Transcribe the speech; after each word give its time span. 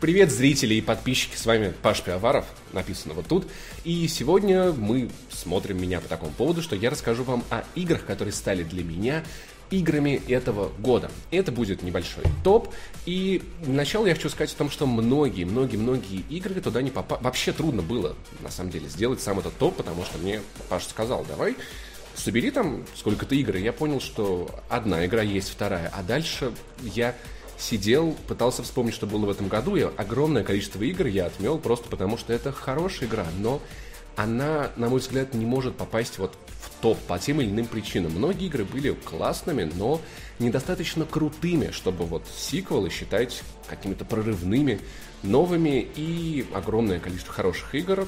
Привет, 0.00 0.30
зрители 0.30 0.76
и 0.76 0.80
подписчики, 0.80 1.36
с 1.36 1.44
вами 1.44 1.74
Паш 1.82 2.00
Пиаваров, 2.00 2.46
написано 2.72 3.12
вот 3.12 3.26
тут. 3.26 3.46
И 3.84 4.08
сегодня 4.08 4.72
мы 4.72 5.10
смотрим 5.28 5.78
меня 5.78 6.00
по 6.00 6.08
такому 6.08 6.32
поводу, 6.32 6.62
что 6.62 6.74
я 6.74 6.88
расскажу 6.88 7.22
вам 7.22 7.44
о 7.50 7.64
играх, 7.74 8.06
которые 8.06 8.32
стали 8.32 8.62
для 8.62 8.82
меня 8.82 9.22
играми 9.70 10.22
этого 10.26 10.70
года. 10.78 11.10
Это 11.30 11.52
будет 11.52 11.82
небольшой 11.82 12.24
топ. 12.42 12.72
И 13.04 13.42
начало 13.66 14.06
я 14.06 14.14
хочу 14.14 14.30
сказать 14.30 14.54
о 14.54 14.56
том, 14.56 14.70
что 14.70 14.86
многие, 14.86 15.44
многие, 15.44 15.76
многие 15.76 16.24
игры 16.30 16.58
туда 16.62 16.80
не 16.80 16.90
попали. 16.90 17.22
Вообще 17.22 17.52
трудно 17.52 17.82
было, 17.82 18.16
на 18.40 18.50
самом 18.50 18.70
деле, 18.70 18.88
сделать 18.88 19.20
сам 19.20 19.38
этот 19.38 19.54
топ, 19.58 19.76
потому 19.76 20.06
что 20.06 20.16
мне 20.16 20.40
Паша 20.70 20.88
сказал, 20.88 21.26
давай 21.28 21.56
собери 22.14 22.50
там 22.50 22.86
сколько-то 22.96 23.34
игр. 23.34 23.56
И 23.56 23.62
я 23.62 23.74
понял, 23.74 24.00
что 24.00 24.48
одна 24.70 25.04
игра 25.04 25.20
есть, 25.20 25.50
вторая. 25.50 25.92
А 25.94 26.02
дальше 26.02 26.52
я 26.82 27.14
сидел, 27.60 28.16
пытался 28.26 28.62
вспомнить, 28.62 28.94
что 28.94 29.06
было 29.06 29.26
в 29.26 29.30
этом 29.30 29.48
году, 29.48 29.76
и 29.76 29.82
огромное 29.82 30.42
количество 30.42 30.82
игр 30.82 31.06
я 31.06 31.26
отмел 31.26 31.58
просто 31.58 31.88
потому, 31.88 32.16
что 32.16 32.32
это 32.32 32.52
хорошая 32.52 33.08
игра, 33.08 33.26
но 33.38 33.60
она, 34.16 34.70
на 34.76 34.88
мой 34.88 35.00
взгляд, 35.00 35.34
не 35.34 35.46
может 35.46 35.76
попасть 35.76 36.18
вот 36.18 36.36
в 36.48 36.82
топ 36.82 36.98
по 37.00 37.18
тем 37.18 37.40
или 37.40 37.48
иным 37.48 37.66
причинам. 37.66 38.12
Многие 38.12 38.46
игры 38.46 38.64
были 38.64 38.92
классными, 38.92 39.70
но 39.74 40.00
недостаточно 40.38 41.04
крутыми, 41.04 41.70
чтобы 41.70 42.04
вот 42.04 42.24
сиквелы 42.34 42.90
считать 42.90 43.42
какими-то 43.68 44.04
прорывными, 44.04 44.80
новыми, 45.22 45.86
и 45.96 46.46
огромное 46.54 46.98
количество 46.98 47.32
хороших 47.32 47.74
игр 47.74 48.06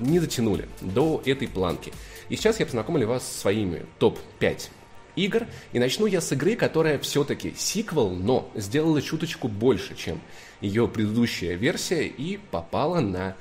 не 0.00 0.20
дотянули 0.20 0.68
до 0.80 1.22
этой 1.24 1.48
планки. 1.48 1.92
И 2.28 2.36
сейчас 2.36 2.60
я 2.60 2.66
познакомлю 2.66 3.06
вас 3.06 3.22
с 3.26 3.40
своими 3.40 3.86
топ-5 3.98 4.68
игр. 5.16 5.46
И 5.72 5.78
начну 5.78 6.06
я 6.06 6.20
с 6.20 6.32
игры, 6.32 6.56
которая 6.56 6.98
все-таки 6.98 7.54
сиквел, 7.56 8.10
но 8.10 8.50
сделала 8.54 9.00
чуточку 9.02 9.48
больше, 9.48 9.94
чем 9.96 10.20
ее 10.60 10.88
предыдущая 10.88 11.54
версия 11.54 12.06
и 12.06 12.38
попала 12.50 13.00
на 13.00 13.36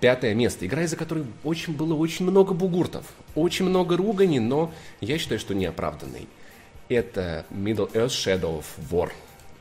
пятое 0.00 0.34
место. 0.34 0.66
Игра, 0.66 0.82
из-за 0.82 0.96
которой 0.96 1.24
очень 1.44 1.74
было 1.74 1.94
очень 1.94 2.26
много 2.26 2.54
бугуртов, 2.54 3.06
очень 3.34 3.64
много 3.64 3.96
ругани, 3.96 4.38
но 4.38 4.72
я 5.00 5.18
считаю, 5.18 5.40
что 5.40 5.54
неоправданный. 5.54 6.28
Это 6.88 7.46
Middle 7.50 7.90
Earth 7.92 8.08
Shadow 8.08 8.60
of 8.60 8.64
War. 8.90 9.10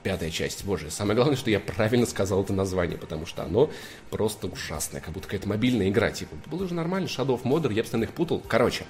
Пятая 0.04 0.30
часть. 0.30 0.64
Боже, 0.66 0.92
самое 0.92 1.16
главное, 1.16 1.36
что 1.36 1.50
я 1.50 1.60
правильно 1.60 2.06
сказал 2.06 2.44
это 2.44 2.54
название, 2.54 2.96
потому 2.96 3.26
что 3.26 3.42
оно 3.42 3.72
просто 4.12 4.46
ужасное, 4.46 5.02
как 5.02 5.12
будто 5.12 5.26
какая-то 5.26 5.50
мобильная 5.50 5.90
игра. 5.90 6.12
Типа, 6.12 6.36
было 6.46 6.68
же 6.68 6.76
нормально, 6.76 7.08
Shadow 7.08 7.42
of 7.42 7.44
Mordor, 7.44 7.74
я 7.74 7.82
постоянно 7.82 8.04
их 8.04 8.12
путал. 8.12 8.44
Короче, 8.48 8.86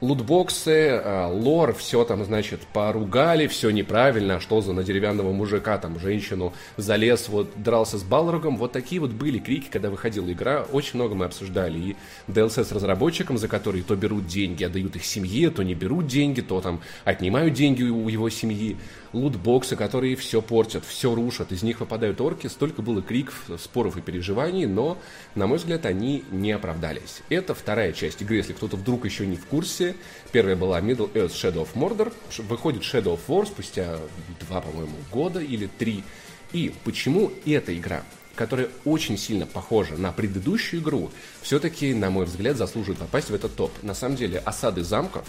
лутбоксы, 0.00 1.00
а, 1.02 1.28
лор, 1.28 1.72
все 1.74 2.04
там, 2.04 2.24
значит, 2.24 2.60
поругали, 2.72 3.46
все 3.46 3.70
неправильно, 3.70 4.36
а 4.36 4.40
что 4.40 4.60
за 4.60 4.72
на 4.72 4.84
деревянного 4.84 5.32
мужика, 5.32 5.78
там, 5.78 5.98
женщину 5.98 6.52
залез, 6.76 7.28
вот, 7.28 7.50
дрался 7.56 7.98
с 7.98 8.02
Балрогом, 8.02 8.58
вот 8.58 8.72
такие 8.72 9.00
вот 9.00 9.12
были 9.12 9.38
крики, 9.38 9.68
когда 9.70 9.88
выходила 9.88 10.30
игра, 10.30 10.66
очень 10.70 10.96
много 10.96 11.14
мы 11.14 11.24
обсуждали, 11.24 11.78
и 11.78 11.96
DLC 12.28 12.64
с 12.64 12.72
разработчиком, 12.72 13.38
за 13.38 13.48
которые 13.48 13.82
то 13.84 13.96
берут 13.96 14.26
деньги, 14.26 14.64
отдают 14.64 14.96
их 14.96 15.04
семье, 15.04 15.50
то 15.50 15.62
не 15.62 15.74
берут 15.74 16.06
деньги, 16.06 16.42
то 16.42 16.60
там 16.60 16.80
отнимают 17.04 17.54
деньги 17.54 17.84
у 17.84 18.08
его 18.08 18.28
семьи, 18.28 18.76
лутбоксы, 19.16 19.76
которые 19.76 20.14
все 20.14 20.42
портят, 20.42 20.84
все 20.84 21.14
рушат, 21.14 21.50
из 21.50 21.62
них 21.62 21.80
выпадают 21.80 22.20
орки, 22.20 22.46
столько 22.46 22.82
было 22.82 23.02
криков, 23.02 23.48
споров 23.58 23.96
и 23.96 24.02
переживаний, 24.02 24.66
но, 24.66 24.98
на 25.34 25.46
мой 25.46 25.58
взгляд, 25.58 25.86
они 25.86 26.22
не 26.30 26.52
оправдались. 26.52 27.22
Это 27.30 27.54
вторая 27.54 27.92
часть 27.92 28.20
игры, 28.22 28.36
если 28.36 28.52
кто-то 28.52 28.76
вдруг 28.76 29.04
еще 29.04 29.26
не 29.26 29.36
в 29.36 29.46
курсе. 29.46 29.96
Первая 30.32 30.54
была 30.54 30.80
Middle 30.80 31.10
Earth 31.14 31.32
Shadow 31.32 31.66
of 31.66 31.68
Mordor, 31.74 32.12
выходит 32.42 32.82
Shadow 32.82 33.14
of 33.14 33.20
War 33.28 33.46
спустя 33.46 33.98
два, 34.40 34.60
по-моему, 34.60 34.96
года 35.10 35.40
или 35.40 35.66
три. 35.66 36.04
И 36.52 36.72
почему 36.84 37.32
эта 37.44 37.76
игра 37.76 38.04
которая 38.36 38.68
очень 38.84 39.18
сильно 39.18 39.46
похожа 39.46 39.96
на 39.96 40.12
предыдущую 40.12 40.82
игру, 40.82 41.10
все-таки, 41.42 41.94
на 41.94 42.10
мой 42.10 42.26
взгляд, 42.26 42.56
заслуживает 42.56 43.00
попасть 43.00 43.30
в 43.30 43.34
этот 43.34 43.56
топ. 43.56 43.72
На 43.82 43.94
самом 43.94 44.16
деле, 44.16 44.38
осады 44.38 44.84
замков 44.84 45.26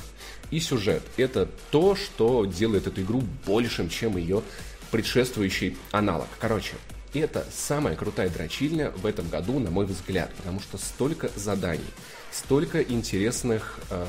и 0.52 0.60
сюжет– 0.60 1.02
это 1.18 1.50
то, 1.72 1.96
что 1.96 2.46
делает 2.46 2.86
эту 2.86 3.02
игру 3.02 3.24
большим, 3.46 3.90
чем 3.90 4.18
ее 4.18 4.44
предшествующий 4.92 5.78
аналог. 5.92 6.28
Короче, 6.40 6.76
это 7.14 7.46
самая 7.56 7.96
крутая 7.96 8.30
дрочильня 8.30 8.92
в 8.92 9.06
этом 9.06 9.28
году, 9.30 9.60
на 9.60 9.72
мой 9.72 9.86
взгляд, 9.86 10.32
потому 10.36 10.60
что 10.60 10.78
столько 10.78 11.32
заданий, 11.36 11.84
столько 12.32 12.82
интересных 12.82 13.80
э, 13.90 14.06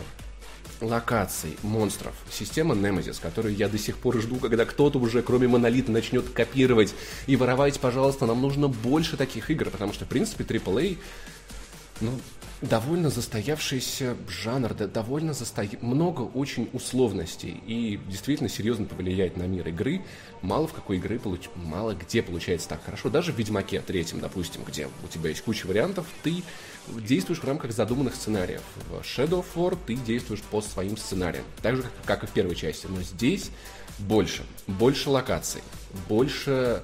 локаций, 0.80 1.56
монстров. 1.62 2.14
Система 2.30 2.74
Nemesis, 2.74 3.20
которую 3.20 3.54
я 3.54 3.68
до 3.68 3.78
сих 3.78 3.96
пор 3.96 4.20
жду, 4.20 4.36
когда 4.36 4.64
кто-то 4.64 4.98
уже, 4.98 5.22
кроме 5.22 5.48
Монолита, 5.48 5.90
начнет 5.90 6.28
копировать 6.30 6.94
и 7.26 7.36
воровать, 7.36 7.80
пожалуйста, 7.80 8.26
нам 8.26 8.40
нужно 8.40 8.68
больше 8.68 9.16
таких 9.16 9.50
игр, 9.50 9.70
потому 9.70 9.92
что, 9.92 10.04
в 10.04 10.08
принципе, 10.08 10.44
AAA, 10.44 10.98
ну, 12.00 12.12
довольно 12.60 13.10
застоявшийся 13.10 14.16
жанр, 14.28 14.74
да, 14.74 14.86
довольно 14.86 15.32
засто... 15.32 15.64
много 15.80 16.22
очень 16.22 16.68
условностей 16.72 17.62
и 17.66 18.00
действительно 18.08 18.48
серьезно 18.48 18.86
повлияет 18.86 19.36
на 19.36 19.44
мир 19.44 19.68
игры. 19.68 20.02
Мало 20.42 20.66
в 20.66 20.72
какой 20.72 20.96
игры 20.96 21.18
получ... 21.18 21.48
мало 21.54 21.94
где 21.94 22.22
получается 22.22 22.68
так 22.68 22.84
хорошо. 22.84 23.10
Даже 23.10 23.32
в 23.32 23.38
Ведьмаке 23.38 23.80
третьем, 23.80 24.20
допустим, 24.20 24.62
где 24.64 24.88
у 25.04 25.08
тебя 25.08 25.30
есть 25.30 25.42
куча 25.42 25.66
вариантов, 25.66 26.06
ты 26.22 26.42
действуешь 26.88 27.40
в 27.40 27.44
рамках 27.44 27.72
задуманных 27.72 28.14
сценариев. 28.14 28.62
В 28.88 29.00
Shadow 29.02 29.44
of 29.44 29.46
War 29.54 29.78
ты 29.86 29.94
действуешь 29.94 30.42
по 30.42 30.60
своим 30.60 30.96
сценариям, 30.96 31.44
так 31.62 31.76
же, 31.76 31.84
как 32.04 32.24
и 32.24 32.26
в 32.26 32.30
первой 32.30 32.56
части. 32.56 32.86
Но 32.86 33.02
здесь 33.02 33.50
больше, 33.98 34.42
больше 34.66 35.10
локаций, 35.10 35.62
больше 36.08 36.82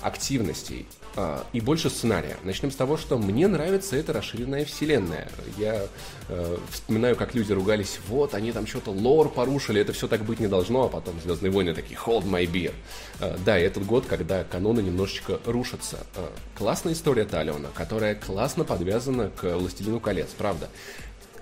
активностей, 0.00 0.86
а, 1.14 1.44
и 1.52 1.60
больше 1.60 1.90
сценария. 1.90 2.36
Начнем 2.42 2.70
с 2.70 2.76
того, 2.76 2.96
что 2.96 3.18
мне 3.18 3.46
нравится 3.48 3.96
эта 3.96 4.12
расширенная 4.12 4.64
вселенная. 4.64 5.28
Я 5.58 5.82
э, 6.28 6.56
вспоминаю, 6.70 7.16
как 7.16 7.34
люди 7.34 7.52
ругались, 7.52 7.98
вот, 8.08 8.34
они 8.34 8.52
там 8.52 8.66
что-то 8.66 8.90
лор 8.90 9.28
порушили, 9.28 9.80
это 9.80 9.92
все 9.92 10.08
так 10.08 10.22
быть 10.22 10.40
не 10.40 10.48
должно, 10.48 10.84
а 10.84 10.88
потом 10.88 11.20
Звездные 11.20 11.52
войны 11.52 11.74
такие, 11.74 11.98
hold 11.98 12.24
my 12.24 12.44
beer. 12.46 12.72
Э, 13.20 13.36
да, 13.44 13.58
этот 13.58 13.84
год, 13.84 14.06
когда 14.06 14.44
каноны 14.44 14.80
немножечко 14.80 15.38
рушатся. 15.44 15.98
Э, 16.16 16.28
классная 16.56 16.94
история 16.94 17.24
Талиона, 17.24 17.68
которая 17.74 18.14
классно 18.14 18.64
подвязана 18.64 19.30
к 19.30 19.56
Властелину 19.56 20.00
колец, 20.00 20.28
правда 20.36 20.70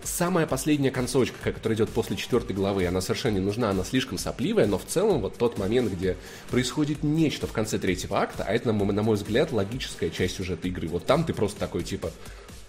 самая 0.04 0.46
последняя 0.46 0.90
концовочка, 0.90 1.52
которая 1.52 1.76
идет 1.76 1.90
после 1.90 2.16
четвертой 2.16 2.54
главы, 2.54 2.86
она 2.86 3.00
совершенно 3.00 3.34
не 3.34 3.44
нужна, 3.44 3.70
она 3.70 3.84
слишком 3.84 4.18
сопливая, 4.18 4.66
но 4.66 4.78
в 4.78 4.84
целом 4.84 5.20
вот 5.20 5.36
тот 5.36 5.58
момент, 5.58 5.92
где 5.92 6.16
происходит 6.50 7.02
нечто 7.02 7.46
в 7.46 7.52
конце 7.52 7.78
третьего 7.78 8.20
акта, 8.20 8.44
а 8.46 8.52
это, 8.52 8.72
на 8.72 9.02
мой 9.02 9.16
взгляд, 9.16 9.52
логическая 9.52 10.10
часть 10.10 10.36
сюжета 10.36 10.68
игры. 10.68 10.88
Вот 10.88 11.06
там 11.06 11.24
ты 11.24 11.32
просто 11.32 11.58
такой, 11.60 11.82
типа, 11.82 12.10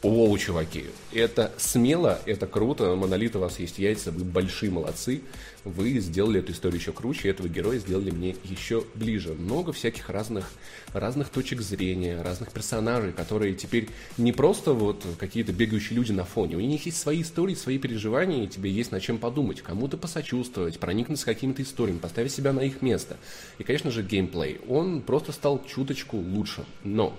Оу, 0.04 0.36
чуваки, 0.40 0.86
это 1.14 1.52
смело, 1.58 2.20
это 2.26 2.48
круто, 2.48 2.96
Монолит, 2.96 3.36
у 3.36 3.40
вас 3.40 3.60
есть 3.60 3.78
яйца, 3.78 4.12
вы 4.12 4.24
большие 4.24 4.72
молодцы, 4.72 5.22
вы 5.64 6.00
сделали 6.00 6.40
эту 6.40 6.54
историю 6.54 6.80
еще 6.80 6.92
круче, 6.92 7.30
этого 7.30 7.48
героя 7.48 7.78
сделали 7.78 8.10
мне 8.10 8.36
еще 8.44 8.84
ближе. 8.96 9.36
Много 9.36 9.74
всяких 9.74 10.10
разных, 10.10 10.50
разных 10.92 11.30
точек 11.30 11.62
зрения, 11.62 12.20
разных 12.24 12.52
персонажей, 12.52 13.14
которые 13.14 13.54
теперь 13.54 13.90
не 14.18 14.32
просто 14.32 14.74
вот 14.74 15.06
какие-то 15.20 15.54
бегающие 15.54 15.96
люди 15.96 16.14
на 16.14 16.26
фоне, 16.26 16.56
у 16.56 16.62
них 16.62 16.84
есть 16.88 17.00
свои 17.00 17.22
истории, 17.22 17.54
свои 17.54 17.78
переживания, 17.78 18.46
и 18.46 18.48
тебе 18.48 18.72
есть 18.72 18.92
над 18.92 19.04
чем 19.04 19.20
подумать, 19.20 19.62
кому-то 19.62 19.98
посочувствовать, 19.98 20.80
проникнуться 20.80 21.28
какими-то 21.28 21.62
историями, 21.62 22.00
поставить 22.00 22.32
себя 22.32 22.54
на 22.54 22.62
их 22.62 22.82
место. 22.82 23.18
И, 23.60 23.64
конечно 23.64 23.92
же, 23.92 24.02
геймплей, 24.02 24.62
он 24.68 25.04
просто 25.04 25.32
стал 25.32 25.64
чуточку 25.64 26.18
лучше, 26.18 26.66
но 26.84 27.16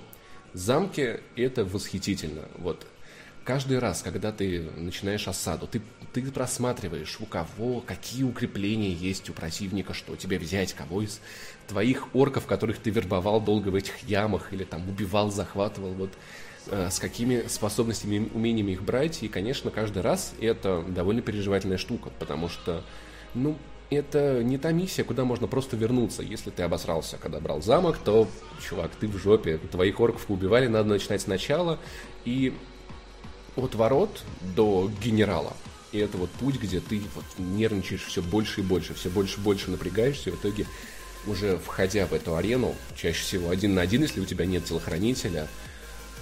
Замки— 0.55 1.21
это 1.37 1.65
восхитительно. 1.65 2.43
Вот 2.59 2.87
каждый 3.45 3.79
раз, 3.79 4.03
когда 4.03 4.33
ты 4.33 4.69
начинаешь 4.77 5.27
осаду, 5.27 5.67
ты, 5.67 5.81
ты 6.13 6.23
просматриваешь, 6.31 7.19
у 7.21 7.27
кого, 7.27 7.81
какие 7.81 8.23
укрепления 8.23 8.93
есть 8.93 9.31
у 9.31 9.33
противника, 9.33 9.95
что 9.95 10.17
тебе 10.17 10.39
взять, 10.39 10.75
кого 10.75 11.03
из 11.03 11.21
твоих 11.69 12.15
орков, 12.15 12.47
которых 12.47 12.79
ты 12.79 12.91
вербовал 12.91 13.41
долго 13.41 13.69
в 13.69 13.75
этих 13.75 14.03
ямах, 14.09 14.53
или 14.53 14.65
там 14.65 14.89
убивал, 14.89 15.31
захватывал, 15.31 15.93
вот 15.95 16.13
э, 16.67 16.91
с 16.91 16.99
какими 16.99 17.47
способностями, 17.49 18.29
умениями 18.35 18.73
их 18.73 18.83
брать. 18.83 19.23
И, 19.23 19.29
конечно, 19.29 19.71
каждый 19.71 20.03
раз 20.03 20.35
это 20.41 20.85
довольно 20.87 21.23
переживательная 21.23 21.79
штука, 21.79 22.11
потому 22.19 22.49
что, 22.49 22.85
ну, 23.35 23.57
это 23.95 24.43
не 24.43 24.59
та 24.59 24.73
миссия, 24.73 25.05
куда 25.05 25.25
можно 25.25 25.47
просто 25.47 25.77
вернуться. 25.77 26.23
Если 26.23 26.51
ты 26.51 26.63
обосрался, 26.63 27.17
когда 27.17 27.41
брал 27.41 27.63
замок, 27.63 27.99
то, 27.99 28.29
чувак, 28.67 28.91
ты 28.99 29.09
в 29.09 29.17
жопе. 29.17 29.59
Твоих 29.59 29.99
орков 30.01 30.27
убивали, 30.29 30.67
надо 30.67 30.89
начинать 30.89 31.23
сначала. 31.23 31.79
И 32.25 32.53
от 33.57 33.75
ворот 33.75 34.23
до 34.57 34.91
генерала. 35.03 35.53
И 35.93 35.99
это 35.99 36.17
вот 36.17 36.31
путь, 36.31 36.59
где 36.61 36.81
ты 36.81 37.03
вот 37.15 37.25
нервничаешь 37.39 38.05
все 38.05 38.23
больше 38.23 38.61
и 38.61 38.65
больше, 38.65 38.95
все 38.95 39.11
больше 39.11 39.39
и 39.39 39.43
больше 39.43 39.71
напрягаешься, 39.71 40.31
и 40.31 40.33
в 40.33 40.37
итоге 40.37 40.67
уже 41.27 41.59
входя 41.59 42.07
в 42.07 42.13
эту 42.13 42.35
арену, 42.35 42.75
чаще 42.97 43.23
всего 43.23 43.51
один 43.51 43.75
на 43.75 43.83
один, 43.83 44.03
если 44.03 44.21
у 44.21 44.25
тебя 44.25 44.47
нет 44.47 44.65
телохранителя, 44.65 45.49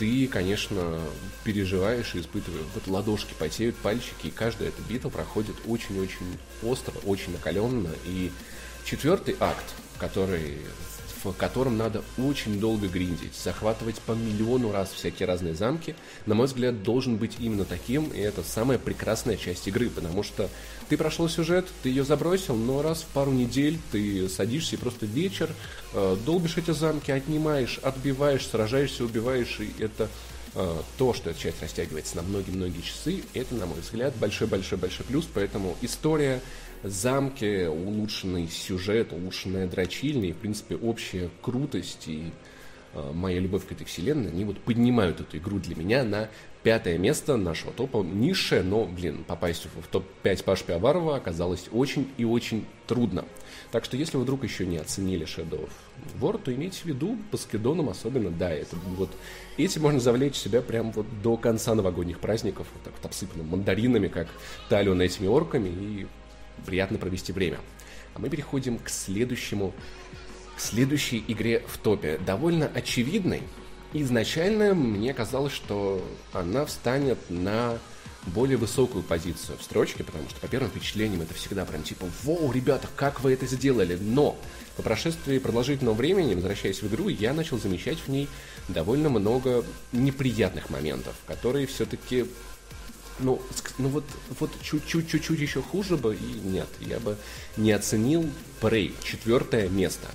ты, 0.01 0.27
конечно, 0.29 0.99
переживаешь 1.45 2.15
и 2.15 2.21
испытываешь. 2.21 2.65
Вот 2.75 2.87
ладошки 2.87 3.35
потеют, 3.39 3.77
пальчики, 3.77 4.29
и 4.29 4.31
каждая 4.31 4.71
эта 4.71 4.81
битва 4.89 5.11
проходит 5.11 5.55
очень-очень 5.67 6.39
остро, 6.63 6.95
очень 7.05 7.33
накаленно. 7.33 7.91
И 8.07 8.33
четвертый 8.87 9.37
акт, 9.39 9.75
который 9.99 10.57
в 11.23 11.33
котором 11.33 11.77
надо 11.77 12.03
очень 12.19 12.59
долго 12.61 12.89
гриндить, 12.89 13.35
захватывать 13.35 13.97
по 14.01 14.13
миллиону 14.13 14.73
раз 14.73 14.91
всякие 14.91 15.27
разные 15.27 15.55
замки, 15.55 15.95
на 16.27 16.35
мой 16.35 16.47
взгляд, 16.47 16.83
должен 16.83 17.17
быть 17.17 17.37
именно 17.39 17.65
таким, 17.65 18.09
и 18.09 18.19
это 18.19 18.43
самая 18.43 18.79
прекрасная 18.79 19.37
часть 19.37 19.67
игры, 19.69 19.91
потому 19.91 20.23
что 20.23 20.49
ты 20.89 20.97
прошел 20.97 21.29
сюжет, 21.29 21.69
ты 21.83 21.89
ее 21.91 22.05
забросил, 22.05 22.57
но 22.57 22.83
раз 22.83 23.03
в 23.03 23.07
пару 23.07 23.31
недель 23.31 23.79
ты 23.93 24.29
садишься 24.29 24.77
и 24.77 24.79
просто 24.79 25.07
вечер 25.07 25.51
э, 25.93 26.17
долбишь 26.25 26.57
эти 26.57 26.71
замки, 26.71 27.11
отнимаешь, 27.11 27.79
отбиваешь, 27.83 28.47
сражаешься, 28.47 29.05
убиваешь, 29.05 29.61
и 29.61 29.83
это 29.83 30.09
э, 30.55 30.77
то, 30.97 31.13
что 31.13 31.31
эта 31.31 31.39
часть 31.39 31.63
растягивается 31.63 32.17
на 32.17 32.23
многие-многие 32.23 32.81
часы, 32.81 33.23
это, 33.35 33.55
на 33.55 33.67
мой 33.67 33.81
взгляд, 33.81 34.15
большой-большой-большой 34.17 35.07
плюс, 35.07 35.29
поэтому 35.33 35.77
история 35.83 36.41
замки, 36.83 37.67
улучшенный 37.67 38.49
сюжет, 38.49 39.13
улучшенная 39.13 39.67
дрочильня 39.67 40.31
и, 40.31 40.33
в 40.33 40.37
принципе, 40.37 40.77
общая 40.77 41.31
крутость 41.43 42.09
и 42.09 42.31
э, 42.95 43.13
моя 43.13 43.39
любовь 43.39 43.67
к 43.67 43.73
этой 43.73 43.85
вселенной, 43.85 44.31
они 44.31 44.45
вот 44.45 44.59
поднимают 44.61 45.21
эту 45.21 45.37
игру 45.39 45.59
для 45.59 45.77
меня 45.77 46.05
на 46.05 46.29
пятое 46.63 46.99
место 46.99 47.37
нашего 47.37 47.73
топа. 47.73 48.03
Низшее, 48.03 48.63
но, 48.63 48.85
блин, 48.85 49.25
попасть 49.27 49.67
в 49.67 49.87
топ-5 49.89 50.45
Паш 50.45 50.63
Пиаварова 50.63 51.17
оказалось 51.17 51.69
очень 51.73 52.09
и 52.17 52.25
очень 52.25 52.67
трудно. 52.87 53.25
Так 53.71 53.85
что, 53.85 53.97
если 53.97 54.17
вы 54.17 54.25
вдруг 54.25 54.43
еще 54.45 54.67
не 54.67 54.79
оценили 54.79 55.27
of 55.27 55.71
War, 56.21 56.41
то 56.43 56.53
имейте 56.53 56.81
в 56.83 56.85
виду, 56.87 57.17
по 57.31 57.37
скидонам 57.37 57.89
особенно, 57.89 58.31
да, 58.31 58.51
это 58.51 58.77
вот 58.97 59.11
этим 59.57 59.83
можно 59.83 60.01
завлечь 60.01 60.35
себя 60.35 60.61
прям 60.61 60.91
вот 60.93 61.07
до 61.23 61.37
конца 61.37 61.75
новогодних 61.75 62.19
праздников, 62.19 62.67
вот 62.75 62.83
так 62.83 62.95
вот 62.95 63.07
обсыпанным 63.07 63.49
мандаринами, 63.49 64.09
как 64.09 64.29
талию 64.69 65.01
этими 65.01 65.29
орками, 65.29 65.69
и 65.69 66.07
приятно 66.61 66.99
провести 66.99 67.33
время. 67.33 67.59
А 68.15 68.19
мы 68.19 68.29
переходим 68.29 68.79
к 68.79 68.89
следующему, 68.89 69.73
к 70.57 70.61
следующей 70.61 71.25
игре 71.29 71.63
в 71.67 71.79
топе. 71.79 72.19
Довольно 72.25 72.67
очевидной. 72.67 73.43
Изначально 73.93 74.75
мне 74.75 75.13
казалось, 75.15 75.53
что 75.53 76.05
она 76.33 76.65
встанет 76.65 77.19
на 77.29 77.79
более 78.27 78.57
высокую 78.57 79.03
позицию 79.03 79.59
в 79.59 79.63
строчке, 79.63 80.05
потому 80.05 80.29
что 80.29 80.41
по 80.41 80.49
первым 80.49 80.71
впечатлениям 80.71 81.23
это 81.23 81.35
всегда 81.35 81.65
прям 81.65 81.83
типа 81.83 82.07
«Воу, 82.23 82.53
ребята, 82.53 82.87
как 82.97 83.21
вы 83.23 83.33
это 83.33 83.47
сделали?» 83.47 83.97
Но 84.01 84.39
по 84.77 84.83
прошествии 84.83 85.39
продолжительного 85.39 85.95
времени, 85.95 86.35
возвращаясь 86.35 86.83
в 86.83 86.87
игру, 86.89 87.09
я 87.09 87.33
начал 87.33 87.59
замечать 87.59 87.99
в 87.99 88.09
ней 88.09 88.29
довольно 88.69 89.09
много 89.09 89.65
неприятных 89.93 90.71
моментов, 90.71 91.15
которые 91.27 91.67
все-таки 91.67 92.27
ну, 93.21 93.41
ну 93.79 93.89
вот, 93.89 94.05
вот 94.39 94.51
чуть-чуть-чуть 94.63 95.41
еще 95.41 95.63
хуже 95.63 95.97
бы, 95.97 96.15
и 96.15 96.41
нет, 96.49 96.69
я 96.81 96.99
бы 97.01 97.17
не 97.57 97.73
оценил 97.73 98.29
Prey, 98.61 98.95
четвертое 99.03 99.69
место. 99.69 100.09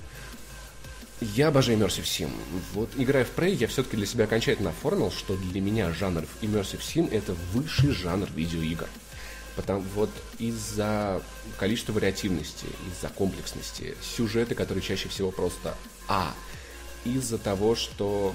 Я 1.20 1.48
обожаю 1.48 1.78
Immersive 1.78 2.04
Sim. 2.04 2.30
Вот 2.74 2.90
играя 2.96 3.24
в 3.24 3.34
Prey, 3.34 3.54
я 3.54 3.68
все-таки 3.68 3.96
для 3.96 4.06
себя 4.06 4.24
окончательно 4.24 4.70
оформил, 4.70 5.10
что 5.10 5.36
для 5.36 5.60
меня 5.60 5.92
жанр 5.92 6.24
Immersive 6.42 6.80
Sim 6.80 7.10
это 7.10 7.34
высший 7.52 7.92
жанр 7.92 8.28
видеоигр. 8.34 8.88
Потому 9.56 9.80
вот 9.94 10.10
из-за 10.38 11.22
количества 11.58 11.94
вариативности, 11.94 12.66
из-за 12.92 13.08
комплексности, 13.08 13.96
сюжеты, 14.02 14.54
которые 14.54 14.82
чаще 14.82 15.08
всего 15.08 15.30
просто 15.30 15.74
А, 16.06 16.34
из-за 17.06 17.38
того, 17.38 17.74
что 17.74 18.34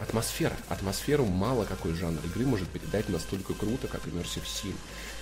атмосфера. 0.00 0.56
Атмосферу 0.68 1.24
мало 1.24 1.64
какой 1.64 1.94
жанр 1.94 2.20
игры 2.24 2.46
может 2.46 2.68
передать 2.68 3.08
настолько 3.08 3.54
круто, 3.54 3.88
как 3.88 4.06
Immersive 4.06 4.44
Sim. 4.44 4.74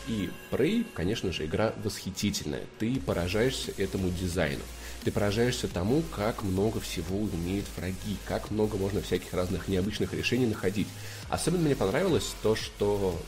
И 0.07 0.31
Prey, 0.51 0.87
конечно 0.95 1.33
же, 1.33 1.47
игра 1.47 1.73
восхитительная. 1.83 2.63
Ты 2.79 3.01
поражаешься 3.01 3.73
этому 3.77 4.11
дизайну. 4.11 4.63
Ты 5.05 5.13
поражаешься 5.13 5.69
тому, 5.69 6.03
как 6.15 6.43
много 6.43 6.81
всего 6.81 7.19
умеют 7.19 7.67
враги, 7.77 8.17
как 8.27 8.51
много 8.51 8.77
можно 8.77 9.03
всяких 9.03 9.33
разных 9.33 9.69
необычных 9.69 10.13
решений 10.15 10.47
находить. 10.47 10.89
Особенно 11.29 11.65
мне 11.65 11.77
понравилось 11.77 12.35
то, 12.43 12.57
что 12.57 13.19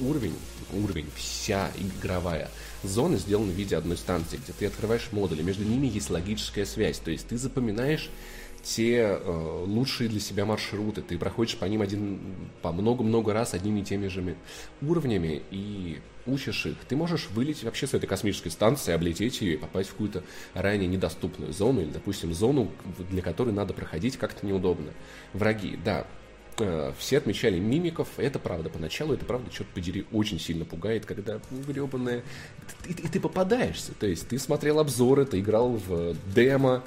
уровень, 0.00 0.36
уровень, 0.72 1.08
вся 1.16 1.70
игровая 1.78 2.50
зона 2.82 3.18
сделана 3.18 3.52
в 3.52 3.54
виде 3.54 3.76
одной 3.76 3.96
станции, 3.96 4.38
где 4.38 4.52
ты 4.52 4.66
открываешь 4.66 5.08
модули, 5.12 5.42
между 5.42 5.64
ними 5.64 5.86
есть 5.86 6.10
логическая 6.10 6.64
связь, 6.64 6.98
то 6.98 7.10
есть 7.10 7.28
ты 7.28 7.36
запоминаешь 7.36 8.08
те 8.62 9.18
э, 9.20 9.64
лучшие 9.66 10.08
для 10.08 10.20
себя 10.20 10.44
маршруты. 10.44 11.02
Ты 11.02 11.18
проходишь 11.18 11.56
по 11.56 11.64
ним 11.64 11.82
один, 11.82 12.20
по 12.62 12.72
много-много 12.72 13.32
раз 13.32 13.54
одними 13.54 13.80
и 13.80 13.84
теми 13.84 14.08
же 14.08 14.36
уровнями 14.82 15.42
и 15.50 16.00
учишь 16.26 16.66
их. 16.66 16.76
Ты 16.88 16.96
можешь 16.96 17.28
вылететь 17.30 17.64
вообще 17.64 17.86
с 17.86 17.94
этой 17.94 18.06
космической 18.06 18.50
станции, 18.50 18.92
облететь 18.92 19.40
ее 19.40 19.54
и 19.54 19.56
попасть 19.56 19.90
в 19.90 19.92
какую-то 19.92 20.22
ранее 20.54 20.88
недоступную 20.88 21.52
зону 21.52 21.80
или, 21.80 21.90
допустим, 21.90 22.32
зону, 22.34 22.70
для 23.10 23.22
которой 23.22 23.52
надо 23.52 23.74
проходить 23.74 24.16
как-то 24.16 24.46
неудобно. 24.46 24.92
Враги, 25.32 25.78
да, 25.84 26.06
все 26.98 27.18
отмечали 27.18 27.58
мимиков, 27.58 28.08
это 28.16 28.38
правда. 28.38 28.70
Поначалу 28.70 29.14
это 29.14 29.24
правда, 29.24 29.50
черт 29.50 29.68
подери, 29.68 30.06
очень 30.12 30.38
сильно 30.38 30.64
пугает, 30.64 31.06
когда 31.06 31.40
гребаная... 31.50 32.22
И, 32.86 32.92
и 32.92 33.08
ты 33.08 33.20
попадаешься. 33.20 33.92
То 33.98 34.06
есть 34.06 34.28
ты 34.28 34.38
смотрел 34.38 34.78
обзоры, 34.78 35.24
ты 35.24 35.40
играл 35.40 35.70
в 35.70 36.16
демо, 36.34 36.82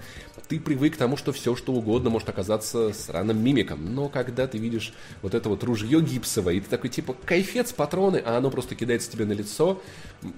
ты 0.47 0.59
привык 0.59 0.95
к 0.95 0.97
тому, 0.97 1.17
что 1.17 1.31
все, 1.31 1.55
что 1.55 1.73
угодно 1.73 2.09
может 2.09 2.29
оказаться 2.29 2.93
сраным 2.93 3.43
мимиком. 3.43 3.93
Но 3.93 4.09
когда 4.09 4.47
ты 4.47 4.57
видишь 4.57 4.93
вот 5.21 5.33
это 5.33 5.49
вот 5.49 5.63
ружье 5.63 6.01
гипсовое, 6.01 6.55
и 6.55 6.59
ты 6.59 6.69
такой 6.69 6.89
типа 6.89 7.15
кайфец, 7.25 7.73
патроны, 7.73 8.21
а 8.23 8.37
оно 8.37 8.49
просто 8.49 8.75
кидается 8.75 9.11
тебе 9.11 9.25
на 9.25 9.33
лицо, 9.33 9.81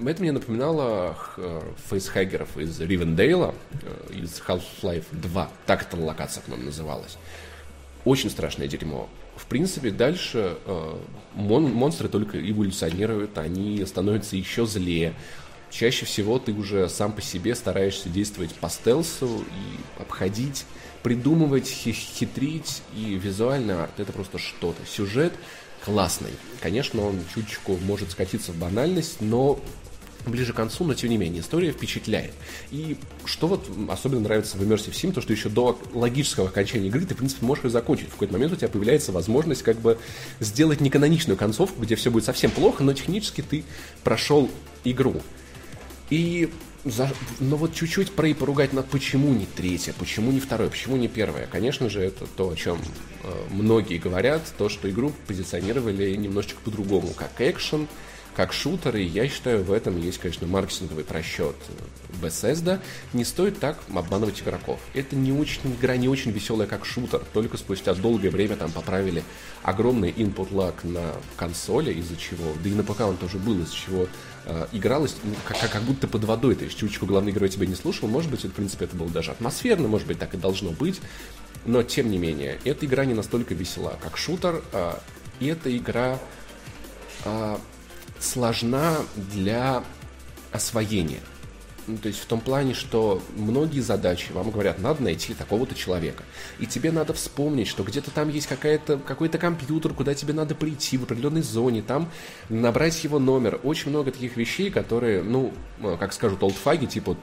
это 0.05 0.21
мне 0.21 0.31
напоминало 0.31 1.17
э, 1.37 1.61
фейсхаггеров 1.89 2.57
из 2.57 2.79
Ривендейла, 2.79 3.53
э, 3.81 4.13
из 4.13 4.41
Half-Life 4.47 5.05
2. 5.11 5.49
Так 5.65 5.83
эта 5.83 5.97
локация, 5.97 6.41
по-моему, 6.41 6.65
называлась. 6.65 7.17
Очень 8.03 8.29
страшное 8.29 8.67
дерьмо 8.67 9.09
в 9.35 9.45
принципе, 9.47 9.91
дальше 9.91 10.57
э, 10.65 10.95
мон, 11.33 11.71
монстры 11.71 12.07
только 12.07 12.39
эволюционируют, 12.39 13.37
они 13.37 13.85
становятся 13.85 14.35
еще 14.35 14.65
злее. 14.65 15.13
Чаще 15.69 16.05
всего 16.05 16.39
ты 16.39 16.53
уже 16.53 16.87
сам 16.87 17.11
по 17.11 17.21
себе 17.21 17.53
стараешься 17.53 18.07
действовать 18.07 18.53
по 18.55 18.69
стелсу 18.69 19.43
и 19.43 20.01
обходить, 20.01 20.65
придумывать, 21.03 21.67
хитрить, 21.67 22.81
и 22.95 23.15
визуально 23.15 23.83
арт 23.83 23.99
это 23.99 24.13
просто 24.13 24.37
что-то. 24.37 24.85
Сюжет 24.85 25.33
классный. 25.83 26.31
Конечно, 26.61 27.05
он 27.05 27.19
чуточку 27.33 27.77
может 27.77 28.11
скатиться 28.11 28.51
в 28.53 28.57
банальность, 28.57 29.21
но 29.21 29.59
ближе 30.25 30.53
к 30.53 30.55
концу, 30.55 30.83
но 30.83 30.93
тем 30.93 31.09
не 31.09 31.17
менее, 31.17 31.41
история 31.41 31.71
впечатляет. 31.71 32.33
И 32.71 32.97
что 33.25 33.47
вот 33.47 33.69
особенно 33.89 34.21
нравится 34.21 34.57
в 34.57 34.61
Immersive 34.61 34.91
Sim, 34.91 35.13
то 35.13 35.21
что 35.21 35.33
еще 35.33 35.49
до 35.49 35.79
логического 35.93 36.49
окончания 36.49 36.87
игры 36.87 37.05
ты, 37.05 37.13
в 37.13 37.17
принципе, 37.17 37.45
можешь 37.45 37.63
ее 37.63 37.69
закончить. 37.69 38.07
В 38.07 38.11
какой-то 38.11 38.33
момент 38.33 38.53
у 38.53 38.55
тебя 38.55 38.67
появляется 38.67 39.11
возможность 39.11 39.63
как 39.63 39.79
бы 39.79 39.97
сделать 40.39 40.81
неканоничную 40.81 41.37
концовку, 41.37 41.81
где 41.81 41.95
все 41.95 42.11
будет 42.11 42.25
совсем 42.25 42.51
плохо, 42.51 42.83
но 42.83 42.93
технически 42.93 43.41
ты 43.41 43.63
прошел 44.03 44.49
игру. 44.83 45.21
И 46.09 46.49
за, 46.85 47.09
но 47.39 47.57
вот 47.57 47.73
чуть-чуть 47.73 48.11
про 48.11 48.27
и 48.27 48.33
поругать 48.33 48.71
над 48.71 48.85
почему 48.85 49.33
не 49.33 49.47
третье, 49.47 49.93
почему 49.97 50.31
не 50.31 50.39
второе, 50.39 50.69
почему 50.69 50.95
не 50.95 51.07
первое. 51.07 51.47
Конечно 51.47 51.89
же, 51.89 52.01
это 52.01 52.27
то, 52.27 52.49
о 52.51 52.55
чем 52.55 52.77
э, 53.23 53.33
многие 53.49 53.97
говорят, 53.97 54.41
то, 54.57 54.69
что 54.69 54.89
игру 54.89 55.11
позиционировали 55.27 56.15
немножечко 56.15 56.59
по-другому, 56.63 57.09
как 57.15 57.31
экшен, 57.39 57.87
как 58.35 58.51
шутеры, 58.51 59.01
я 59.01 59.27
считаю, 59.29 59.63
в 59.63 59.71
этом 59.71 59.99
есть, 59.99 60.17
конечно, 60.17 60.45
маркетинговый 60.45 61.05
просчет 61.05 61.55
Bethesda. 62.21 62.81
Не 63.13 63.23
стоит 63.23 63.59
так 63.59 63.79
обманывать 63.93 64.41
игроков. 64.41 64.79
Это 64.93 65.15
не 65.15 65.31
очень, 65.31 65.61
игра 65.79 65.95
не 65.95 66.09
очень 66.09 66.31
веселая, 66.31 66.67
как 66.67 66.85
шутер. 66.85 67.21
Только 67.33 67.57
спустя 67.57 67.93
долгое 67.93 68.29
время 68.29 68.57
там 68.57 68.71
поправили 68.71 69.23
огромный 69.63 70.11
input 70.11 70.51
lag 70.51 70.73
на 70.83 71.13
консоли, 71.37 71.93
из-за 71.93 72.17
чего, 72.17 72.53
да 72.61 72.69
и 72.69 72.73
на 72.73 72.83
ПК 72.83 73.01
он 73.01 73.17
тоже 73.17 73.37
был, 73.37 73.61
из-за 73.61 73.73
чего 73.73 74.07
э, 74.45 74.67
игралось 74.73 75.15
как, 75.47 75.71
как, 75.71 75.83
будто 75.83 76.07
под 76.07 76.25
водой. 76.25 76.55
То 76.55 76.65
есть 76.65 76.77
чучку 76.77 77.05
главный 77.05 77.31
герой 77.31 77.47
тебя 77.47 77.65
не 77.65 77.75
слушал. 77.75 78.09
Может 78.09 78.29
быть, 78.29 78.41
это, 78.41 78.49
в 78.49 78.55
принципе, 78.55 78.85
это 78.85 78.97
было 78.97 79.09
даже 79.09 79.31
атмосферно, 79.31 79.87
может 79.87 80.07
быть, 80.07 80.19
так 80.19 80.33
и 80.33 80.37
должно 80.37 80.71
быть. 80.71 80.99
Но, 81.65 81.83
тем 81.83 82.11
не 82.11 82.17
менее, 82.17 82.59
эта 82.65 82.85
игра 82.85 83.05
не 83.05 83.13
настолько 83.13 83.53
весела, 83.53 83.97
как 84.03 84.17
шутер. 84.17 84.61
Э, 84.73 84.95
и 85.39 85.47
эта 85.47 85.75
игра 85.75 86.19
э, 87.23 87.57
сложна 88.25 88.97
для 89.15 89.83
освоения. 90.51 91.19
Ну, 91.87 91.97
то 91.97 92.07
есть 92.07 92.19
в 92.19 92.25
том 92.25 92.39
плане, 92.39 92.73
что 92.73 93.21
многие 93.35 93.79
задачи 93.79 94.31
вам 94.31 94.49
говорят, 94.49 94.79
надо 94.79 95.03
найти 95.03 95.35
такого-то 95.35 95.75
человека. 95.75 96.23
И 96.59 96.65
тебе 96.65 96.91
надо 96.91 97.13
вспомнить, 97.13 97.67
что 97.67 97.83
где-то 97.83 98.09
там 98.09 98.29
есть 98.29 98.47
какая-то, 98.47 98.97
какой-то 98.97 99.37
компьютер, 99.37 99.93
куда 99.93 100.15
тебе 100.15 100.33
надо 100.33 100.55
прийти 100.55 100.97
в 100.97 101.03
определенной 101.03 101.43
зоне, 101.43 101.83
там 101.83 102.09
набрать 102.49 103.03
его 103.03 103.19
номер. 103.19 103.59
Очень 103.61 103.91
много 103.91 104.11
таких 104.11 104.35
вещей, 104.35 104.71
которые, 104.71 105.21
ну, 105.21 105.53
как 105.99 106.13
скажут 106.13 106.41
олдфаги, 106.41 106.87
типа, 106.87 107.17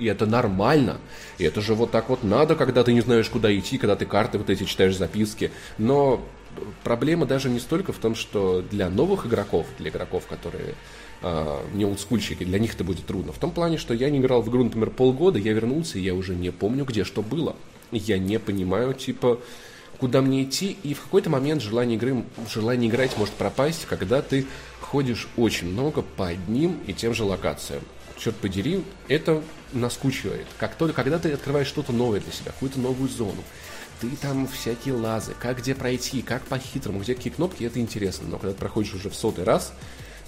и 0.00 0.06
это 0.06 0.26
нормально. 0.26 0.98
И 1.38 1.44
это 1.44 1.60
же 1.60 1.74
вот 1.74 1.92
так 1.92 2.08
вот 2.08 2.24
надо, 2.24 2.56
когда 2.56 2.82
ты 2.82 2.92
не 2.92 3.00
знаешь, 3.00 3.28
куда 3.28 3.56
идти, 3.56 3.78
когда 3.78 3.94
ты 3.94 4.06
карты 4.06 4.38
вот 4.38 4.50
эти 4.50 4.64
читаешь 4.64 4.96
записки. 4.96 5.52
Но 5.78 6.20
проблема 6.82 7.26
даже 7.26 7.48
не 7.48 7.60
столько 7.60 7.92
в 7.92 7.98
том, 7.98 8.14
что 8.14 8.62
для 8.62 8.90
новых 8.90 9.26
игроков, 9.26 9.66
для 9.78 9.90
игроков, 9.90 10.26
которые 10.26 10.74
э, 11.22 11.58
не 11.74 11.84
олдскульщики, 11.84 12.44
для 12.44 12.58
них 12.58 12.74
это 12.74 12.84
будет 12.84 13.06
трудно. 13.06 13.32
В 13.32 13.38
том 13.38 13.50
плане, 13.50 13.78
что 13.78 13.94
я 13.94 14.10
не 14.10 14.18
играл 14.18 14.42
в 14.42 14.48
игру, 14.48 14.64
например, 14.64 14.90
полгода, 14.90 15.38
я 15.38 15.52
вернулся, 15.52 15.98
и 15.98 16.02
я 16.02 16.14
уже 16.14 16.34
не 16.34 16.50
помню, 16.50 16.84
где 16.84 17.04
что 17.04 17.22
было. 17.22 17.56
Я 17.90 18.18
не 18.18 18.38
понимаю, 18.38 18.94
типа, 18.94 19.40
куда 19.98 20.20
мне 20.20 20.44
идти, 20.44 20.76
и 20.82 20.94
в 20.94 21.02
какой-то 21.02 21.30
момент 21.30 21.62
желание 21.62 21.96
игры, 21.96 22.24
желание 22.52 22.90
играть 22.90 23.16
может 23.16 23.34
пропасть, 23.34 23.86
когда 23.86 24.22
ты 24.22 24.46
ходишь 24.80 25.28
очень 25.36 25.68
много 25.68 26.02
по 26.02 26.28
одним 26.28 26.78
и 26.86 26.92
тем 26.92 27.14
же 27.14 27.24
локациям. 27.24 27.82
Черт 28.18 28.36
подери, 28.36 28.82
это 29.08 29.42
наскучивает. 29.72 30.46
Как 30.58 30.76
только, 30.76 30.94
когда 30.94 31.18
ты 31.18 31.32
открываешь 31.32 31.66
что-то 31.66 31.92
новое 31.92 32.20
для 32.20 32.32
себя, 32.32 32.52
какую-то 32.52 32.78
новую 32.78 33.08
зону, 33.08 33.42
ты 34.10 34.16
там 34.16 34.46
всякие 34.46 34.94
лазы, 34.94 35.34
как 35.38 35.58
где 35.58 35.74
пройти, 35.74 36.22
как 36.22 36.42
по-хитрому, 36.42 37.00
где 37.00 37.14
какие 37.14 37.32
кнопки, 37.32 37.64
это 37.64 37.80
интересно. 37.80 38.28
Но 38.28 38.38
когда 38.38 38.52
ты 38.52 38.58
проходишь 38.58 38.94
уже 38.94 39.10
в 39.10 39.14
сотый 39.14 39.44
раз 39.44 39.72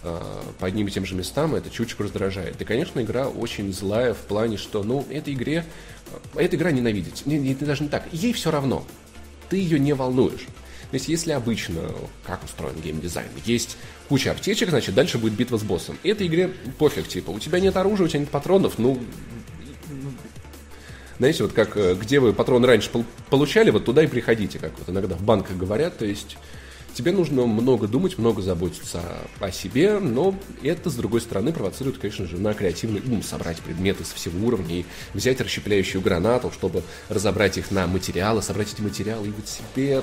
э, 0.02 0.21
по 0.59 0.66
одним 0.66 0.88
и 0.88 0.90
тем 0.90 1.04
же 1.04 1.14
местам, 1.14 1.54
это 1.54 1.71
чуть-чуть 1.71 2.00
раздражает. 2.00 2.61
И, 2.61 2.64
конечно, 2.64 3.00
игра 3.00 3.28
очень 3.28 3.73
злая 3.73 4.14
в 4.14 4.18
плане, 4.18 4.56
что, 4.56 4.83
ну, 4.83 5.06
этой 5.11 5.35
игре, 5.35 5.64
э, 6.35 6.40
эта 6.40 6.56
игра 6.56 6.71
ненавидеть. 6.71 7.26
Не, 7.26 7.38
не, 7.38 7.54
даже 7.54 7.83
не 7.83 7.88
так. 7.88 8.04
Ей 8.12 8.33
все 8.33 8.50
равно. 8.50 8.85
Ты 9.49 9.59
ее 9.59 9.78
не 9.78 9.92
волнуешь. 9.92 10.47
То 10.90 10.95
есть, 10.95 11.09
если 11.09 11.33
обычно, 11.33 11.90
как 12.25 12.45
устроен 12.45 12.80
геймдизайн, 12.80 13.28
есть 13.45 13.76
куча 14.09 14.30
аптечек, 14.30 14.71
значит, 14.71 14.95
дальше 14.95 15.18
будет 15.18 15.35
битва 15.35 15.59
с 15.59 15.62
боссом. 15.62 15.99
Этой 16.04 16.26
игре 16.26 16.52
пофиг, 16.78 17.09
типа, 17.09 17.30
у 17.30 17.38
тебя 17.38 17.61
нет 17.61 17.76
оружия, 17.76 18.06
у 18.06 18.09
тебя 18.09 18.21
нет 18.21 18.30
патронов, 18.30 18.78
ну, 18.78 19.00
знаете, 21.18 21.44
вот 21.44 21.52
как, 21.52 21.76
э, 21.76 21.94
где 21.94 22.20
вы 22.20 22.32
патроны 22.32 22.66
раньше 22.66 22.90
получали, 23.30 23.70
вот 23.70 23.85
туда 23.85 24.02
и 24.02 24.06
приходите, 24.06 24.58
как 24.58 24.73
вот 24.78 24.88
иногда 24.88 25.14
в 25.14 25.23
банках 25.23 25.56
говорят, 25.56 25.99
то 25.99 26.04
есть 26.04 26.37
тебе 26.96 27.12
нужно 27.12 27.44
много 27.46 27.86
думать, 27.86 28.16
много 28.16 28.40
заботиться 28.40 29.02
о 29.38 29.50
себе, 29.50 29.98
но 29.98 30.34
это, 30.62 30.88
с 30.88 30.94
другой 30.94 31.20
стороны, 31.20 31.52
провоцирует, 31.52 31.98
конечно 31.98 32.26
же, 32.26 32.38
на 32.38 32.54
креативный 32.54 33.02
ум 33.06 33.22
собрать 33.22 33.58
предметы 33.58 34.04
со 34.04 34.14
всего 34.14 34.46
уровня 34.46 34.76
и 34.76 34.86
взять 35.12 35.40
расщепляющую 35.40 36.00
гранату, 36.00 36.50
чтобы 36.50 36.82
разобрать 37.10 37.58
их 37.58 37.70
на 37.70 37.86
материалы, 37.86 38.40
собрать 38.40 38.72
эти 38.72 38.80
материалы, 38.80 39.28
и 39.28 39.30
вот 39.30 39.46
себе 39.46 40.02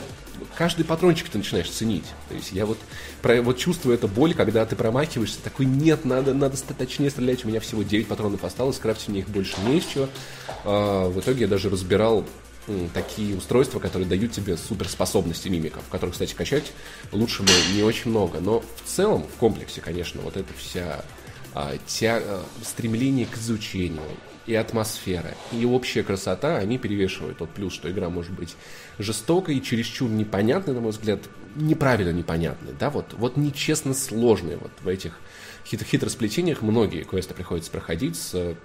каждый 0.55 0.85
патрончик 0.85 1.29
ты 1.29 1.39
начинаешь 1.39 1.69
ценить. 1.69 2.05
То 2.29 2.35
есть 2.35 2.51
я 2.51 2.67
вот, 2.67 2.77
про, 3.23 3.41
вот 3.41 3.57
чувствую 3.57 3.95
эту 3.95 4.07
боль, 4.07 4.35
когда 4.35 4.63
ты 4.65 4.75
промахиваешься, 4.75 5.39
такой, 5.43 5.65
нет, 5.65 6.05
надо, 6.05 6.35
надо 6.35 6.57
точнее 6.77 7.09
стрелять, 7.09 7.43
у 7.43 7.47
меня 7.47 7.59
всего 7.59 7.81
9 7.81 8.07
патронов 8.07 8.43
осталось, 8.43 8.75
скрафтить 8.75 9.09
мне 9.09 9.19
их 9.21 9.29
больше 9.29 9.55
не 9.65 9.79
из 9.79 9.85
чего. 9.85 10.09
А, 10.63 11.09
в 11.09 11.19
итоге 11.19 11.41
я 11.41 11.47
даже 11.47 11.71
разбирал 11.71 12.23
такие 12.93 13.35
устройства, 13.35 13.79
которые 13.79 14.07
дают 14.07 14.31
тебе 14.31 14.57
суперспособности 14.57 15.49
мимиков, 15.49 15.83
которые, 15.89 16.13
кстати, 16.13 16.33
качать 16.33 16.71
лучше 17.11 17.43
бы 17.43 17.51
не 17.75 17.83
очень 17.83 18.11
много. 18.11 18.39
Но 18.39 18.61
в 18.61 18.81
целом, 18.85 19.23
в 19.23 19.37
комплексе, 19.37 19.81
конечно, 19.81 20.21
вот 20.21 20.37
эта 20.37 20.53
вся 20.53 21.03
а, 21.53 21.73
тя, 21.85 22.19
а, 22.21 22.45
стремление 22.63 23.25
к 23.25 23.37
изучению 23.37 24.01
и 24.45 24.55
атмосфера, 24.55 25.35
и 25.51 25.65
общая 25.65 26.03
красота, 26.03 26.57
они 26.57 26.77
перевешивают 26.77 27.37
тот 27.37 27.49
плюс, 27.51 27.73
что 27.73 27.89
игра 27.89 28.09
может 28.09 28.33
быть 28.33 28.55
жестокой 28.99 29.61
чересчур 29.61 30.09
непонятной, 30.09 30.73
на 30.73 30.81
мой 30.81 30.91
взгляд, 30.91 31.21
неправильно 31.55 32.11
непонятной, 32.11 32.73
да, 32.77 32.89
вот, 32.89 33.13
вот 33.13 33.37
нечестно 33.37 33.93
сложной 33.93 34.57
вот 34.57 34.71
в 34.81 34.87
этих 34.87 35.17
хит 35.65 35.83
хитросплетениях 35.83 36.61
многие 36.61 37.03
квесты 37.03 37.33
приходится 37.33 37.71
проходить 37.71 38.17
с 38.17 38.55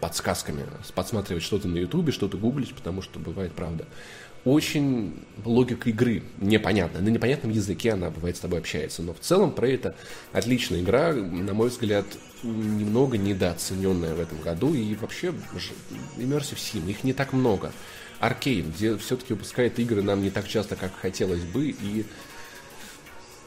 подсказками, 0.00 0.64
подсматривать 0.94 1.42
что-то 1.42 1.68
на 1.68 1.78
ютубе, 1.78 2.12
что-то 2.12 2.36
гуглить, 2.36 2.74
потому 2.74 3.02
что 3.02 3.18
бывает 3.18 3.52
правда. 3.52 3.86
Очень 4.44 5.22
логика 5.44 5.90
игры 5.90 6.22
непонятна. 6.38 7.00
На 7.00 7.10
непонятном 7.10 7.52
языке 7.52 7.92
она 7.92 8.10
бывает 8.10 8.36
с 8.36 8.40
тобой 8.40 8.60
общается. 8.60 9.02
Но 9.02 9.12
в 9.12 9.20
целом 9.20 9.52
про 9.52 9.68
это 9.68 9.94
отличная 10.32 10.80
игра, 10.80 11.12
на 11.12 11.52
мой 11.52 11.68
взгляд, 11.68 12.06
немного 12.42 13.18
недооцененная 13.18 14.14
в 14.14 14.20
этом 14.20 14.40
году. 14.40 14.72
И 14.72 14.94
вообще 14.94 15.34
Immersive 16.16 16.56
Sim, 16.56 16.88
их 16.88 17.04
не 17.04 17.12
так 17.12 17.34
много. 17.34 17.70
Аркейн, 18.18 18.70
где 18.70 18.96
все-таки 18.96 19.34
выпускает 19.34 19.78
игры 19.78 20.02
нам 20.02 20.22
не 20.22 20.30
так 20.30 20.48
часто, 20.48 20.76
как 20.76 20.94
хотелось 20.94 21.42
бы, 21.42 21.68
и 21.68 22.06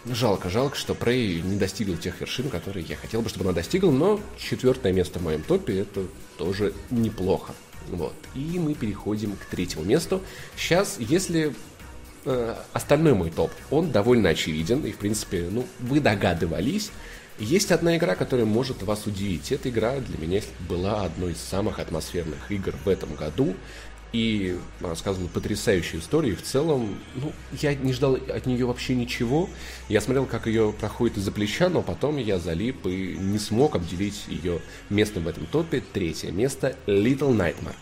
Жалко, 0.06 0.50
жалко, 0.50 0.76
что 0.76 0.94
Prey 0.94 1.42
не 1.42 1.58
достигла 1.58 1.96
тех 1.96 2.20
вершин, 2.20 2.50
которые 2.50 2.86
я 2.86 2.98
хотел 2.98 3.22
бы, 3.22 3.30
чтобы 3.30 3.46
она 3.46 3.54
достигла, 3.54 3.90
но 3.90 4.20
четвертое 4.38 4.92
место 4.92 5.20
в 5.20 5.24
моем 5.24 5.44
топе 5.44 5.80
это 5.80 6.06
тоже 6.38 6.74
неплохо. 6.90 7.54
Вот. 7.88 8.14
И 8.36 8.60
мы 8.60 8.74
переходим 8.74 9.38
к 9.38 9.46
третьему 9.46 9.86
месту. 9.86 10.22
Сейчас, 10.58 10.98
если 11.00 11.56
э, 12.26 12.56
остальной 12.74 13.14
мой 13.14 13.32
топ, 13.32 13.52
он 13.72 13.92
довольно 13.92 14.30
очевиден, 14.30 14.86
и, 14.86 14.92
в 14.92 14.98
принципе, 14.98 15.48
ну, 15.50 15.66
вы 15.80 16.02
догадывались, 16.02 16.92
есть 17.40 17.72
одна 17.72 17.96
игра, 17.96 18.16
которая 18.16 18.46
может 18.46 18.84
вас 18.84 19.08
удивить. 19.08 19.54
Эта 19.54 19.70
игра 19.70 19.96
для 20.00 20.18
меня 20.18 20.42
была 20.68 21.04
одной 21.04 21.32
из 21.32 21.40
самых 21.40 21.80
атмосферных 21.80 22.52
игр 22.52 22.76
в 22.84 22.90
этом 22.90 23.16
году 23.16 23.56
и 24.14 24.58
рассказывала 24.80 25.28
потрясающую 25.28 26.00
историю. 26.00 26.38
В 26.38 26.44
целом, 26.44 26.98
ну, 27.16 27.34
я 27.62 27.74
не 27.74 27.92
ждал 27.94 28.14
от 28.14 28.46
нее 28.46 28.66
вообще 28.66 28.96
ничего. 28.96 29.50
Я 29.90 30.02
смотрел, 30.02 30.26
как 30.26 30.46
ее 30.46 30.74
проходит 30.80 31.18
из-за 31.18 31.32
плеча, 31.32 31.68
но 31.68 31.82
потом 31.82 32.18
я 32.18 32.38
залип 32.40 32.86
и 32.86 33.18
не 33.20 33.40
смог 33.40 33.76
обделить 33.76 34.26
ее 34.28 34.62
местом 34.90 35.24
в 35.24 35.28
этом 35.28 35.48
топе. 35.48 35.84
Третье 35.94 36.32
место— 36.32 36.76
Little 36.86 37.36
Nightmare. 37.36 37.76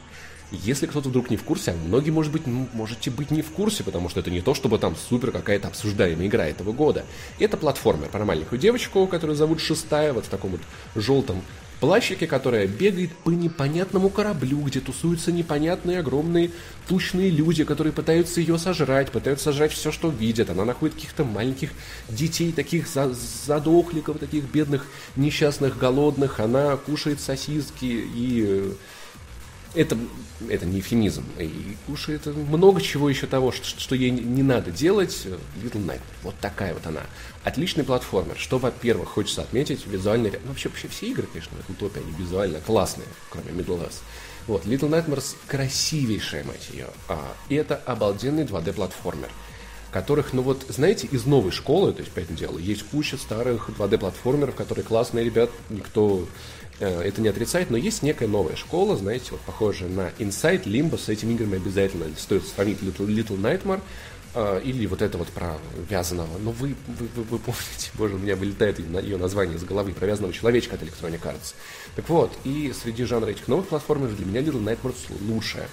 Если 0.51 0.85
кто-то 0.85 1.07
вдруг 1.07 1.29
не 1.29 1.37
в 1.37 1.43
курсе, 1.43 1.71
а 1.71 1.75
многие, 1.75 2.11
может 2.11 2.31
быть, 2.31 2.45
можете 2.45 3.09
быть 3.09 3.31
не 3.31 3.41
в 3.41 3.51
курсе, 3.51 3.83
потому 3.83 4.09
что 4.09 4.19
это 4.19 4.29
не 4.29 4.41
то, 4.41 4.53
чтобы 4.53 4.79
там 4.79 4.97
супер 4.97 5.31
какая-то 5.31 5.69
обсуждаемая 5.69 6.27
игра 6.27 6.45
этого 6.45 6.73
года. 6.73 7.05
Это 7.39 7.55
платформер 7.55 8.09
про 8.09 8.25
маленькую 8.25 8.59
девочку, 8.59 9.07
которую 9.07 9.37
зовут 9.37 9.61
Шестая, 9.61 10.11
вот 10.11 10.25
в 10.25 10.29
таком 10.29 10.51
вот 10.51 10.61
желтом 10.95 11.41
плащике, 11.81 12.27
которая 12.27 12.67
бегает 12.67 13.11
по 13.11 13.31
непонятному 13.31 14.09
кораблю, 14.09 14.61
где 14.61 14.79
тусуются 14.79 15.31
непонятные 15.31 15.99
огромные 15.99 16.51
тучные 16.87 17.29
люди, 17.29 17.63
которые 17.65 17.91
пытаются 17.91 18.39
ее 18.39 18.57
сожрать, 18.57 19.11
пытаются 19.11 19.45
сожрать 19.45 19.73
все, 19.73 19.91
что 19.91 20.09
видят. 20.09 20.49
Она 20.49 20.63
находит 20.63 20.95
каких-то 20.95 21.25
маленьких 21.25 21.71
детей, 22.07 22.53
таких 22.53 22.87
задохликов, 22.87 24.19
таких 24.19 24.45
бедных, 24.45 24.85
несчастных, 25.15 25.77
голодных. 25.77 26.39
Она 26.39 26.77
кушает 26.77 27.19
сосиски 27.19 27.85
и 27.85 28.45
э, 28.47 28.71
это, 29.73 29.97
это 30.49 30.65
не 30.65 30.79
эфемизм. 30.79 31.23
И 31.39 31.77
кушает 31.87 32.25
много 32.25 32.81
чего 32.81 33.09
еще 33.09 33.27
того, 33.27 33.51
что, 33.51 33.79
что 33.79 33.95
ей 33.95 34.11
не 34.11 34.43
надо 34.43 34.71
делать. 34.71 35.27
Little 35.61 35.85
Night. 35.85 36.01
Вот 36.23 36.35
такая 36.41 36.73
вот 36.73 36.85
она. 36.85 37.01
Отличный 37.43 37.83
платформер. 37.83 38.37
Что, 38.37 38.57
во-первых, 38.57 39.09
хочется 39.09 39.41
отметить, 39.41 39.85
визуально... 39.87 40.29
Ну, 40.29 40.49
вообще, 40.49 40.69
вообще 40.69 40.87
все 40.87 41.07
игры, 41.07 41.27
конечно, 41.31 41.57
в 41.67 41.73
топе, 41.75 42.01
они 42.01 42.11
визуально 42.17 42.59
классные, 42.59 43.07
кроме 43.29 43.51
Middle 43.51 43.81
Earth. 43.81 44.01
Вот, 44.47 44.65
Little 44.65 44.89
Nightmares 44.89 45.35
красивейшая, 45.47 46.43
мать 46.43 46.69
ее. 46.73 46.87
А, 47.07 47.33
и 47.47 47.55
это 47.55 47.75
обалденный 47.85 48.43
2D-платформер 48.43 49.29
которых, 49.91 50.31
ну 50.31 50.41
вот, 50.41 50.65
знаете, 50.69 51.05
из 51.07 51.25
новой 51.25 51.51
школы, 51.51 51.91
то 51.91 51.99
есть, 51.99 52.13
по 52.13 52.19
этому 52.19 52.37
делу, 52.37 52.57
есть 52.57 52.83
куча 52.83 53.17
старых 53.17 53.69
2D-платформеров, 53.69 54.55
которые 54.55 54.85
классные 54.85 55.25
ребят, 55.25 55.49
никто 55.69 56.25
это 56.79 57.21
не 57.21 57.27
отрицает, 57.27 57.69
но 57.69 57.77
есть 57.77 58.01
некая 58.01 58.27
новая 58.27 58.55
школа, 58.55 58.97
знаете, 58.97 59.31
вот 59.31 59.41
похожая 59.41 59.89
на 59.89 60.09
Inside, 60.19 60.63
Limbo, 60.63 60.97
с 60.97 61.09
этими 61.09 61.33
играми 61.33 61.57
обязательно 61.57 62.05
стоит 62.17 62.47
сравнить 62.47 62.79
Little, 62.79 63.07
Little 63.07 63.39
Nightmare, 63.39 63.81
э, 64.33 64.61
или 64.63 64.85
вот 64.85 65.01
это 65.01 65.17
вот 65.17 65.27
про 65.27 65.57
вязаного. 65.89 66.37
Но 66.39 66.51
вы, 66.51 66.75
вы, 66.87 67.07
вы, 67.15 67.23
вы 67.23 67.39
помните, 67.39 67.91
боже, 67.95 68.15
у 68.15 68.17
меня 68.17 68.35
вылетает 68.35 68.79
ее 68.79 69.17
название 69.17 69.57
из 69.57 69.63
головы, 69.63 69.93
про 69.93 70.07
вязаного 70.07 70.33
человечка 70.33 70.75
от 70.75 70.83
Electronic 70.83 71.21
Arts. 71.21 71.53
Так 71.95 72.09
вот, 72.09 72.31
и 72.43 72.73
среди 72.73 73.03
жанра 73.03 73.29
этих 73.29 73.47
новых 73.47 73.67
платформеров 73.67 74.17
для 74.17 74.25
меня 74.25 74.41
Little 74.41 74.63
Nightmares 74.63 74.97
лучшая. 75.27 75.69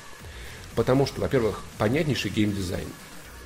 Потому 0.74 1.06
что, 1.06 1.20
во-первых, 1.20 1.62
понятнейший 1.78 2.30
геймдизайн. 2.30 2.86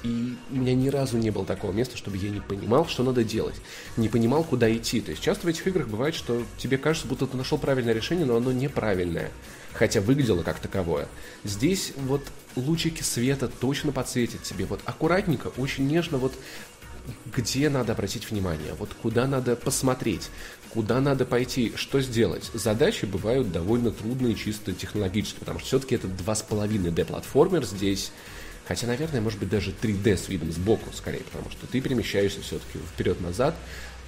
И 0.03 0.37
у 0.51 0.57
меня 0.57 0.75
ни 0.75 0.89
разу 0.89 1.17
не 1.17 1.31
было 1.31 1.47
такого 1.47 1.73
места, 1.73 1.97
чтобы 1.97 2.17
я 2.17 2.31
не 2.31 2.41
понимал, 2.41 2.87
что 2.87 3.05
надо 3.05 3.23
делать. 3.23 3.55
Не 3.97 4.09
понимал, 4.09 4.43
куда 4.43 4.73
идти. 4.75 5.01
То 5.01 5.13
есть 5.13 5.23
часто 5.23 5.47
в 5.47 5.51
этих 5.51 5.67
играх 5.67 5.89
бывает, 5.89 6.15
что 6.15 6.43
тебе 6.59 6.77
кажется, 6.77 7.07
будто 7.07 7.27
ты 7.27 7.37
нашел 7.37 7.57
правильное 7.59 7.95
решение, 7.95 8.27
но 8.27 8.37
оно 8.37 8.51
неправильное. 8.53 9.31
Хотя 9.73 10.01
выглядело 10.01 10.43
как 10.43 10.59
таковое. 10.59 11.09
Здесь 11.45 11.93
вот 11.97 12.23
лучики 12.57 13.03
света 13.03 13.49
точно 13.49 13.93
подсветят 13.93 14.43
тебе. 14.43 14.65
Вот 14.65 14.81
аккуратненько, 14.85 15.53
очень 15.57 15.87
нежно 15.87 16.19
вот 16.19 16.33
где 17.35 17.69
надо 17.69 17.93
обратить 17.93 18.31
внимание, 18.31 18.75
вот 18.79 18.91
куда 19.03 19.27
надо 19.27 19.57
посмотреть, 19.57 20.31
куда 20.71 21.01
надо 21.01 21.25
пойти, 21.25 21.73
что 21.77 22.01
сделать. 22.01 22.51
Задачи 22.55 23.05
бывают 23.05 23.51
довольно 23.51 23.91
трудные 23.91 24.35
чисто 24.35 24.73
технологически, 24.73 25.39
потому 25.41 25.59
что 25.59 25.69
все-таки 25.69 25.97
это 25.97 26.07
2,5D 26.07 27.05
платформер 27.05 27.65
здесь 27.65 28.13
Хотя, 28.73 28.87
наверное, 28.87 29.21
может 29.21 29.39
быть 29.39 29.51
даже 29.51 29.71
3D 29.71 30.17
с 30.17 30.31
видом 30.31 30.51
сбоку 30.51 30.89
скорее, 30.95 31.21
потому 31.31 31.51
что 31.51 31.67
ты 31.67 31.83
перемещаешься 31.83 32.41
все-таки 32.41 32.79
вперед-назад. 32.95 33.55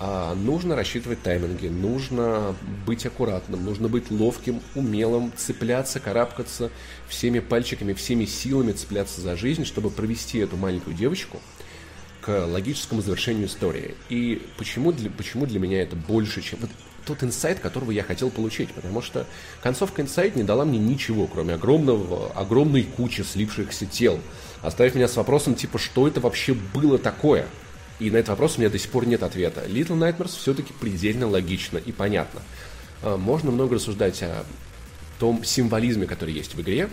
А 0.00 0.34
нужно 0.34 0.74
рассчитывать 0.74 1.22
тайминги, 1.22 1.66
нужно 1.66 2.56
быть 2.86 3.04
аккуратным, 3.04 3.62
нужно 3.62 3.90
быть 3.90 4.10
ловким, 4.10 4.62
умелым, 4.74 5.34
цепляться, 5.36 6.00
карабкаться 6.00 6.70
всеми 7.08 7.40
пальчиками, 7.40 7.92
всеми 7.92 8.24
силами 8.24 8.72
цепляться 8.72 9.20
за 9.20 9.36
жизнь, 9.36 9.66
чтобы 9.66 9.90
провести 9.90 10.38
эту 10.38 10.56
маленькую 10.56 10.96
девочку 10.96 11.42
к 12.22 12.46
логическому 12.46 13.02
завершению 13.02 13.48
истории. 13.48 13.96
И 14.08 14.40
почему 14.56 14.92
для, 14.92 15.10
почему 15.10 15.44
для 15.44 15.60
меня 15.60 15.82
это 15.82 15.94
больше, 15.94 16.40
чем... 16.40 16.60
Вот 16.60 16.70
тот 17.04 17.22
инсайт, 17.22 17.60
которого 17.60 17.90
я 17.90 18.02
хотел 18.02 18.30
получить, 18.30 18.72
потому 18.72 19.02
что 19.02 19.26
концовка 19.62 20.02
инсайт 20.02 20.36
не 20.36 20.42
дала 20.42 20.64
мне 20.64 20.78
ничего, 20.78 21.26
кроме 21.26 21.54
огромного, 21.54 22.32
огромной 22.32 22.84
кучи 22.84 23.22
слипшихся 23.22 23.86
тел, 23.86 24.18
оставив 24.64 24.94
меня 24.94 25.08
с 25.08 25.16
вопросом 25.16 25.54
типа, 25.54 25.78
что 25.78 26.08
это 26.08 26.20
вообще 26.20 26.54
было 26.54 26.98
такое? 26.98 27.46
И 28.00 28.10
на 28.10 28.16
этот 28.16 28.30
вопрос 28.30 28.56
у 28.56 28.60
меня 28.60 28.70
до 28.70 28.78
сих 28.78 28.90
пор 28.90 29.06
нет 29.06 29.22
ответа. 29.22 29.64
Little 29.66 29.98
Nightmares 29.98 30.36
все-таки 30.36 30.72
предельно 30.72 31.28
логично 31.28 31.78
и 31.78 31.92
понятно. 31.92 32.40
А, 33.02 33.16
можно 33.16 33.50
много 33.50 33.76
рассуждать 33.76 34.22
о 34.22 34.44
том 35.20 35.44
символизме, 35.44 36.06
который 36.06 36.34
есть 36.34 36.54
в 36.54 36.60
игре, 36.60 36.88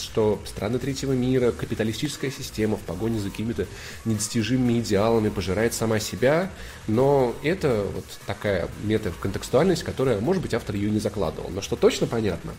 что 0.00 0.40
страны 0.46 0.78
третьего 0.78 1.12
мира, 1.12 1.52
капиталистическая 1.52 2.30
система 2.30 2.76
в 2.76 2.80
погоне 2.80 3.20
за 3.20 3.30
какими-то 3.30 3.66
недостижимыми 4.04 4.80
идеалами 4.80 5.28
пожирает 5.28 5.74
сама 5.74 6.00
себя, 6.00 6.50
но 6.86 7.34
это 7.42 7.86
вот 7.94 8.04
такая 8.26 8.68
мета-контекстуальность, 8.84 9.82
которая, 9.82 10.20
может 10.20 10.42
быть, 10.42 10.54
автор 10.54 10.76
ее 10.76 10.90
не 10.90 10.98
закладывал. 10.98 11.50
Но 11.50 11.60
что 11.60 11.76
точно 11.76 12.06
понятно, 12.06 12.52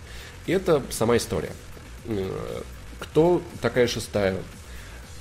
это 0.46 0.84
сама 0.89 1.18
история. 1.18 1.51
Кто 3.00 3.42
такая 3.62 3.88
шестая? 3.88 4.36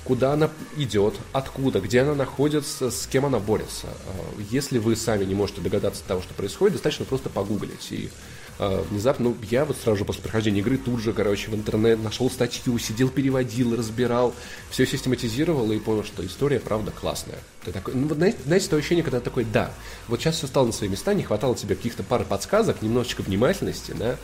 Куда 0.03 0.33
она 0.33 0.49
идет, 0.77 1.15
откуда, 1.33 1.81
где 1.81 2.01
она 2.01 2.15
находится, 2.15 2.91
с 2.91 3.07
кем 3.07 3.25
она 3.25 3.39
борется. 3.39 3.87
Э, 3.87 4.41
если 4.49 4.77
вы 4.77 4.95
сами 4.95 5.25
не 5.25 5.35
можете 5.35 5.59
догадаться 5.59 6.01
того, 6.07 6.21
что 6.21 6.33
происходит, 6.33 6.75
достаточно 6.75 7.03
просто 7.03 7.29
погуглить 7.29 7.91
и 7.91 8.09
э, 8.57 8.83
внезапно, 8.89 9.29
ну, 9.29 9.37
я 9.51 9.65
вот 9.65 9.75
сразу 9.75 9.99
же 9.99 10.05
после 10.05 10.21
прохождения 10.23 10.61
игры 10.61 10.77
тут 10.77 11.01
же, 11.01 11.11
короче, 11.11 11.51
в 11.51 11.55
интернет 11.55 12.01
нашел 12.01 12.29
статью, 12.29 12.79
сидел, 12.79 13.09
переводил, 13.09 13.75
разбирал, 13.75 14.33
все 14.69 14.85
систематизировал 14.85 15.69
и 15.73 15.79
понял, 15.79 16.05
что 16.05 16.25
история, 16.25 16.61
правда, 16.61 16.91
классная. 16.91 17.39
Ты 17.65 17.73
такой, 17.73 17.93
ну, 17.93 18.07
вот, 18.07 18.17
знаете, 18.17 18.37
знаете, 18.45 18.69
то 18.69 18.77
ощущение, 18.77 19.03
когда 19.03 19.19
такой, 19.19 19.43
да, 19.43 19.73
вот 20.07 20.21
сейчас 20.21 20.35
все 20.35 20.47
стало 20.47 20.67
на 20.67 20.71
свои 20.71 20.87
места, 20.87 21.13
не 21.13 21.23
хватало 21.23 21.53
тебе 21.53 21.75
каких-то 21.75 22.03
пары 22.03 22.23
подсказок, 22.23 22.81
немножечко 22.81 23.23
внимательности, 23.23 23.91
да, 23.91 24.15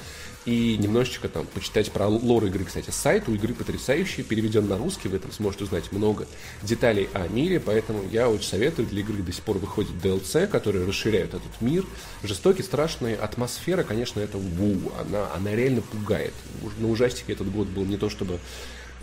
и 0.46 0.78
немножечко 0.78 1.30
там 1.30 1.46
почитать 1.48 1.92
про 1.92 2.08
лор 2.08 2.46
игры, 2.46 2.66
кстати, 2.66 2.90
сайт 2.90 3.28
у 3.28 3.34
игры 3.34 3.54
потрясающий, 3.54 4.24
переведен 4.24 4.68
на 4.68 4.78
русский, 4.78 5.08
вы 5.08 5.20
там 5.20 5.32
сможете 5.32 5.66
узнать 5.66 5.92
много 5.92 6.28
деталей 6.62 7.10
о 7.14 7.28
мире, 7.28 7.60
поэтому 7.60 8.04
я 8.12 8.30
очень 8.30 8.48
советую, 8.48 8.88
для 8.88 9.02
игры 9.02 9.22
до 9.22 9.32
сих 9.32 9.44
пор 9.44 9.58
выходит 9.58 9.92
DLC, 9.92 10.48
которые 10.48 10.86
расширяют 10.86 11.34
этот 11.34 11.62
мир, 11.62 11.86
жестокий, 12.24 12.64
страшный, 12.64 13.16
атмосфера, 13.16 13.84
конечно, 13.84 14.20
это 14.20 14.38
ву, 14.38 14.92
она, 15.00 15.30
она 15.34 15.56
реально 15.56 15.82
пугает. 15.82 16.34
На 16.80 16.90
ужастике 16.90 17.34
этот 17.34 17.52
год 17.52 17.68
был 17.68 17.86
не 17.86 17.98
то 17.98 18.10
чтобы 18.10 18.40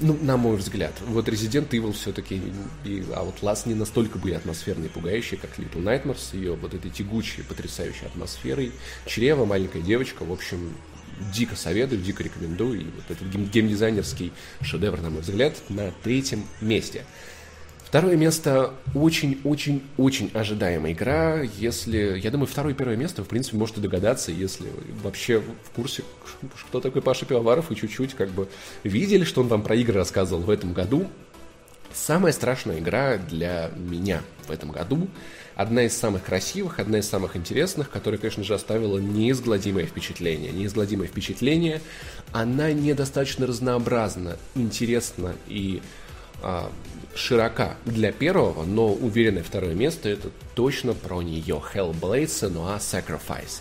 ну, 0.00 0.16
на 0.20 0.36
мой 0.36 0.56
взгляд. 0.56 0.94
Вот 1.06 1.28
Resident 1.28 1.68
Evil 1.70 1.92
все-таки 1.92 2.40
и 2.84 3.00
Outlast 3.00 3.68
не 3.68 3.74
настолько 3.74 4.18
были 4.18 4.34
атмосферные 4.34 4.88
и 4.88 4.90
пугающие, 4.90 5.38
как 5.38 5.58
Little 5.58 5.82
Nightmares, 5.82 6.34
ее 6.34 6.54
вот 6.54 6.74
этой 6.74 6.90
тягучей, 6.90 7.44
потрясающей 7.44 8.06
атмосферой. 8.06 8.72
Чрево, 9.06 9.44
маленькая 9.44 9.82
девочка, 9.82 10.24
в 10.24 10.32
общем, 10.32 10.74
дико 11.32 11.56
советую, 11.56 12.00
дико 12.00 12.22
рекомендую. 12.22 12.80
И 12.80 12.84
вот 12.84 13.04
этот 13.08 13.26
геймдизайнерский 13.28 14.32
шедевр, 14.62 15.00
на 15.00 15.10
мой 15.10 15.20
взгляд, 15.20 15.54
на 15.68 15.92
третьем 16.02 16.44
месте. 16.60 17.04
Второе 17.90 18.16
место 18.16 18.74
очень-очень-очень 18.94 20.30
ожидаемая 20.32 20.92
игра. 20.92 21.42
Если, 21.42 22.20
я 22.22 22.30
думаю, 22.30 22.46
второе 22.46 22.72
и 22.72 22.76
первое 22.76 22.94
место, 22.94 23.24
в 23.24 23.26
принципе, 23.26 23.56
можете 23.56 23.80
догадаться, 23.80 24.30
если 24.30 24.68
вообще 25.02 25.40
в 25.40 25.70
курсе, 25.74 26.04
кто 26.68 26.80
такой 26.80 27.02
Паша 27.02 27.26
Пивоваров, 27.26 27.72
и 27.72 27.74
чуть-чуть 27.74 28.14
как 28.14 28.28
бы 28.28 28.48
видели, 28.84 29.24
что 29.24 29.40
он 29.40 29.48
вам 29.48 29.62
про 29.62 29.74
игры 29.74 29.94
рассказывал 29.94 30.42
в 30.42 30.50
этом 30.50 30.72
году. 30.72 31.08
Самая 31.92 32.32
страшная 32.32 32.78
игра 32.78 33.16
для 33.16 33.70
меня 33.76 34.22
в 34.46 34.50
этом 34.50 34.70
году 34.70 35.08
одна 35.56 35.84
из 35.84 35.96
самых 35.96 36.24
красивых, 36.24 36.78
одна 36.78 36.98
из 36.98 37.08
самых 37.08 37.36
интересных, 37.36 37.90
которая, 37.90 38.18
конечно 38.18 38.44
же, 38.44 38.54
оставила 38.54 38.98
неизгладимое 38.98 39.86
впечатление. 39.86 40.52
Неизгладимое 40.52 41.08
впечатление, 41.08 41.80
она 42.32 42.72
недостаточно 42.72 43.46
разнообразна, 43.46 44.36
интересна 44.54 45.34
и 45.48 45.82
а, 46.42 46.70
широка 47.14 47.76
для 47.84 48.12
первого, 48.12 48.64
но 48.64 48.92
уверенное 48.92 49.42
второе 49.42 49.74
место 49.74 50.08
это 50.08 50.30
точно 50.54 50.94
про 50.94 51.20
нее. 51.22 51.62
Hellblade 51.74 52.26
Senua 52.26 52.78
Sacrifice 52.78 53.60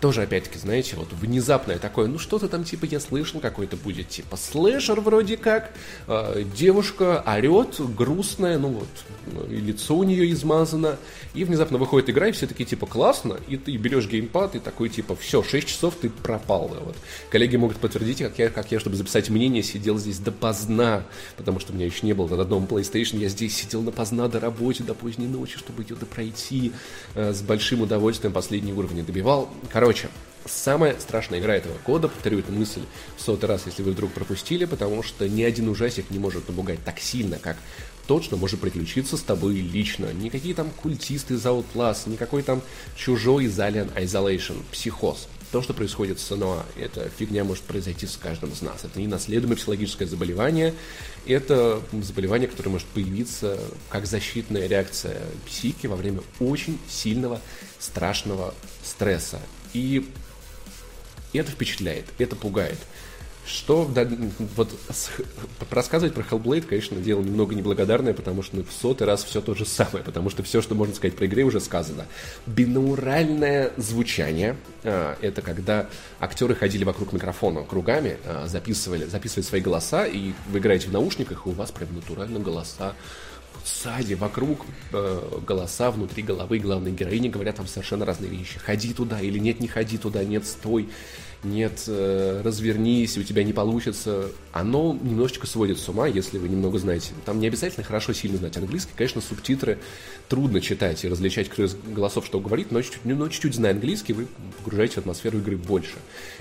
тоже, 0.00 0.22
опять-таки, 0.22 0.58
знаете, 0.58 0.96
вот 0.96 1.08
внезапное 1.12 1.78
такое, 1.78 2.06
ну 2.06 2.18
что-то 2.18 2.48
там, 2.48 2.64
типа, 2.64 2.84
я 2.84 3.00
слышал, 3.00 3.40
какой-то 3.40 3.76
будет, 3.76 4.08
типа, 4.08 4.36
слэшер 4.36 5.00
вроде 5.00 5.36
как, 5.36 5.72
э, 6.06 6.44
девушка 6.56 7.22
орет, 7.26 7.80
грустная, 7.96 8.58
ну 8.58 8.68
вот, 8.68 9.48
и 9.50 9.56
лицо 9.56 9.96
у 9.96 10.04
нее 10.04 10.30
измазано, 10.30 10.96
и 11.34 11.44
внезапно 11.44 11.78
выходит 11.78 12.10
игра, 12.10 12.28
и 12.28 12.32
все 12.32 12.46
такие, 12.46 12.64
типа, 12.64 12.86
классно, 12.86 13.38
и 13.48 13.56
ты 13.56 13.76
берешь 13.76 14.06
геймпад, 14.06 14.54
и 14.54 14.58
такой, 14.58 14.88
типа, 14.88 15.16
все, 15.16 15.42
6 15.42 15.66
часов 15.66 15.94
ты 16.00 16.10
пропал, 16.10 16.68
вот. 16.68 16.96
Коллеги 17.30 17.56
могут 17.56 17.78
подтвердить, 17.78 18.18
как 18.18 18.38
я, 18.38 18.48
как 18.50 18.70
я, 18.70 18.80
чтобы 18.80 18.96
записать 18.96 19.30
мнение, 19.30 19.62
сидел 19.62 19.98
здесь 19.98 20.18
допоздна, 20.18 21.02
потому 21.36 21.58
что 21.58 21.72
у 21.72 21.76
меня 21.76 21.86
еще 21.86 22.06
не 22.06 22.12
было 22.12 22.28
на 22.28 22.42
одном 22.42 22.64
PlayStation, 22.66 23.18
я 23.18 23.28
здесь 23.28 23.56
сидел 23.56 23.82
допоздна 23.82 24.28
до 24.28 24.38
работы, 24.38 24.84
до 24.84 24.94
поздней 24.94 25.26
ночи, 25.26 25.58
чтобы 25.58 25.82
ее 25.82 25.96
допройти, 25.96 26.72
э, 27.14 27.32
с 27.32 27.42
большим 27.42 27.82
удовольствием 27.82 28.32
последние 28.32 28.74
уровни 28.74 29.02
добивал. 29.02 29.48
Короче, 29.72 29.87
Короче, 29.88 30.10
самая 30.44 31.00
страшная 31.00 31.40
игра 31.40 31.56
этого 31.56 31.78
года, 31.86 32.08
повторю 32.08 32.40
эту 32.40 32.52
мысль 32.52 32.82
в 33.16 33.22
сотый 33.22 33.48
раз, 33.48 33.62
если 33.64 33.82
вы 33.82 33.92
вдруг 33.92 34.12
пропустили, 34.12 34.66
потому 34.66 35.02
что 35.02 35.26
ни 35.26 35.42
один 35.42 35.66
ужастик 35.70 36.10
не 36.10 36.18
может 36.18 36.46
напугать 36.46 36.84
так 36.84 36.98
сильно, 37.00 37.38
как 37.38 37.56
тот, 38.06 38.22
что 38.22 38.36
может 38.36 38.60
приключиться 38.60 39.16
с 39.16 39.22
тобой 39.22 39.54
лично. 39.54 40.12
Никакие 40.12 40.54
там 40.54 40.68
культисты 40.72 41.36
из 41.36 41.46
Outlast, 41.46 42.06
никакой 42.06 42.42
там 42.42 42.60
чужой 42.96 43.46
из 43.46 43.58
Alien 43.58 43.90
Isolation, 43.94 44.62
психоз. 44.70 45.26
То, 45.52 45.62
что 45.62 45.72
происходит 45.72 46.20
с 46.20 46.36
Ноа, 46.36 46.66
эта 46.76 47.08
фигня 47.08 47.42
может 47.42 47.64
произойти 47.64 48.06
с 48.06 48.18
каждым 48.18 48.52
из 48.52 48.60
нас. 48.60 48.84
Это 48.84 49.00
ненаследуемое 49.00 49.56
психологическое 49.56 50.04
заболевание. 50.04 50.74
Это 51.26 51.80
заболевание, 52.02 52.46
которое 52.46 52.68
может 52.68 52.86
появиться 52.88 53.58
как 53.88 54.04
защитная 54.04 54.66
реакция 54.66 55.22
психики 55.46 55.86
во 55.86 55.96
время 55.96 56.20
очень 56.40 56.78
сильного, 56.90 57.40
страшного 57.78 58.52
стресса. 58.84 59.40
И 59.74 60.08
это 61.32 61.50
впечатляет, 61.50 62.06
это 62.18 62.36
пугает. 62.36 62.78
Что 63.46 63.86
да, 63.86 64.06
вот 64.56 64.78
с, 64.90 65.10
рассказывать 65.70 66.12
про 66.12 66.22
Hellblade, 66.22 66.66
конечно, 66.66 66.98
дело 66.98 67.22
немного 67.22 67.54
неблагодарное, 67.54 68.12
потому 68.12 68.42
что 68.42 68.56
ну, 68.56 68.64
в 68.64 68.70
сотый 68.70 69.06
раз 69.06 69.24
все 69.24 69.40
то 69.40 69.54
же 69.54 69.64
самое, 69.64 70.04
потому 70.04 70.28
что 70.28 70.42
все, 70.42 70.60
что 70.60 70.74
можно 70.74 70.94
сказать 70.94 71.16
про 71.16 71.24
игры, 71.24 71.44
уже 71.44 71.58
сказано. 71.60 72.04
Бинауральное 72.46 73.72
звучание 73.78 74.54
а, 74.84 75.16
это 75.22 75.40
когда 75.40 75.88
актеры 76.20 76.54
ходили 76.54 76.84
вокруг 76.84 77.14
микрофона 77.14 77.62
кругами, 77.62 78.18
а, 78.26 78.46
записывали, 78.48 79.06
записывали 79.06 79.44
свои 79.44 79.60
голоса, 79.62 80.04
и 80.04 80.34
вы 80.50 80.58
играете 80.58 80.88
в 80.88 80.92
наушниках, 80.92 81.46
и 81.46 81.48
у 81.48 81.52
вас 81.52 81.70
прям 81.70 81.94
натурально 81.94 82.40
голоса 82.40 82.94
сзади, 83.64 84.14
вокруг 84.14 84.64
э, 84.92 85.40
голоса 85.46 85.90
внутри 85.90 86.22
головы 86.22 86.58
главной 86.58 86.92
героини 86.92 87.28
говорят 87.28 87.56
там 87.56 87.66
совершенно 87.66 88.04
разные 88.04 88.30
вещи. 88.30 88.58
Ходи 88.58 88.92
туда 88.92 89.20
или 89.20 89.38
нет, 89.38 89.60
не 89.60 89.68
ходи 89.68 89.98
туда, 89.98 90.24
нет, 90.24 90.46
стой, 90.46 90.88
нет, 91.44 91.84
э, 91.86 92.42
развернись, 92.44 93.16
у 93.16 93.22
тебя 93.22 93.44
не 93.44 93.52
получится. 93.52 94.30
Оно 94.52 94.98
немножечко 95.00 95.46
сводит 95.46 95.78
с 95.78 95.88
ума, 95.88 96.08
если 96.08 96.36
вы 96.38 96.48
немного 96.48 96.78
знаете. 96.78 97.12
Там 97.24 97.38
не 97.38 97.46
обязательно 97.46 97.84
хорошо 97.84 98.12
сильно 98.12 98.38
знать 98.38 98.56
английский. 98.56 98.92
Конечно, 98.96 99.20
субтитры 99.20 99.78
трудно 100.28 100.60
читать 100.60 101.04
и 101.04 101.08
различать, 101.08 101.48
кто 101.48 101.64
из 101.64 101.74
голосов 101.74 102.26
что 102.26 102.40
говорит, 102.40 102.72
но 102.72 102.82
чуть-чуть, 102.82 103.04
но 103.04 103.28
чуть-чуть 103.28 103.54
зная 103.54 103.72
английский, 103.72 104.14
вы 104.14 104.26
погружаете 104.58 104.94
в 104.94 104.98
атмосферу 104.98 105.38
игры 105.38 105.56
больше. 105.56 105.94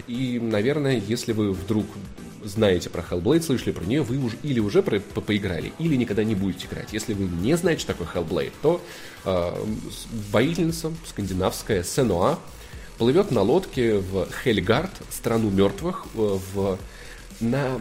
И, 0.07 0.39
наверное, 0.39 1.01
если 1.07 1.31
вы 1.31 1.51
вдруг 1.51 1.85
знаете 2.43 2.89
про 2.89 3.01
Hellblade, 3.03 3.43
слышали 3.43 3.71
про 3.71 3.85
нее, 3.85 4.01
вы 4.01 4.17
уже 4.17 4.37
или 4.41 4.59
уже 4.59 4.81
про, 4.81 4.99
по 4.99 5.21
поиграли, 5.21 5.73
или 5.79 5.95
никогда 5.95 6.23
не 6.23 6.35
будете 6.35 6.67
играть. 6.67 6.91
Если 6.91 7.13
вы 7.13 7.25
не 7.25 7.55
знаете, 7.55 7.81
что 7.81 7.93
такое 7.93 8.07
Hellblade, 8.13 8.53
то 8.61 8.81
э, 9.25 9.65
воительница 10.31 10.91
скандинавская 11.05 11.83
Сенуа 11.83 12.39
плывет 12.97 13.31
на 13.31 13.41
лодке 13.41 13.99
в 13.99 14.27
Хельгард, 14.43 14.91
страну 15.09 15.49
мертвых, 15.49 16.05
э, 16.15 16.39
в, 16.53 16.77
на 17.39 17.79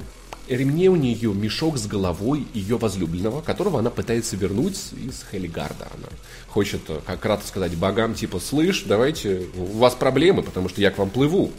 ремне 0.49 0.89
у 0.89 0.97
нее 0.97 1.33
мешок 1.33 1.77
с 1.77 1.87
головой 1.87 2.47
ее 2.55 2.77
возлюбленного, 2.77 3.41
которого 3.41 3.81
она 3.81 3.91
пытается 3.91 4.37
вернуть 4.37 4.77
из 4.93 5.25
Хельгарда. 5.31 5.89
Она 5.95 6.09
хочет, 6.49 6.83
э, 6.89 7.01
как 7.05 7.21
кратко 7.21 7.47
сказать, 7.47 7.75
богам, 7.77 8.15
типа, 8.15 8.39
слышь, 8.39 8.85
давайте, 8.87 9.47
у 9.57 9.79
вас 9.79 9.95
проблемы, 9.95 10.43
потому 10.43 10.69
что 10.69 10.81
я 10.81 10.91
к 10.91 10.99
вам 10.99 11.11
плыву. 11.11 11.53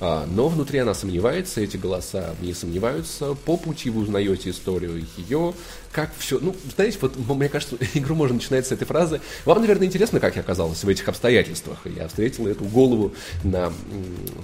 А, 0.00 0.26
но 0.26 0.48
внутри 0.48 0.78
она 0.78 0.94
сомневается, 0.94 1.60
эти 1.60 1.76
голоса 1.76 2.34
не 2.40 2.54
сомневаются. 2.54 3.34
По 3.34 3.56
пути 3.56 3.90
вы 3.90 4.02
узнаете 4.02 4.50
историю 4.50 5.04
ее, 5.16 5.54
как 5.92 6.10
все... 6.18 6.38
Ну, 6.38 6.54
знаете, 6.74 6.98
вот 7.00 7.16
мне 7.16 7.48
кажется, 7.48 7.76
игру 7.94 8.14
можно 8.14 8.36
начинать 8.36 8.66
с 8.66 8.72
этой 8.72 8.84
фразы. 8.84 9.20
Вам, 9.44 9.60
наверное, 9.60 9.86
интересно, 9.86 10.20
как 10.20 10.36
я 10.36 10.42
оказалась 10.42 10.84
в 10.84 10.88
этих 10.88 11.08
обстоятельствах. 11.08 11.78
Я 11.84 12.08
встретил 12.08 12.46
эту 12.46 12.64
голову 12.64 13.12
на 13.42 13.72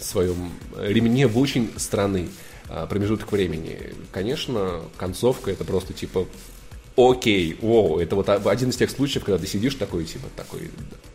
своем 0.00 0.52
ремне 0.76 1.28
в 1.28 1.38
очень 1.38 1.70
странный 1.76 2.30
а, 2.68 2.86
промежуток 2.86 3.30
времени. 3.30 3.94
Конечно, 4.10 4.80
концовка 4.96 5.50
это 5.52 5.64
просто 5.64 5.92
типа 5.92 6.26
окей, 6.96 7.58
о, 7.62 8.00
это 8.00 8.16
вот 8.16 8.28
один 8.28 8.70
из 8.70 8.76
тех 8.76 8.90
случаев, 8.90 9.24
когда 9.24 9.38
ты 9.38 9.46
сидишь 9.46 9.74
такой, 9.74 10.04
типа, 10.04 10.28
такой, 10.36 10.70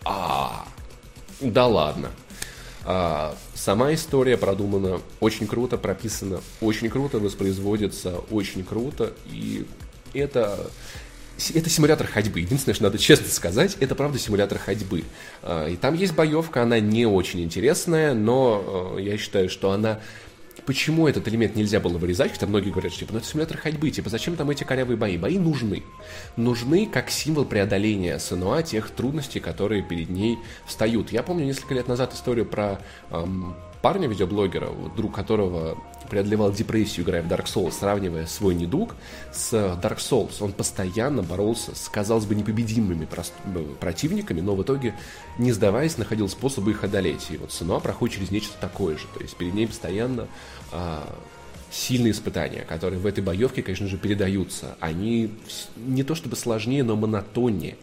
а, 0.05 0.65
да 1.39 1.67
ладно. 1.67 2.09
А, 2.91 3.35
сама 3.53 3.93
история 3.93 4.35
продумана 4.35 4.99
очень 5.19 5.45
круто, 5.45 5.77
прописана 5.77 6.41
очень 6.59 6.89
круто, 6.89 7.19
воспроизводится 7.19 8.15
очень 8.31 8.63
круто, 8.63 9.13
и 9.31 9.67
это 10.15 10.71
это 11.53 11.69
симулятор 11.69 12.07
ходьбы. 12.07 12.39
Единственное, 12.39 12.73
что 12.73 12.85
надо 12.85 12.97
честно 12.97 13.27
сказать, 13.29 13.77
это 13.79 13.93
правда 13.93 14.17
симулятор 14.17 14.57
ходьбы. 14.57 15.03
А, 15.43 15.67
и 15.67 15.75
там 15.75 15.93
есть 15.93 16.15
боевка, 16.15 16.63
она 16.63 16.79
не 16.79 17.05
очень 17.05 17.41
интересная, 17.41 18.15
но 18.15 18.95
а, 18.95 18.97
я 18.97 19.19
считаю, 19.19 19.49
что 19.49 19.69
она 19.69 19.99
почему 20.65 21.07
этот 21.07 21.27
элемент 21.27 21.55
нельзя 21.55 21.79
было 21.79 21.97
вырезать, 21.97 22.31
хотя 22.31 22.47
многие 22.47 22.69
говорят, 22.69 22.91
что 22.91 23.01
типа, 23.01 23.13
ну 23.13 23.19
это 23.19 23.27
симулятор 23.27 23.57
ходьбы, 23.57 23.89
типа, 23.91 24.09
зачем 24.09 24.35
там 24.35 24.49
эти 24.49 24.63
корявые 24.63 24.97
бои? 24.97 25.17
Бои 25.17 25.37
нужны. 25.37 25.83
Нужны 26.35 26.85
как 26.85 27.09
символ 27.09 27.45
преодоления 27.45 28.19
Сенуа 28.19 28.63
тех 28.63 28.89
трудностей, 28.91 29.39
которые 29.39 29.81
перед 29.81 30.09
ней 30.09 30.37
встают. 30.65 31.11
Я 31.11 31.23
помню 31.23 31.45
несколько 31.45 31.73
лет 31.73 31.87
назад 31.87 32.13
историю 32.13 32.45
про 32.45 32.79
эм, 33.11 33.55
парня, 33.81 34.07
видеоблогера, 34.07 34.69
друг 34.95 35.15
которого 35.15 35.77
преодолевал 36.09 36.51
депрессию, 36.51 37.05
играя 37.05 37.21
в 37.21 37.27
Dark 37.27 37.45
Souls, 37.45 37.71
сравнивая 37.71 38.25
свой 38.25 38.55
недуг 38.55 38.95
с 39.31 39.53
Dark 39.53 39.97
Souls. 39.97 40.41
Он 40.41 40.51
постоянно 40.51 41.21
боролся 41.21 41.75
с, 41.75 41.87
казалось 41.89 42.25
бы, 42.25 42.35
непобедимыми 42.35 43.07
э, 43.07 43.65
противниками, 43.79 44.41
но 44.41 44.55
в 44.55 44.63
итоге, 44.63 44.95
не 45.37 45.51
сдаваясь, 45.51 45.97
находил 45.97 46.27
способы 46.27 46.71
их 46.71 46.83
одолеть. 46.83 47.27
И 47.29 47.37
вот 47.37 47.51
Сенуа 47.51 47.79
проходит 47.79 48.15
через 48.15 48.31
нечто 48.31 48.53
такое 48.59 48.97
же. 48.97 49.05
То 49.13 49.21
есть 49.21 49.35
перед 49.35 49.53
ней 49.53 49.67
постоянно 49.67 50.27
сильные 51.71 52.11
испытания, 52.11 52.61
которые 52.61 52.99
в 52.99 53.05
этой 53.05 53.23
боевке, 53.23 53.61
конечно 53.61 53.87
же, 53.87 53.97
передаются. 53.97 54.75
Они 54.79 55.31
не 55.77 56.03
то 56.03 56.15
чтобы 56.15 56.35
сложнее, 56.35 56.83
но 56.83 56.95
монотоннее 56.95 57.77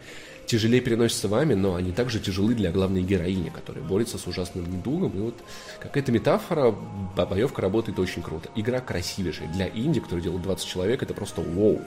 тяжелее 0.46 0.80
переносятся 0.80 1.28
вами, 1.28 1.54
но 1.54 1.74
они 1.74 1.92
также 1.92 2.20
тяжелы 2.20 2.54
для 2.54 2.70
главной 2.70 3.02
героини, 3.02 3.50
которая 3.50 3.84
борется 3.84 4.16
с 4.16 4.26
ужасным 4.26 4.70
недугом. 4.70 5.10
И 5.10 5.20
вот 5.20 5.34
какая-то 5.80 6.12
метафора, 6.12 6.74
боевка 7.16 7.62
работает 7.62 7.98
очень 7.98 8.22
круто. 8.22 8.48
Игра 8.54 8.80
красивейшая. 8.80 9.48
Для 9.48 9.68
инди, 9.68 10.00
который 10.00 10.20
делал 10.20 10.38
20 10.38 10.66
человек, 10.66 11.02
это 11.02 11.14
просто 11.14 11.40
вау. 11.40 11.80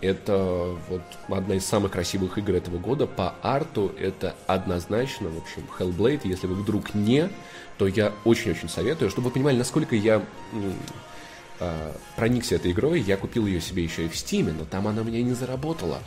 Это 0.00 0.76
вот 0.88 1.02
одна 1.28 1.54
из 1.54 1.64
самых 1.64 1.92
красивых 1.92 2.38
игр 2.38 2.54
этого 2.54 2.78
года. 2.78 3.06
По 3.06 3.34
арту 3.42 3.92
это 3.98 4.34
однозначно, 4.46 5.28
в 5.28 5.38
общем, 5.38 5.64
Hellblade. 5.78 6.20
Если 6.24 6.46
вы 6.46 6.54
вдруг 6.54 6.94
не, 6.94 7.28
то 7.78 7.86
я 7.86 8.12
очень-очень 8.24 8.68
советую, 8.68 9.10
чтобы 9.10 9.28
вы 9.28 9.34
понимали, 9.34 9.56
насколько 9.56 9.94
я 9.94 10.22
э, 11.60 11.92
проникся 12.16 12.56
этой 12.56 12.72
игрой. 12.72 13.00
Я 13.00 13.16
купил 13.16 13.46
ее 13.46 13.60
себе 13.60 13.84
еще 13.84 14.06
и 14.06 14.08
в 14.08 14.14
Steam, 14.14 14.52
но 14.56 14.64
там 14.64 14.88
она 14.88 15.02
у 15.02 15.04
меня 15.04 15.22
не 15.22 15.34
заработала. 15.34 16.00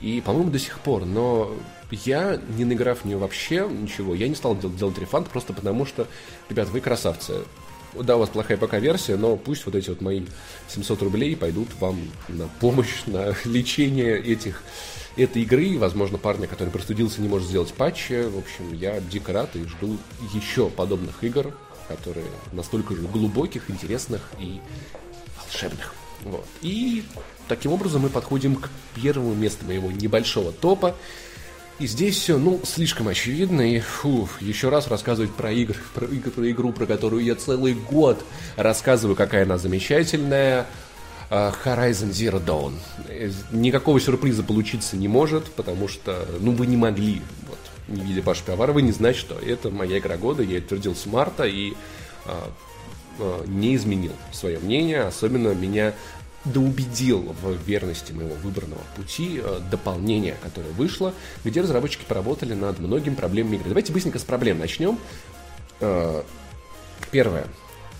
И, 0.00 0.20
по-моему, 0.20 0.50
до 0.50 0.58
сих 0.58 0.80
пор. 0.80 1.04
Но 1.04 1.54
я, 1.90 2.40
не 2.56 2.64
наиграв 2.64 3.00
в 3.00 3.04
нее 3.04 3.16
вообще 3.16 3.68
ничего, 3.70 4.14
я 4.14 4.28
не 4.28 4.34
стал 4.34 4.56
делать, 4.56 4.76
делать 4.76 4.98
рефанд, 4.98 5.28
просто 5.28 5.52
потому 5.52 5.86
что, 5.86 6.06
ребят, 6.48 6.68
вы 6.68 6.80
красавцы. 6.80 7.44
Да, 7.94 8.16
у 8.16 8.18
вас 8.18 8.28
плохая 8.28 8.56
пока-версия, 8.56 9.16
но 9.16 9.36
пусть 9.36 9.66
вот 9.66 9.76
эти 9.76 9.88
вот 9.88 10.00
мои 10.00 10.22
700 10.68 11.02
рублей 11.02 11.36
пойдут 11.36 11.68
вам 11.78 12.00
на 12.28 12.48
помощь, 12.60 13.04
на 13.06 13.34
лечение 13.44 14.18
этих, 14.18 14.62
этой 15.16 15.42
игры. 15.42 15.78
Возможно, 15.78 16.18
парня, 16.18 16.46
который 16.46 16.70
простудился, 16.70 17.20
не 17.20 17.28
может 17.28 17.48
сделать 17.48 17.72
патчи. 17.72 18.24
В 18.28 18.38
общем, 18.38 18.72
я 18.72 19.00
дико 19.00 19.32
рад 19.32 19.54
и 19.56 19.64
жду 19.64 19.96
еще 20.32 20.68
подобных 20.70 21.22
игр, 21.22 21.54
которые 21.88 22.26
настолько 22.52 22.94
же 22.94 23.02
глубоких, 23.02 23.70
интересных 23.70 24.22
и 24.38 24.60
волшебных. 25.42 25.94
Вот. 26.22 26.46
И 26.62 27.04
таким 27.48 27.72
образом 27.72 28.02
мы 28.02 28.08
подходим 28.08 28.56
к 28.56 28.70
первому 28.94 29.34
месту 29.34 29.64
моего 29.66 29.90
небольшого 29.90 30.52
топа. 30.52 30.94
И 31.80 31.88
здесь 31.88 32.16
все, 32.16 32.38
ну, 32.38 32.60
слишком 32.64 33.08
очевидно, 33.08 33.60
и 33.60 33.80
фу, 33.80 34.28
еще 34.40 34.68
раз 34.68 34.86
рассказывать 34.86 35.32
про 35.32 35.50
игры, 35.50 35.76
про, 35.92 36.06
про 36.06 36.50
игру, 36.50 36.72
про 36.72 36.86
которую 36.86 37.24
я 37.24 37.34
целый 37.34 37.74
год 37.74 38.24
рассказываю, 38.56 39.16
какая 39.16 39.42
она 39.42 39.58
замечательная. 39.58 40.66
А, 41.30 41.52
Horizon 41.64 42.10
Zero 42.10 42.44
Dawn. 42.44 42.74
Э, 43.08 43.30
никакого 43.52 44.00
сюрприза 44.00 44.42
получиться 44.42 44.96
не 44.96 45.08
может, 45.08 45.50
потому 45.52 45.88
что, 45.88 46.26
ну, 46.40 46.52
вы 46.52 46.66
не 46.66 46.76
могли, 46.76 47.22
вот, 47.48 47.58
не 47.88 48.02
видя 48.02 48.22
Паши 48.22 48.44
Пиавара, 48.44 48.72
вы 48.72 48.82
не 48.82 48.92
знаете, 48.92 49.20
что 49.20 49.38
это 49.38 49.70
моя 49.70 49.98
игра 49.98 50.16
года, 50.16 50.42
я 50.42 50.58
утвердил 50.58 50.94
с 50.94 51.06
марта 51.06 51.44
и 51.44 51.74
а, 52.26 52.50
а, 53.18 53.44
не 53.46 53.74
изменил 53.74 54.12
свое 54.32 54.58
мнение, 54.58 55.02
особенно 55.02 55.54
меня 55.54 55.94
доубедил 56.44 57.34
в 57.40 57.56
верности 57.66 58.12
моего 58.12 58.34
выбранного 58.34 58.82
пути 58.96 59.40
э, 59.42 59.60
дополнение, 59.70 60.36
которое 60.42 60.72
вышло, 60.72 61.14
где 61.42 61.62
разработчики 61.62 62.04
поработали 62.06 62.52
над 62.52 62.78
многими 62.80 63.14
проблемами 63.14 63.56
игры. 63.56 63.68
Давайте 63.70 63.92
быстренько 63.92 64.18
с 64.18 64.24
проблем 64.24 64.58
начнем. 64.58 64.98
Э, 65.80 66.22
первое. 67.10 67.46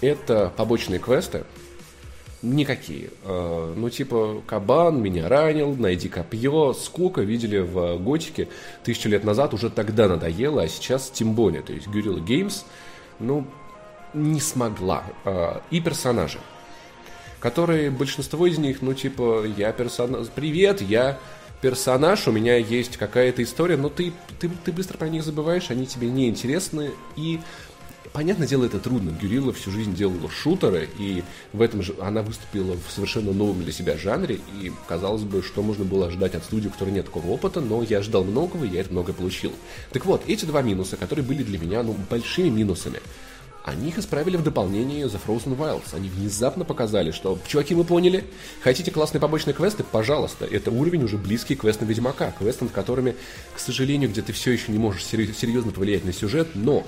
Это 0.03 0.53
побочные 0.57 0.99
квесты. 0.99 1.45
Никакие. 2.45 3.11
Э, 3.25 3.75
ну, 3.75 3.89
типа, 3.89 4.43
кабан 4.47 5.01
меня 5.03 5.29
ранил, 5.29 5.75
найди 5.75 6.09
копье, 6.09 6.75
сколько 6.75 7.23
видели 7.23 7.59
в 7.59 7.97
Готике 7.99 8.49
тысячу 8.85 9.09
лет 9.09 9.25
назад, 9.25 9.55
уже 9.55 9.71
тогда 9.71 10.09
надоело, 10.09 10.63
а 10.63 10.69
сейчас 10.69 11.11
тем 11.11 11.35
более. 11.35 11.63
То 11.63 11.73
есть 11.73 11.87
Guerrilla 11.87 12.25
Games, 12.25 12.65
ну, 13.19 13.47
не 14.13 14.41
смогла. 14.41 15.05
И 15.71 15.81
персонажи 15.81 16.39
которые 17.45 17.91
большинство 17.91 18.47
из 18.47 18.57
них, 18.57 18.81
ну, 18.81 18.95
типа, 18.95 19.45
я 19.59 19.71
персонаж, 19.73 20.29
привет, 20.35 20.81
я 20.81 21.19
персонаж, 21.61 22.27
у 22.27 22.33
меня 22.33 22.57
есть 22.57 22.97
какая-то 22.97 23.43
история, 23.43 23.77
но 23.77 23.91
ты, 23.91 24.15
ты, 24.41 24.49
ты 24.49 24.73
быстро 24.73 24.97
про 24.97 25.11
них 25.11 25.23
забываешь, 25.23 25.71
они 25.71 25.85
тебе 25.85 26.09
не 26.09 26.31
интересны, 26.31 26.93
и 27.17 27.41
понятное 28.13 28.47
дело, 28.47 28.65
это 28.65 28.79
трудно. 28.79 29.11
Гюрилла 29.11 29.53
всю 29.53 29.71
жизнь 29.71 29.95
делала 29.95 30.31
шутеры, 30.31 30.89
и 30.99 31.23
в 31.53 31.63
этом 31.63 31.83
же 31.83 31.95
она 32.01 32.23
выступила 32.23 32.77
в 32.77 32.93
совершенно 32.93 33.33
новом 33.33 33.63
для 33.63 33.73
себя 33.73 33.97
жанре, 33.97 34.41
и 34.61 34.73
казалось 34.89 35.23
бы, 35.23 35.43
что 35.43 35.63
можно 35.63 35.85
было 35.85 36.07
ожидать 36.07 36.35
от 36.35 36.45
студии, 36.45 36.69
у 36.69 36.71
которой 36.71 36.91
нет 36.91 37.07
такого 37.07 37.29
опыта, 37.29 37.61
но 37.61 37.83
я 37.83 38.03
ждал 38.03 38.25
многого, 38.25 38.65
и 38.65 38.69
я 38.69 38.81
это 38.81 38.93
многое 38.93 39.15
получил. 39.15 39.53
Так 39.93 40.07
вот, 40.07 40.23
эти 40.27 40.45
два 40.45 40.63
минуса, 40.63 40.97
которые 40.97 41.25
были 41.25 41.43
для 41.43 41.59
меня, 41.59 41.83
ну, 41.83 41.97
большими 42.11 42.49
минусами, 42.49 43.01
они 43.65 43.89
их 43.89 43.99
исправили 43.99 44.37
в 44.37 44.43
дополнении 44.43 45.07
The 45.07 45.19
Frozen 45.27 45.57
Wilds. 45.57 45.95
Они 45.95 46.11
внезапно 46.11 46.67
показали, 46.67 47.13
что, 47.13 47.39
чуваки, 47.47 47.75
вы 47.75 47.85
поняли, 47.85 48.25
хотите 48.61 48.91
классные 48.91 49.23
побочные 49.23 49.55
квесты? 49.55 49.83
Пожалуйста. 49.85 50.45
Это 50.45 50.71
уровень 50.71 51.03
уже 51.03 51.17
близкий 51.17 51.55
к 51.55 51.63
квестам 51.63 51.89
Ведьмака. 51.89 52.35
Квесты, 52.39 52.65
над 52.65 52.75
которыми, 52.75 53.17
к 53.57 53.59
сожалению, 53.59 54.11
где 54.11 54.21
ты 54.21 54.35
все 54.35 54.53
еще 54.53 54.71
не 54.71 54.77
можешь 54.77 55.07
серьезно 55.07 55.73
повлиять 55.73 56.05
на 56.05 56.13
сюжет, 56.13 56.49
но 56.55 56.87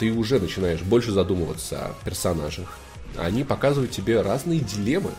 ты 0.00 0.10
уже 0.10 0.40
начинаешь 0.40 0.80
больше 0.80 1.12
задумываться 1.12 1.86
о 1.86 1.94
персонажах. 2.04 2.78
Они 3.18 3.44
показывают 3.44 3.90
тебе 3.90 4.22
разные 4.22 4.58
дилеммы, 4.58 5.10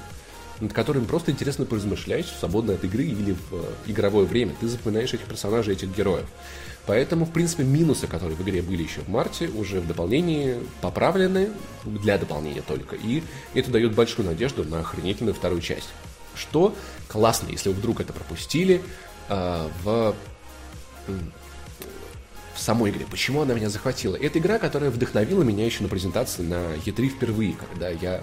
над 0.59 0.73
которыми 0.73 1.05
просто 1.05 1.31
интересно 1.31 1.65
поразмышлять 1.65 2.25
в 2.25 2.39
свободное 2.39 2.75
от 2.75 2.83
игры 2.83 3.03
или 3.03 3.33
в 3.33 3.53
э, 3.53 3.63
игровое 3.85 4.25
время. 4.25 4.53
Ты 4.59 4.67
запоминаешь 4.67 5.13
этих 5.13 5.25
персонажей, 5.25 5.75
этих 5.75 5.95
героев. 5.95 6.25
Поэтому, 6.87 7.25
в 7.25 7.31
принципе, 7.31 7.63
минусы, 7.63 8.07
которые 8.07 8.35
в 8.35 8.41
игре 8.41 8.63
были 8.63 8.81
еще 8.81 9.01
в 9.01 9.07
марте, 9.07 9.49
уже 9.49 9.79
в 9.79 9.87
дополнении 9.87 10.57
поправлены 10.81 11.49
для 11.85 12.17
дополнения 12.17 12.63
только. 12.63 12.95
И 12.95 13.21
это 13.53 13.69
дает 13.69 13.93
большую 13.93 14.25
надежду 14.25 14.63
на 14.63 14.79
охренительную 14.79 15.35
вторую 15.35 15.61
часть. 15.61 15.89
Что 16.35 16.73
классно, 17.07 17.49
если 17.49 17.69
вы 17.69 17.75
вдруг 17.75 18.01
это 18.01 18.13
пропустили 18.13 18.81
э, 19.29 19.67
в, 19.83 20.15
самой 22.61 22.91
игре. 22.91 23.05
Почему 23.09 23.41
она 23.41 23.53
меня 23.53 23.69
захватила? 23.69 24.15
Это 24.15 24.39
игра, 24.39 24.59
которая 24.59 24.91
вдохновила 24.91 25.43
меня 25.43 25.65
еще 25.65 25.83
на 25.83 25.89
презентации 25.89 26.43
на 26.43 26.75
E3 26.85 27.09
впервые, 27.09 27.53
когда 27.53 27.89
я 27.89 28.21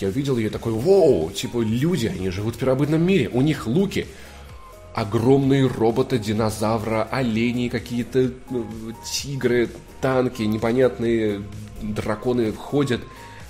я 0.00 0.08
увидел 0.08 0.38
ее 0.38 0.48
такой, 0.48 0.72
вау, 0.72 1.30
типа 1.30 1.58
люди, 1.60 2.06
они 2.06 2.30
живут 2.30 2.56
в 2.56 2.58
первобытном 2.58 3.02
мире, 3.02 3.28
у 3.28 3.42
них 3.42 3.66
луки, 3.66 4.06
огромные 4.94 5.66
роботы, 5.66 6.18
динозавра, 6.18 7.06
олени, 7.10 7.68
какие-то 7.68 8.32
ну, 8.50 8.66
тигры, 9.04 9.68
танки, 10.00 10.42
непонятные 10.42 11.42
драконы 11.82 12.52
ходят. 12.52 13.00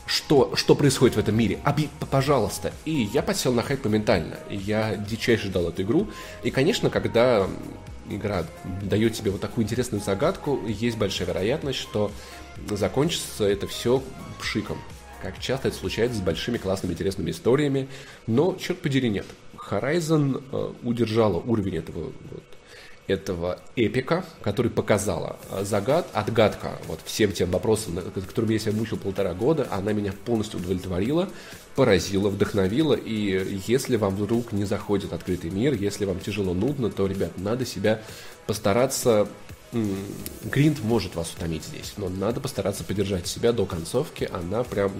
Что, 0.04 0.56
что 0.56 0.74
происходит 0.74 1.16
в 1.16 1.20
этом 1.20 1.36
мире? 1.36 1.58
Оби, 1.64 1.88
пожалуйста. 2.10 2.72
И 2.84 3.08
я 3.14 3.22
подсел 3.22 3.52
на 3.52 3.62
хайп 3.62 3.84
моментально. 3.84 4.36
Я 4.50 4.96
дичайше 4.96 5.46
ждал 5.46 5.68
эту 5.68 5.82
игру. 5.82 6.08
И, 6.42 6.50
конечно, 6.50 6.90
когда 6.90 7.48
игра 8.08 8.44
дает 8.82 9.14
тебе 9.14 9.30
вот 9.30 9.40
такую 9.40 9.64
интересную 9.64 10.02
загадку, 10.02 10.60
есть 10.66 10.98
большая 10.98 11.28
вероятность, 11.28 11.78
что 11.78 12.10
закончится 12.70 13.44
это 13.44 13.66
все 13.66 14.02
пшиком. 14.40 14.78
Как 15.22 15.38
часто 15.38 15.68
это 15.68 15.76
случается 15.76 16.18
с 16.18 16.20
большими 16.20 16.58
классными 16.58 16.94
интересными 16.94 17.30
историями, 17.30 17.88
но, 18.26 18.56
черт 18.56 18.80
подери, 18.80 19.08
нет. 19.08 19.26
Horizon 19.70 20.42
э, 20.50 20.72
удержала 20.82 21.36
уровень 21.36 21.76
этого, 21.76 22.12
вот, 22.30 22.42
этого 23.06 23.60
эпика, 23.76 24.24
который 24.42 24.70
показала 24.70 25.36
э, 25.50 25.64
загад, 25.64 26.08
отгадка 26.12 26.72
вот 26.88 27.00
всем 27.04 27.32
тем 27.32 27.50
вопросам, 27.50 28.00
которыми 28.26 28.54
я 28.54 28.58
себя 28.58 28.72
мучил 28.72 28.96
полтора 28.96 29.34
года, 29.34 29.68
она 29.70 29.92
меня 29.92 30.12
полностью 30.24 30.58
удовлетворила, 30.58 31.28
поразила, 31.74 32.28
вдохновила, 32.28 32.94
и 32.94 33.60
если 33.66 33.96
вам 33.96 34.16
вдруг 34.16 34.52
не 34.52 34.64
заходит 34.64 35.12
открытый 35.12 35.50
мир, 35.50 35.74
если 35.74 36.04
вам 36.04 36.20
тяжело, 36.20 36.54
нудно, 36.54 36.90
то, 36.90 37.06
ребят, 37.06 37.38
надо 37.38 37.64
себя 37.66 38.02
постараться 38.46 39.28
Гринд 40.44 40.82
может 40.82 41.14
вас 41.14 41.32
утомить 41.32 41.64
здесь, 41.64 41.94
но 41.96 42.10
надо 42.10 42.40
постараться 42.40 42.84
поддержать 42.84 43.26
себя 43.26 43.52
до 43.52 43.64
концовки. 43.64 44.28
Она 44.30 44.64
прям 44.64 44.92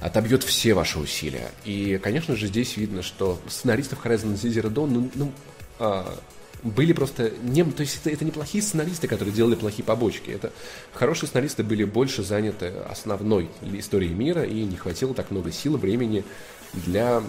отобьет 0.00 0.42
все 0.42 0.74
ваши 0.74 0.98
усилия. 0.98 1.50
И, 1.64 1.98
конечно 2.02 2.36
же, 2.36 2.46
здесь 2.46 2.76
видно, 2.76 3.02
что 3.02 3.40
сценаристов 3.48 4.04
Horizon 4.04 4.34
Zero 4.34 4.70
Dawn, 4.70 4.88
ну, 4.88 5.10
ну 5.14 5.32
а, 5.78 6.18
были 6.64 6.94
просто 6.94 7.30
не, 7.42 7.62
то 7.62 7.82
есть 7.82 7.98
это, 8.00 8.10
это 8.10 8.24
не 8.24 8.30
плохие 8.30 8.62
сценаристы, 8.62 9.06
которые 9.06 9.34
делали 9.34 9.54
плохие 9.54 9.84
побочки. 9.84 10.30
Это 10.30 10.52
хорошие 10.92 11.28
сценаристы 11.28 11.62
были 11.62 11.84
больше 11.84 12.22
заняты 12.22 12.72
основной 12.88 13.50
историей 13.62 14.14
мира 14.14 14.42
и 14.42 14.64
не 14.64 14.76
хватило 14.76 15.14
так 15.14 15.30
много 15.30 15.52
сил, 15.52 15.76
времени 15.76 16.24
для 16.72 17.22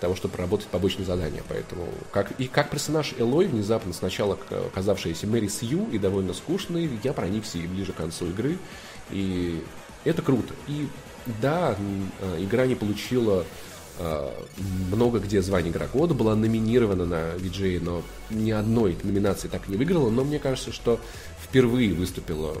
того, 0.00 0.16
чтобы 0.16 0.34
проработать 0.34 0.66
побочные 0.66 1.06
задания. 1.06 1.42
Поэтому 1.48 1.86
как, 2.10 2.32
и 2.32 2.48
как 2.48 2.70
персонаж 2.70 3.14
Элой, 3.18 3.46
внезапно 3.46 3.92
сначала 3.92 4.36
оказавшаяся 4.50 5.26
Мэри 5.26 5.48
Сью 5.48 5.88
и 5.92 5.98
довольно 5.98 6.34
скучной, 6.34 6.90
я 7.04 7.12
проникся 7.12 7.58
и 7.58 7.66
ближе 7.66 7.92
к 7.92 7.96
концу 7.96 8.28
игры. 8.30 8.58
И 9.10 9.62
это 10.04 10.22
круто. 10.22 10.54
И 10.66 10.88
да, 11.40 11.76
э, 12.20 12.42
игра 12.42 12.66
не 12.66 12.74
получила 12.74 13.44
много 14.90 15.18
где 15.18 15.42
звание 15.42 15.72
игра 15.72 15.86
года, 15.86 16.14
была 16.14 16.34
номинирована 16.34 17.04
на 17.04 17.34
VGA, 17.36 17.80
но 17.82 18.02
ни 18.30 18.50
одной 18.50 18.96
номинации 19.02 19.48
так 19.48 19.68
и 19.68 19.72
не 19.72 19.76
выиграла, 19.76 20.10
но 20.10 20.24
мне 20.24 20.38
кажется, 20.38 20.72
что 20.72 21.00
впервые 21.42 21.92
выступила 21.92 22.56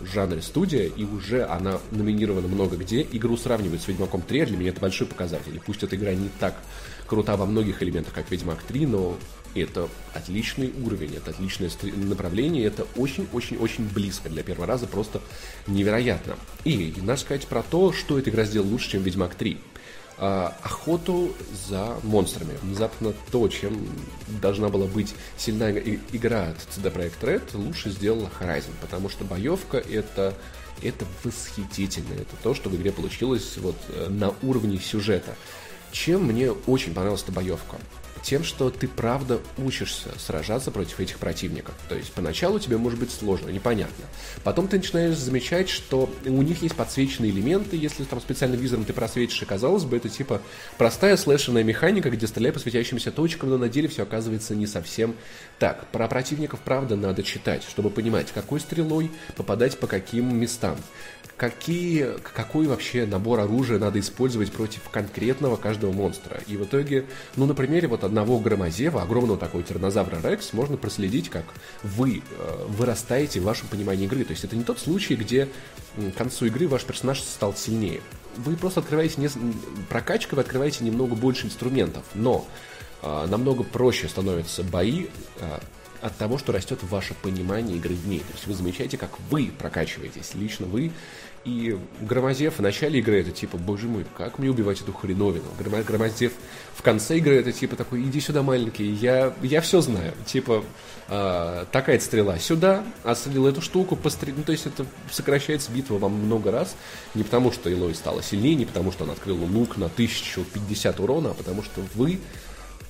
в 0.00 0.06
жанре 0.06 0.42
студия, 0.42 0.86
и 0.86 1.04
уже 1.04 1.44
она 1.44 1.78
номинирована 1.90 2.48
много 2.48 2.76
где. 2.76 3.06
Игру 3.12 3.36
сравнивают 3.36 3.82
с 3.82 3.88
Ведьмаком 3.88 4.22
3, 4.22 4.40
а 4.40 4.46
для 4.46 4.56
меня 4.56 4.70
это 4.70 4.80
большой 4.80 5.06
показатель. 5.06 5.54
И 5.54 5.58
пусть 5.58 5.82
эта 5.82 5.96
игра 5.96 6.14
не 6.14 6.30
так 6.40 6.56
крута 7.06 7.36
во 7.36 7.46
многих 7.46 7.82
элементах, 7.82 8.14
как 8.14 8.30
Ведьмак 8.30 8.62
3, 8.62 8.86
но 8.86 9.16
это 9.54 9.88
отличный 10.14 10.72
уровень, 10.82 11.14
это 11.14 11.30
отличное 11.30 11.70
направление, 11.96 12.64
это 12.64 12.86
очень-очень-очень 12.96 13.86
близко 13.88 14.30
для 14.30 14.42
первого 14.42 14.66
раза, 14.66 14.86
просто 14.86 15.20
невероятно. 15.66 16.36
И 16.64 16.94
надо 17.02 17.20
сказать 17.20 17.46
про 17.46 17.62
то, 17.62 17.92
что 17.92 18.18
эта 18.18 18.30
игра 18.30 18.44
сделала 18.44 18.68
лучше, 18.68 18.92
чем 18.92 19.02
Ведьмак 19.02 19.34
3 19.34 19.58
а, 19.58 19.71
охоту 20.18 21.34
за 21.68 21.96
монстрами. 22.02 22.56
Внезапно 22.62 23.12
то, 23.30 23.48
чем 23.48 23.88
должна 24.40 24.68
была 24.68 24.86
быть 24.86 25.14
сильная 25.36 25.72
игра 26.12 26.48
от 26.48 26.56
CD 26.58 26.92
Projekt 26.92 27.20
Red, 27.22 27.42
лучше 27.54 27.90
сделала 27.90 28.30
Horizon, 28.40 28.72
потому 28.80 29.08
что 29.08 29.24
боевка 29.24 29.78
это 29.78 30.34
это 30.82 31.04
восхитительно. 31.22 32.14
Это 32.14 32.36
то, 32.42 32.54
что 32.54 32.68
в 32.68 32.76
игре 32.76 32.92
получилось 32.92 33.56
вот 33.58 33.76
э, 33.88 34.08
на 34.08 34.34
уровне 34.42 34.78
сюжета. 34.78 35.36
Чем 35.92 36.24
мне 36.24 36.50
очень 36.50 36.94
понравилась 36.94 37.22
эта 37.22 37.32
боевка? 37.32 37.76
Тем, 38.22 38.44
что 38.44 38.70
ты 38.70 38.88
правда 38.88 39.40
учишься 39.58 40.08
сражаться 40.18 40.70
против 40.70 41.00
этих 41.00 41.18
противников. 41.18 41.74
То 41.88 41.96
есть 41.96 42.12
поначалу 42.12 42.58
тебе 42.58 42.76
может 42.76 42.98
быть 42.98 43.10
сложно, 43.10 43.50
непонятно. 43.50 44.04
Потом 44.44 44.68
ты 44.68 44.76
начинаешь 44.76 45.16
замечать, 45.16 45.68
что 45.68 46.10
у 46.24 46.42
них 46.42 46.62
есть 46.62 46.76
подсвеченные 46.76 47.30
элементы, 47.30 47.76
если 47.76 48.04
там 48.04 48.20
специальным 48.20 48.60
визором 48.60 48.84
ты 48.84 48.92
просветишь, 48.92 49.42
и 49.42 49.44
казалось 49.44 49.84
бы, 49.84 49.96
это 49.96 50.08
типа 50.08 50.40
простая 50.78 51.16
слэшенная 51.16 51.64
механика, 51.64 52.10
где 52.10 52.26
стреляй 52.26 52.52
по 52.52 52.58
светящимся 52.58 53.10
точкам, 53.10 53.50
но 53.50 53.58
на 53.58 53.68
деле 53.68 53.88
все 53.88 54.04
оказывается 54.04 54.54
не 54.54 54.66
совсем 54.66 55.14
так. 55.58 55.86
Про 55.88 56.08
противников, 56.08 56.60
правда, 56.64 56.96
надо 56.96 57.22
читать, 57.22 57.64
чтобы 57.68 57.90
понимать, 57.90 58.30
какой 58.32 58.60
стрелой 58.60 59.10
попадать 59.36 59.78
по 59.78 59.86
каким 59.86 60.36
местам 60.38 60.76
какие, 61.42 62.18
какой 62.34 62.68
вообще 62.68 63.04
набор 63.04 63.40
оружия 63.40 63.80
надо 63.80 63.98
использовать 63.98 64.52
против 64.52 64.88
конкретного 64.90 65.56
каждого 65.56 65.90
монстра. 65.90 66.40
И 66.46 66.56
в 66.56 66.62
итоге, 66.62 67.06
ну, 67.34 67.46
на 67.46 67.54
примере 67.54 67.88
вот 67.88 68.04
одного 68.12 68.38
громозева, 68.38 69.00
огромного 69.00 69.38
такого 69.38 69.64
тиранозавра 69.64 70.20
Рекс, 70.22 70.52
можно 70.52 70.76
проследить, 70.76 71.30
как 71.30 71.44
вы 71.82 72.18
э, 72.18 72.66
вырастаете 72.68 73.40
в 73.40 73.44
вашем 73.44 73.68
понимании 73.68 74.04
игры. 74.04 74.22
То 74.24 74.32
есть 74.32 74.44
это 74.44 74.54
не 74.54 74.64
тот 74.64 74.78
случай, 74.78 75.16
где 75.16 75.48
к 75.96 76.18
концу 76.18 76.46
игры 76.46 76.68
ваш 76.68 76.84
персонаж 76.84 77.20
стал 77.20 77.54
сильнее. 77.54 78.02
Вы 78.36 78.56
просто 78.56 78.80
открываете, 78.80 79.18
не... 79.18 79.30
прокачкой 79.88 80.36
вы 80.36 80.42
открываете 80.42 80.84
немного 80.84 81.14
больше 81.14 81.46
инструментов, 81.46 82.04
но 82.14 82.46
э, 83.00 83.26
намного 83.30 83.64
проще 83.64 84.08
становятся 84.08 84.62
бои, 84.62 85.06
э, 85.40 85.58
от 86.02 86.16
того, 86.16 86.36
что 86.36 86.52
растет 86.52 86.80
ваше 86.82 87.14
понимание 87.14 87.76
игры 87.78 87.94
в 87.94 88.06
ней. 88.06 88.18
То 88.18 88.32
есть 88.32 88.46
вы 88.46 88.54
замечаете, 88.54 88.98
как 88.98 89.10
вы 89.30 89.50
прокачиваетесь, 89.56 90.34
лично 90.34 90.66
вы. 90.66 90.92
И 91.44 91.76
Громозев 92.00 92.58
в 92.58 92.62
начале 92.62 93.00
игры 93.00 93.20
это 93.20 93.32
типа, 93.32 93.56
боже 93.56 93.88
мой, 93.88 94.06
как 94.16 94.38
мне 94.38 94.48
убивать 94.48 94.80
эту 94.80 94.92
хреновину? 94.92 95.44
Громозев 95.58 96.32
в 96.74 96.82
конце 96.82 97.18
игры 97.18 97.34
это 97.34 97.50
типа 97.50 97.74
такой, 97.74 98.02
иди 98.02 98.20
сюда, 98.20 98.42
маленький, 98.42 98.88
я, 98.92 99.34
я 99.42 99.60
все 99.60 99.80
знаю. 99.80 100.14
Типа, 100.24 100.64
э, 101.08 101.64
такая 101.72 101.98
стрела 101.98 102.38
сюда, 102.38 102.84
отстрелил 103.02 103.48
эту 103.48 103.60
штуку, 103.60 103.96
пострел... 103.96 104.36
ну, 104.36 104.44
то 104.44 104.52
есть 104.52 104.66
это 104.66 104.86
сокращается 105.10 105.72
битва 105.72 105.98
вам 105.98 106.12
много 106.12 106.52
раз. 106.52 106.76
Не 107.14 107.24
потому, 107.24 107.50
что 107.50 107.68
Илой 107.68 107.96
стала 107.96 108.22
сильнее, 108.22 108.54
не 108.54 108.64
потому, 108.64 108.92
что 108.92 109.02
она 109.02 109.14
открыла 109.14 109.44
лук 109.44 109.76
на 109.76 109.86
1050 109.86 111.00
урона, 111.00 111.32
а 111.32 111.34
потому 111.34 111.64
что 111.64 111.82
вы 111.94 112.20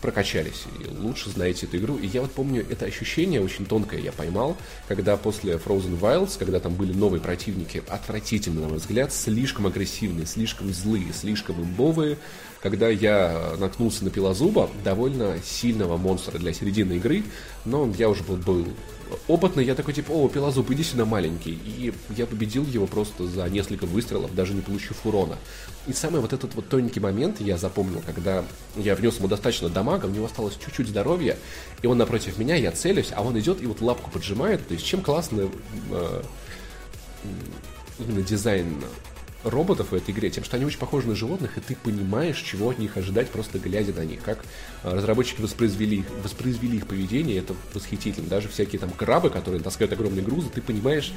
прокачались 0.03 0.65
и 0.81 0.89
лучше 0.99 1.31
знаете 1.31 1.67
эту 1.67 1.79
игру. 1.79 1.97
И 1.97 2.07
я 2.07 2.21
вот 2.21 2.33
помню 2.33 2.67
это 2.69 2.85
ощущение 2.85 3.41
очень 3.41 3.65
тонкое 3.65 4.01
я 4.01 4.13
поймал, 4.13 4.57
когда 4.89 5.17
после 5.17 5.55
Frozen 5.55 5.99
Wilds, 5.99 6.39
когда 6.39 6.61
там 6.61 6.75
были 6.75 6.93
новые 6.93 7.21
противники, 7.21 7.83
отвратительно, 7.89 8.63
на 8.63 8.69
мой 8.69 8.79
взгляд, 8.79 9.13
слишком 9.13 9.67
агрессивные, 9.67 10.27
слишком 10.27 10.73
злые, 10.75 11.13
слишком 11.13 11.63
имбовые, 11.63 12.19
когда 12.61 12.89
я 12.89 13.55
наткнулся 13.59 14.05
на 14.05 14.11
Пилозуба, 14.11 14.71
довольно 14.85 15.39
сильного 15.45 15.97
монстра 15.97 16.39
для 16.39 16.53
середины 16.53 16.95
игры, 16.95 17.25
но 17.65 17.91
я 17.99 18.09
уже 18.09 18.23
был, 18.23 18.37
был 18.37 18.67
опытный, 19.29 19.65
я 19.65 19.75
такой, 19.75 19.95
типа, 19.95 20.11
о, 20.13 20.29
Пилозуб, 20.29 20.71
иди 20.71 20.83
сюда, 20.83 21.05
маленький. 21.05 21.53
И 21.53 21.93
я 22.17 22.27
победил 22.27 22.65
его 22.67 22.87
просто 22.87 23.27
за 23.27 23.49
несколько 23.49 23.87
выстрелов, 23.87 24.35
даже 24.35 24.55
не 24.55 24.63
получив 24.63 25.05
урона. 25.05 25.39
И 25.87 25.93
самый 25.93 26.21
вот 26.21 26.33
этот 26.33 26.55
вот 26.55 26.69
тоненький 26.69 27.01
момент 27.01 27.41
я 27.41 27.57
запомнил, 27.57 28.03
когда 28.05 28.45
я 28.77 28.95
внес 28.95 29.19
ему 29.19 29.29
достаточно 29.29 29.69
дамага, 29.69 30.07
у 30.07 30.11
него 30.11 30.27
осталось 30.27 30.57
чуть-чуть 30.65 30.89
здоровья, 30.89 31.37
и 31.83 31.87
он 31.87 31.99
напротив 31.99 32.39
меня, 32.39 32.57
я 32.57 32.73
целюсь, 32.73 33.11
а 33.13 33.23
он 33.23 33.39
идет 33.39 33.63
и 33.63 33.67
вот 33.67 33.81
лапку 33.81 34.11
поджимает. 34.11 34.67
То 34.67 34.75
есть 34.75 34.87
чем 34.87 35.03
классно 35.03 35.49
э, 35.91 36.23
именно 37.99 38.23
дизайн 38.23 38.83
роботов 39.45 39.89
в 39.91 39.95
этой 39.95 40.13
игре 40.13 40.31
тем, 40.31 40.45
что 40.45 40.57
они 40.57 40.65
очень 40.65 40.79
похожи 40.79 41.07
на 41.09 41.15
животных, 41.15 41.59
и 41.59 41.61
ты 41.61 41.77
понимаешь, 41.77 42.39
чего 42.39 42.71
от 42.71 42.79
них 42.79 42.97
ожидать, 42.97 43.31
просто 43.31 43.59
глядя 43.59 43.93
на 43.93 44.05
них. 44.05 44.23
Как 44.23 44.45
а, 44.83 44.95
разработчики 44.95 45.41
воспроизвели 45.41 46.05
воспроизвели 46.23 46.79
их 46.79 46.87
поведение, 46.87 47.39
это 47.39 47.55
восхитительно. 47.75 48.29
Даже 48.29 48.49
всякие 48.49 48.79
там 48.79 48.91
крабы, 48.91 49.31
которые 49.31 49.63
таскают 49.63 49.93
огромные 49.93 50.25
грузы, 50.25 50.49
ты 50.51 50.61
понимаешь, 50.61 51.13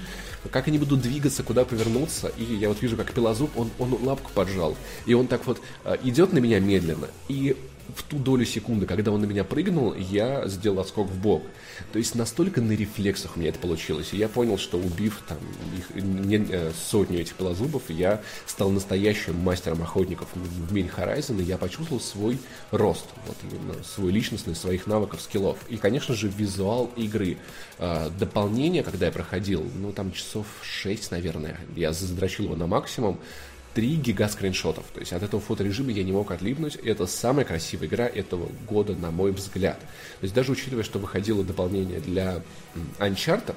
как 0.51 0.67
они 0.67 0.77
будут 0.77 1.01
двигаться, 1.01 1.43
куда 1.43 1.65
повернуться. 1.65 2.31
И 2.37 2.43
я 2.43 2.69
вот 2.69 2.81
вижу, 2.81 2.97
как 2.97 3.11
Пелозуб, 3.11 3.51
он, 3.57 3.69
он 3.79 3.97
лапку 4.03 4.31
поджал, 4.33 4.75
и 5.05 5.13
он 5.13 5.27
так 5.27 5.45
вот 5.45 5.61
а, 5.83 5.97
идет 6.03 6.33
на 6.33 6.39
меня 6.39 6.59
медленно, 6.59 7.07
и 7.27 7.55
в 7.93 8.03
ту 8.03 8.17
долю 8.17 8.45
секунды, 8.45 8.85
когда 8.85 9.11
он 9.11 9.21
на 9.21 9.25
меня 9.25 9.43
прыгнул, 9.43 9.93
я 9.93 10.47
сделал 10.47 10.79
отскок 10.79 11.07
в 11.07 11.19
бок. 11.19 11.43
То 11.91 11.99
есть 11.99 12.15
настолько 12.15 12.61
на 12.61 12.71
рефлексах 12.71 13.35
у 13.35 13.39
меня 13.39 13.49
это 13.49 13.59
получилось. 13.59 14.09
И 14.13 14.17
я 14.17 14.27
понял, 14.27 14.57
что 14.57 14.77
убив 14.77 15.21
там 15.27 15.37
их, 15.77 16.03
не, 16.03 16.45
э, 16.49 16.71
сотню 16.89 17.19
этих 17.19 17.35
полозубов, 17.35 17.83
я 17.89 18.21
стал 18.45 18.69
настоящим 18.69 19.37
мастером 19.39 19.81
охотников 19.83 20.29
в 20.33 20.73
мире 20.73 20.89
Horizon, 20.95 21.41
и 21.41 21.43
я 21.43 21.57
почувствовал 21.57 22.01
свой 22.01 22.37
рост, 22.71 23.05
вот 23.27 23.37
именно 23.43 23.75
свой 23.83 24.11
личностный, 24.11 24.55
своих 24.55 24.87
навыков, 24.87 25.21
скиллов. 25.21 25.57
И, 25.69 25.77
конечно 25.77 26.15
же, 26.15 26.27
визуал 26.27 26.91
игры. 26.95 27.37
А, 27.77 28.09
дополнение, 28.09 28.83
когда 28.83 29.07
я 29.07 29.11
проходил, 29.11 29.69
ну, 29.75 29.91
там 29.91 30.11
часов 30.11 30.47
6, 30.61 31.11
наверное, 31.11 31.59
я 31.75 31.93
задрочил 31.93 32.45
его 32.45 32.55
на 32.55 32.67
максимум, 32.67 33.19
3 33.75 33.95
гига 33.97 34.27
скриншотов. 34.29 34.85
То 34.93 35.01
есть 35.01 35.13
от 35.13 35.21
этого 35.21 35.41
фоторежима 35.41 35.91
я 35.91 36.03
не 36.03 36.13
мог 36.13 36.31
отлипнуть. 36.31 36.75
Это 36.77 37.05
самая 37.05 37.45
красивая 37.45 37.87
игра 37.87 38.05
этого 38.07 38.49
года, 38.67 38.95
на 38.95 39.11
мой 39.11 39.31
взгляд. 39.31 39.79
То 39.79 40.23
есть 40.23 40.33
даже 40.33 40.53
учитывая, 40.53 40.83
что 40.83 40.97
выходило 40.97 41.43
дополнение 41.43 41.99
для 41.99 42.41
Uncharted, 42.99 43.55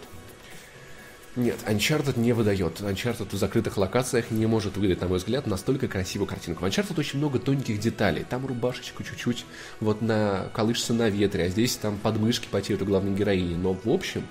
нет, 1.37 1.57
Uncharted 1.67 2.19
не 2.19 2.33
выдает. 2.33 2.81
Uncharted 2.81 3.29
в 3.31 3.39
закрытых 3.39 3.77
локациях 3.77 4.33
не 4.33 4.47
может 4.47 4.77
выдать, 4.77 5.01
на 5.01 5.07
мой 5.07 5.19
взгляд, 5.19 5.47
настолько 5.47 5.87
красивую 5.87 6.27
картинку. 6.27 6.65
В 6.65 6.69
Uncharted 6.69 6.99
очень 6.99 7.21
много 7.21 7.39
тонких 7.39 7.79
деталей. 7.79 8.27
Там 8.29 8.45
рубашечку 8.45 9.05
чуть-чуть 9.05 9.47
вот 9.79 10.03
на 10.03 10.51
колышется 10.53 10.95
на 10.95 11.09
ветре, 11.09 11.45
а 11.45 11.49
здесь 11.49 11.77
там 11.77 11.97
подмышки 11.97 12.49
потеют 12.51 12.83
у 12.83 12.87
главной 12.87 13.15
героини. 13.15 13.55
Но 13.55 13.73
в 13.73 13.89
общем, 13.89 14.27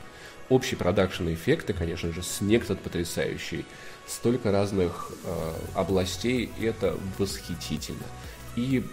общий 0.49 0.75
продакшн 0.75 1.29
эффекты, 1.29 1.71
конечно 1.71 2.11
же, 2.11 2.21
снег 2.23 2.65
тот 2.65 2.81
потрясающий 2.81 3.65
столько 4.07 4.51
разных 4.51 5.11
э, 5.23 5.53
областей, 5.75 6.49
и 6.59 6.65
это 6.65 6.95
восхитительно. 7.17 8.05
И 8.55 8.83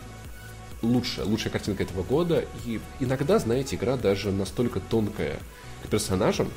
лучшая, 0.83 1.25
лучшая 1.25 1.53
картинка 1.53 1.83
этого 1.83 2.03
года. 2.03 2.45
И 2.65 2.81
иногда, 3.01 3.39
знаете, 3.39 3.77
игра 3.77 3.97
даже 3.97 4.31
настолько 4.33 4.81
тонкая 4.81 5.39
к 5.85 5.89
персонажам, 5.89 6.51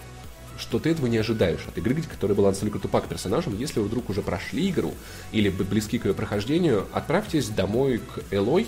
что 0.57 0.79
ты 0.79 0.89
этого 0.89 1.07
не 1.07 1.17
ожидаешь 1.17 1.65
от 1.67 1.77
игры, 1.77 2.01
которая 2.01 2.35
была 2.35 2.49
настолько 2.49 2.79
тупа 2.79 3.01
к 3.01 3.07
персонажам. 3.07 3.57
Если 3.57 3.79
вы 3.79 3.87
вдруг 3.87 4.09
уже 4.09 4.21
прошли 4.21 4.69
игру 4.69 4.93
или 5.31 5.49
близки 5.49 5.99
к 5.99 6.05
ее 6.05 6.13
прохождению, 6.13 6.87
отправьтесь 6.93 7.49
домой 7.49 7.99
к 7.99 8.33
Элой, 8.33 8.67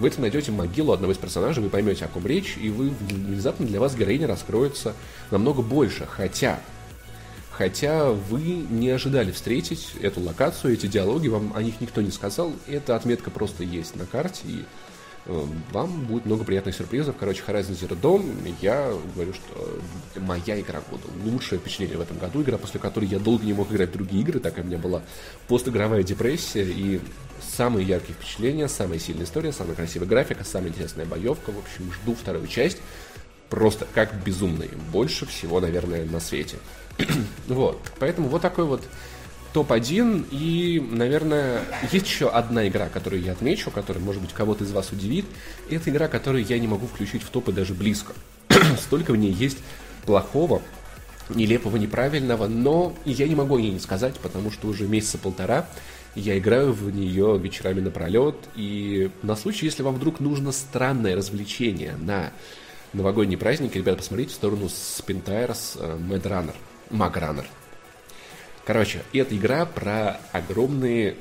вы 0.00 0.10
там 0.10 0.22
найдете 0.22 0.50
могилу 0.50 0.92
одного 0.92 1.12
из 1.12 1.18
персонажей, 1.18 1.62
вы 1.62 1.68
поймете, 1.68 2.06
о 2.06 2.08
ком 2.08 2.26
речь, 2.26 2.56
и 2.56 2.70
вы 2.70 2.88
внезапно 2.88 3.66
для 3.66 3.78
вас 3.78 3.94
героиня 3.94 4.26
раскроется 4.26 4.94
намного 5.30 5.60
больше. 5.62 6.06
Хотя, 6.06 6.58
хотя 7.60 8.08
вы 8.08 8.40
не 8.40 8.88
ожидали 8.88 9.32
встретить 9.32 9.90
эту 10.00 10.22
локацию, 10.22 10.72
эти 10.72 10.86
диалоги, 10.86 11.28
вам 11.28 11.52
о 11.54 11.62
них 11.62 11.78
никто 11.82 12.00
не 12.00 12.10
сказал, 12.10 12.54
эта 12.66 12.96
отметка 12.96 13.30
просто 13.30 13.64
есть 13.64 13.96
на 13.96 14.06
карте, 14.06 14.40
и 14.46 14.64
э, 15.26 15.44
вам 15.70 16.06
будет 16.06 16.24
много 16.24 16.44
приятных 16.44 16.74
сюрпризов. 16.74 17.16
Короче, 17.20 17.42
Horizon 17.46 17.78
Zero 17.78 18.00
Dawn, 18.00 18.54
я 18.62 18.90
говорю, 19.14 19.34
что 19.34 19.78
моя 20.22 20.58
игра 20.58 20.80
года. 20.90 21.02
Лучшее 21.22 21.58
впечатление 21.58 21.98
в 21.98 22.00
этом 22.00 22.16
году. 22.16 22.40
Игра, 22.40 22.56
после 22.56 22.80
которой 22.80 23.04
я 23.04 23.18
долго 23.18 23.44
не 23.44 23.52
мог 23.52 23.70
играть 23.70 23.90
в 23.90 23.92
другие 23.92 24.22
игры, 24.22 24.40
так 24.40 24.54
как 24.54 24.64
у 24.64 24.66
меня 24.66 24.78
была 24.78 25.02
постигровая 25.46 26.02
депрессия, 26.02 26.64
и 26.64 26.98
самые 27.46 27.86
яркие 27.86 28.14
впечатления, 28.14 28.68
самая 28.68 28.98
сильная 28.98 29.26
история, 29.26 29.52
самая 29.52 29.74
красивая 29.74 30.06
графика, 30.06 30.44
самая 30.44 30.70
интересная 30.70 31.04
боевка. 31.04 31.52
В 31.52 31.58
общем, 31.58 31.92
жду 31.92 32.14
вторую 32.14 32.46
часть. 32.46 32.78
Просто 33.50 33.86
как 33.94 34.14
безумный. 34.24 34.70
Больше 34.90 35.26
всего, 35.26 35.60
наверное, 35.60 36.06
на 36.06 36.20
свете. 36.20 36.56
вот. 37.48 37.80
Поэтому 37.98 38.28
вот 38.28 38.42
такой 38.42 38.64
вот 38.64 38.82
топ-1. 39.52 40.28
И, 40.30 40.80
наверное, 40.90 41.62
есть 41.90 42.06
еще 42.06 42.28
одна 42.28 42.68
игра, 42.68 42.88
которую 42.88 43.22
я 43.22 43.32
отмечу, 43.32 43.70
которая, 43.70 44.02
может 44.02 44.22
быть, 44.22 44.32
кого-то 44.32 44.64
из 44.64 44.72
вас 44.72 44.90
удивит. 44.92 45.26
Это 45.68 45.90
игра, 45.90 46.08
которую 46.08 46.44
я 46.44 46.58
не 46.58 46.68
могу 46.68 46.86
включить 46.86 47.22
в 47.22 47.30
топы 47.30 47.52
даже 47.52 47.74
близко. 47.74 48.12
Столько 48.80 49.12
в 49.12 49.16
ней 49.16 49.32
есть 49.32 49.58
плохого, 50.06 50.62
нелепого, 51.28 51.76
неправильного, 51.76 52.46
но 52.46 52.94
я 53.04 53.28
не 53.28 53.34
могу 53.34 53.58
ей 53.58 53.70
не 53.70 53.80
сказать, 53.80 54.14
потому 54.20 54.50
что 54.50 54.68
уже 54.68 54.86
месяца 54.86 55.18
полтора 55.18 55.66
я 56.14 56.36
играю 56.38 56.72
в 56.72 56.90
нее 56.90 57.38
вечерами 57.38 57.80
напролет, 57.80 58.34
и 58.56 59.10
на 59.22 59.36
случай, 59.36 59.66
если 59.66 59.82
вам 59.82 59.94
вдруг 59.94 60.18
нужно 60.18 60.50
странное 60.50 61.14
развлечение 61.14 61.94
на 61.96 62.32
новогодний 62.92 63.36
праздник, 63.36 63.76
ребята, 63.76 63.98
посмотрите 63.98 64.32
в 64.32 64.34
сторону 64.34 64.66
Spintires 64.66 65.78
uh, 65.78 66.00
Mad 66.00 66.22
Runner, 66.22 66.54
Runner. 66.90 67.46
Короче, 68.64 69.02
это 69.12 69.36
игра 69.36 69.64
про 69.66 70.20
огромные 70.32 71.16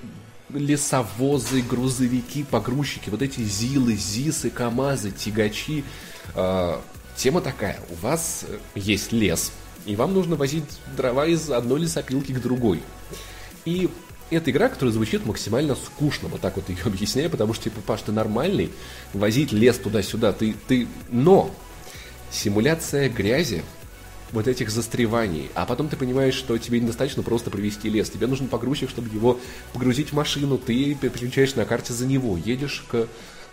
лесовозы, 0.50 1.62
грузовики, 1.62 2.44
погрузчики, 2.44 3.10
вот 3.10 3.22
эти 3.22 3.42
ЗИЛы, 3.42 3.96
ЗИСы, 3.96 4.50
КАМАЗы, 4.50 5.12
тягачи. 5.12 5.84
Э, 6.36 6.78
тема 7.16 7.42
такая, 7.42 7.80
у 7.90 7.96
вас 7.96 8.46
есть 8.76 9.12
лес, 9.12 9.52
и 9.86 9.96
вам 9.96 10.14
нужно 10.14 10.36
возить 10.36 10.66
дрова 10.96 11.26
из 11.26 11.50
одной 11.50 11.82
лесопилки 11.82 12.34
к 12.34 12.42
другой. 12.42 12.82
И 13.66 13.90
это 14.30 14.52
игра, 14.52 14.70
которая 14.70 14.94
звучит 14.94 15.26
максимально 15.26 15.76
скучно, 15.76 16.28
вот 16.28 16.42
так 16.42 16.56
вот 16.56 16.70
ее 16.70 16.78
объясняю, 16.86 17.30
потому 17.30 17.54
что, 17.54 17.66
типа, 17.66 17.82
Паш, 17.82 18.02
ты 18.02 18.12
нормальный, 18.12 18.72
возить 19.14 19.52
лес 19.52 19.78
туда-сюда, 19.78 20.34
ты, 20.34 20.56
ты... 20.68 20.88
Но 21.10 21.52
симуляция 22.32 23.10
грязи, 23.10 23.64
вот 24.32 24.48
этих 24.48 24.70
застреваний, 24.70 25.50
а 25.56 25.66
потом 25.66 25.90
ты 25.90 25.96
понимаешь, 25.96 26.36
что 26.36 26.58
тебе 26.58 26.80
недостаточно 26.80 27.24
просто 27.24 27.50
провести 27.50 27.90
лес, 27.90 28.10
тебе 28.10 28.28
нужен 28.28 28.48
погрузчик, 28.48 28.90
чтобы 28.90 29.10
его 29.10 29.40
погрузить 29.74 30.10
в 30.10 30.14
машину, 30.14 30.58
ты 30.58 30.96
переключаешь 30.96 31.56
на 31.56 31.66
карте 31.66 31.94
за 31.94 32.06
него, 32.06 32.38
едешь 32.38 32.86
к 32.92 33.08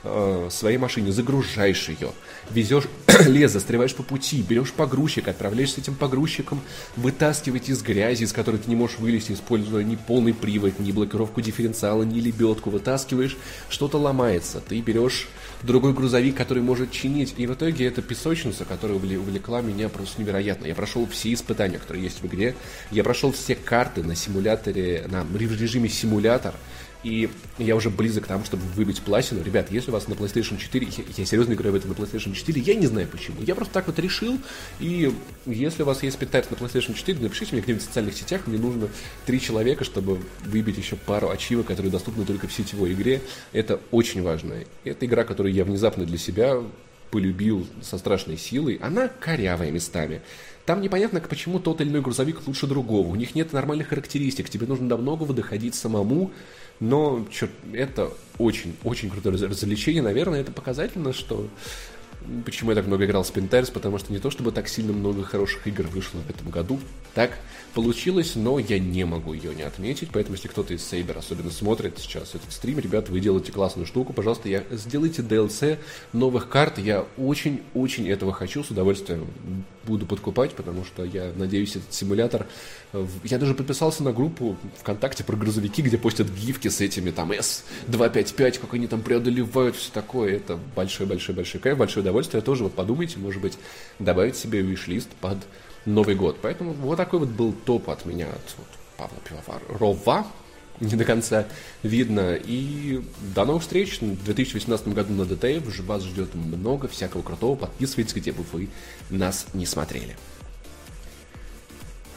э, 0.05 0.49
своей 0.51 0.79
машине, 0.79 1.13
загружаешь 1.13 1.89
ее, 1.89 2.13
везешь 2.51 2.85
лес, 3.27 3.53
застреваешь 3.53 3.95
по 3.95 4.03
пути, 4.03 4.43
берешь 4.43 4.73
погрузчик, 4.73 5.29
отправляешься 5.29 5.81
этим 5.81 5.95
погрузчиком 5.95 6.61
вытаскивать 6.97 7.69
из 7.69 7.83
грязи, 7.83 8.25
из 8.25 8.33
которой 8.33 8.59
ты 8.59 8.69
не 8.69 8.77
можешь 8.77 8.99
вылезти, 8.99 9.33
используя 9.33 9.85
ни 9.85 9.97
полный 9.97 10.35
привод, 10.35 10.79
ни 10.79 10.93
блокировку 10.93 11.41
дифференциала, 11.41 12.03
ни 12.03 12.21
лебедку, 12.21 12.71
вытаскиваешь, 12.71 13.37
что-то 13.69 13.99
ломается, 13.99 14.61
ты 14.61 14.81
берешь 14.81 15.29
другой 15.63 15.93
грузовик, 15.93 16.37
который 16.37 16.63
может 16.63 16.91
чинить, 16.91 17.35
и 17.37 17.47
в 17.47 17.55
итоге 17.55 17.87
это 17.87 18.03
песочница, 18.03 18.65
которая 18.65 18.99
увлекла 18.99 19.61
меня 19.61 19.89
просто 19.89 20.21
невероятно. 20.21 20.67
Я 20.67 20.75
прошел 20.75 21.07
все 21.07 21.33
испытания, 21.33 21.79
которые 21.79 22.05
есть 22.05 22.23
в 22.23 22.27
игре, 22.27 22.55
я 22.91 23.03
прошел 23.05 23.33
все 23.33 23.55
карты 23.55 24.03
на 24.03 24.15
симуляторе, 24.15 25.07
на 25.09 25.27
режиме 25.37 25.89
симулятор, 25.89 26.55
и 27.03 27.31
я 27.59 27.77
уже 27.77 27.91
близок 27.91 28.25
к 28.25 28.27
тому, 28.27 28.45
чтобы 28.45 28.63
выбить 28.75 29.01
платину. 29.03 29.43
Ребят, 29.43 29.71
если 29.71 29.91
у 29.91 29.93
вас 29.93 30.09
на 30.09 30.15
PlayStation 30.15 30.59
4, 30.59 30.87
я, 30.87 31.05
я 31.17 31.27
серьезно 31.27 31.55
играю 31.55 31.73
в 31.73 31.77
это 31.77 31.89
на 31.89 31.93
PlayStation 31.93 32.33
4, 32.33 32.61
я 32.61 32.75
не 32.75 32.87
знаю 32.87 33.09
почему. 33.09 33.43
Я 33.43 33.55
просто 33.55 33.75
так 33.75 33.87
вот 33.87 33.99
решил, 33.99 34.39
и 34.81 35.13
если 35.47 35.83
у 35.83 35.87
вас 35.87 36.03
есть 36.03 36.19
питайп 36.19 36.51
на 36.51 36.57
PlayStation 36.57 36.95
4, 36.95 37.19
напишите 37.21 37.53
мне 37.53 37.63
где-нибудь 37.63 37.85
в 37.85 37.87
социальных 37.87 38.15
сетях, 38.15 38.43
мне 38.47 38.59
нужно 38.59 38.89
три 39.25 39.41
человека, 39.41 39.85
чтобы 39.85 40.21
выбить 40.45 40.79
еще 40.79 40.97
пару 40.97 41.31
ачивок, 41.31 41.67
которые 41.67 41.93
доступны 41.93 42.25
только 42.25 42.49
в 42.49 42.53
сетевой 42.53 42.93
игре. 42.93 43.23
Это 43.53 43.81
очень 43.91 44.23
важно. 44.23 44.55
Это 44.85 45.07
игра, 45.07 45.25
которую 45.25 45.53
я 45.55 45.65
внезапно 45.65 46.05
для 46.05 46.19
себя 46.19 46.63
полюбил 47.11 47.67
со 47.83 47.99
страшной 47.99 48.37
силой. 48.37 48.79
Она 48.83 49.09
корявая 49.09 49.71
местами. 49.71 50.23
Там 50.67 50.81
непонятно, 50.81 51.21
почему 51.21 51.61
тот 51.61 51.81
или 51.81 51.89
иной 51.89 52.03
грузовик 52.03 52.45
лучше 52.47 52.67
другого. 52.67 53.07
У 53.07 53.15
них 53.15 53.37
нет 53.37 53.53
нормальных 53.53 53.89
характеристик. 53.89 54.51
Тебе 54.51 54.67
нужно 54.67 54.89
до 54.89 54.97
многого 54.97 55.33
доходить 55.33 55.77
самому. 55.77 56.33
Но, 56.81 57.25
черт, 57.31 57.53
это 57.73 58.11
очень-очень 58.37 59.09
крутое 59.09 59.37
развлечение. 59.37 60.03
Наверное, 60.03 60.41
это 60.41 60.51
показательно, 60.51 61.13
что 61.13 61.49
Почему 62.45 62.71
я 62.71 62.77
так 62.77 62.87
много 62.87 63.05
играл 63.05 63.23
в 63.23 63.31
Spinter's? 63.31 63.73
Потому 63.73 63.99
что 63.99 64.13
не 64.13 64.19
то 64.19 64.31
чтобы 64.31 64.53
так 64.53 64.69
сильно 64.69 64.93
много 64.93 65.23
хороших 65.23 65.67
игр 65.67 65.85
вышло 65.87 66.19
в 66.19 66.31
этом 66.31 66.51
году. 66.51 66.81
Так 67.15 67.39
получилось, 67.73 68.35
но 68.35 68.59
я 68.59 68.79
не 68.79 69.05
могу 69.05 69.33
ее 69.33 69.55
не 69.55 69.63
отметить. 69.63 70.09
Поэтому, 70.13 70.37
если 70.37 70.49
кто-то 70.49 70.75
из 70.75 70.81
Saber 70.81 71.19
особенно 71.19 71.51
смотрит 71.51 71.99
сейчас 71.99 72.35
этот 72.35 72.53
стрим, 72.53 72.79
ребят, 72.79 73.09
вы 73.09 73.21
делаете 73.21 73.53
классную 73.53 73.87
штуку. 73.87 74.13
Пожалуйста, 74.13 74.49
я, 74.49 74.65
сделайте 74.71 75.23
DLC 75.23 75.79
новых 76.13 76.49
карт. 76.49 76.79
Я 76.79 77.07
очень-очень 77.17 78.09
этого 78.09 78.33
хочу. 78.33 78.65
С 78.65 78.71
удовольствием 78.71 79.27
буду 79.85 80.07
подкупать, 80.07 80.53
потому 80.53 80.85
что 80.85 81.05
я 81.05 81.33
надеюсь, 81.37 81.77
этот 81.77 81.93
симулятор... 81.93 82.47
Я 83.25 83.39
даже 83.39 83.55
подписался 83.55 84.03
на 84.03 84.13
группу 84.13 84.57
ВКонтакте 84.81 85.23
про 85.23 85.37
грузовики, 85.37 85.83
где 85.83 85.99
постят 85.99 86.29
гифки 86.29 86.69
с 86.69 86.81
этими 86.81 87.11
там 87.11 87.33
S255, 87.33 88.59
как 88.61 88.75
они 88.75 88.87
там 88.87 89.03
преодолевают, 89.03 89.77
все 89.77 89.93
такое. 89.93 90.37
Это 90.37 90.59
большой-большой-большой 90.75 91.61
кайф, 91.61 91.79
большое 91.79 92.05
удовольствие 92.07 92.43
тоже 92.43 92.65
вот 92.65 92.75
подумайте, 92.75 93.19
может 93.19 93.43
быть, 93.43 93.59
добавить 93.99 94.37
себе 94.37 94.63
виш-лист 94.63 95.09
под 95.21 95.39
Новый 95.85 96.15
год. 96.15 96.39
Поэтому 96.41 96.73
вот 96.73 96.97
такой 96.97 97.21
вот 97.21 97.29
был 97.29 97.53
топ 97.53 97.91
от 97.91 98.07
меня, 98.07 98.27
от 98.27 98.55
вот, 98.59 98.67
Павла 98.97 99.19
Пивоварова. 99.25 100.27
Не 100.81 100.95
до 100.95 101.05
конца 101.05 101.47
видно. 101.83 102.35
И 102.35 103.03
до 103.35 103.45
новых 103.45 103.63
встреч 103.63 104.01
в 104.01 104.25
2018 104.25 104.89
году 104.89 105.15
на 105.15 105.25
DTF. 105.25 105.81
Вас 105.87 106.03
ждет 106.03 106.35
много 106.35 106.87
всякого 106.87 107.23
крутого. 107.23 107.57
Подписывайтесь, 107.57 108.15
где 108.15 108.33
бы 108.33 108.45
вы 108.53 108.69
нас 109.09 109.47
не 109.55 109.65
смотрели. 109.65 110.17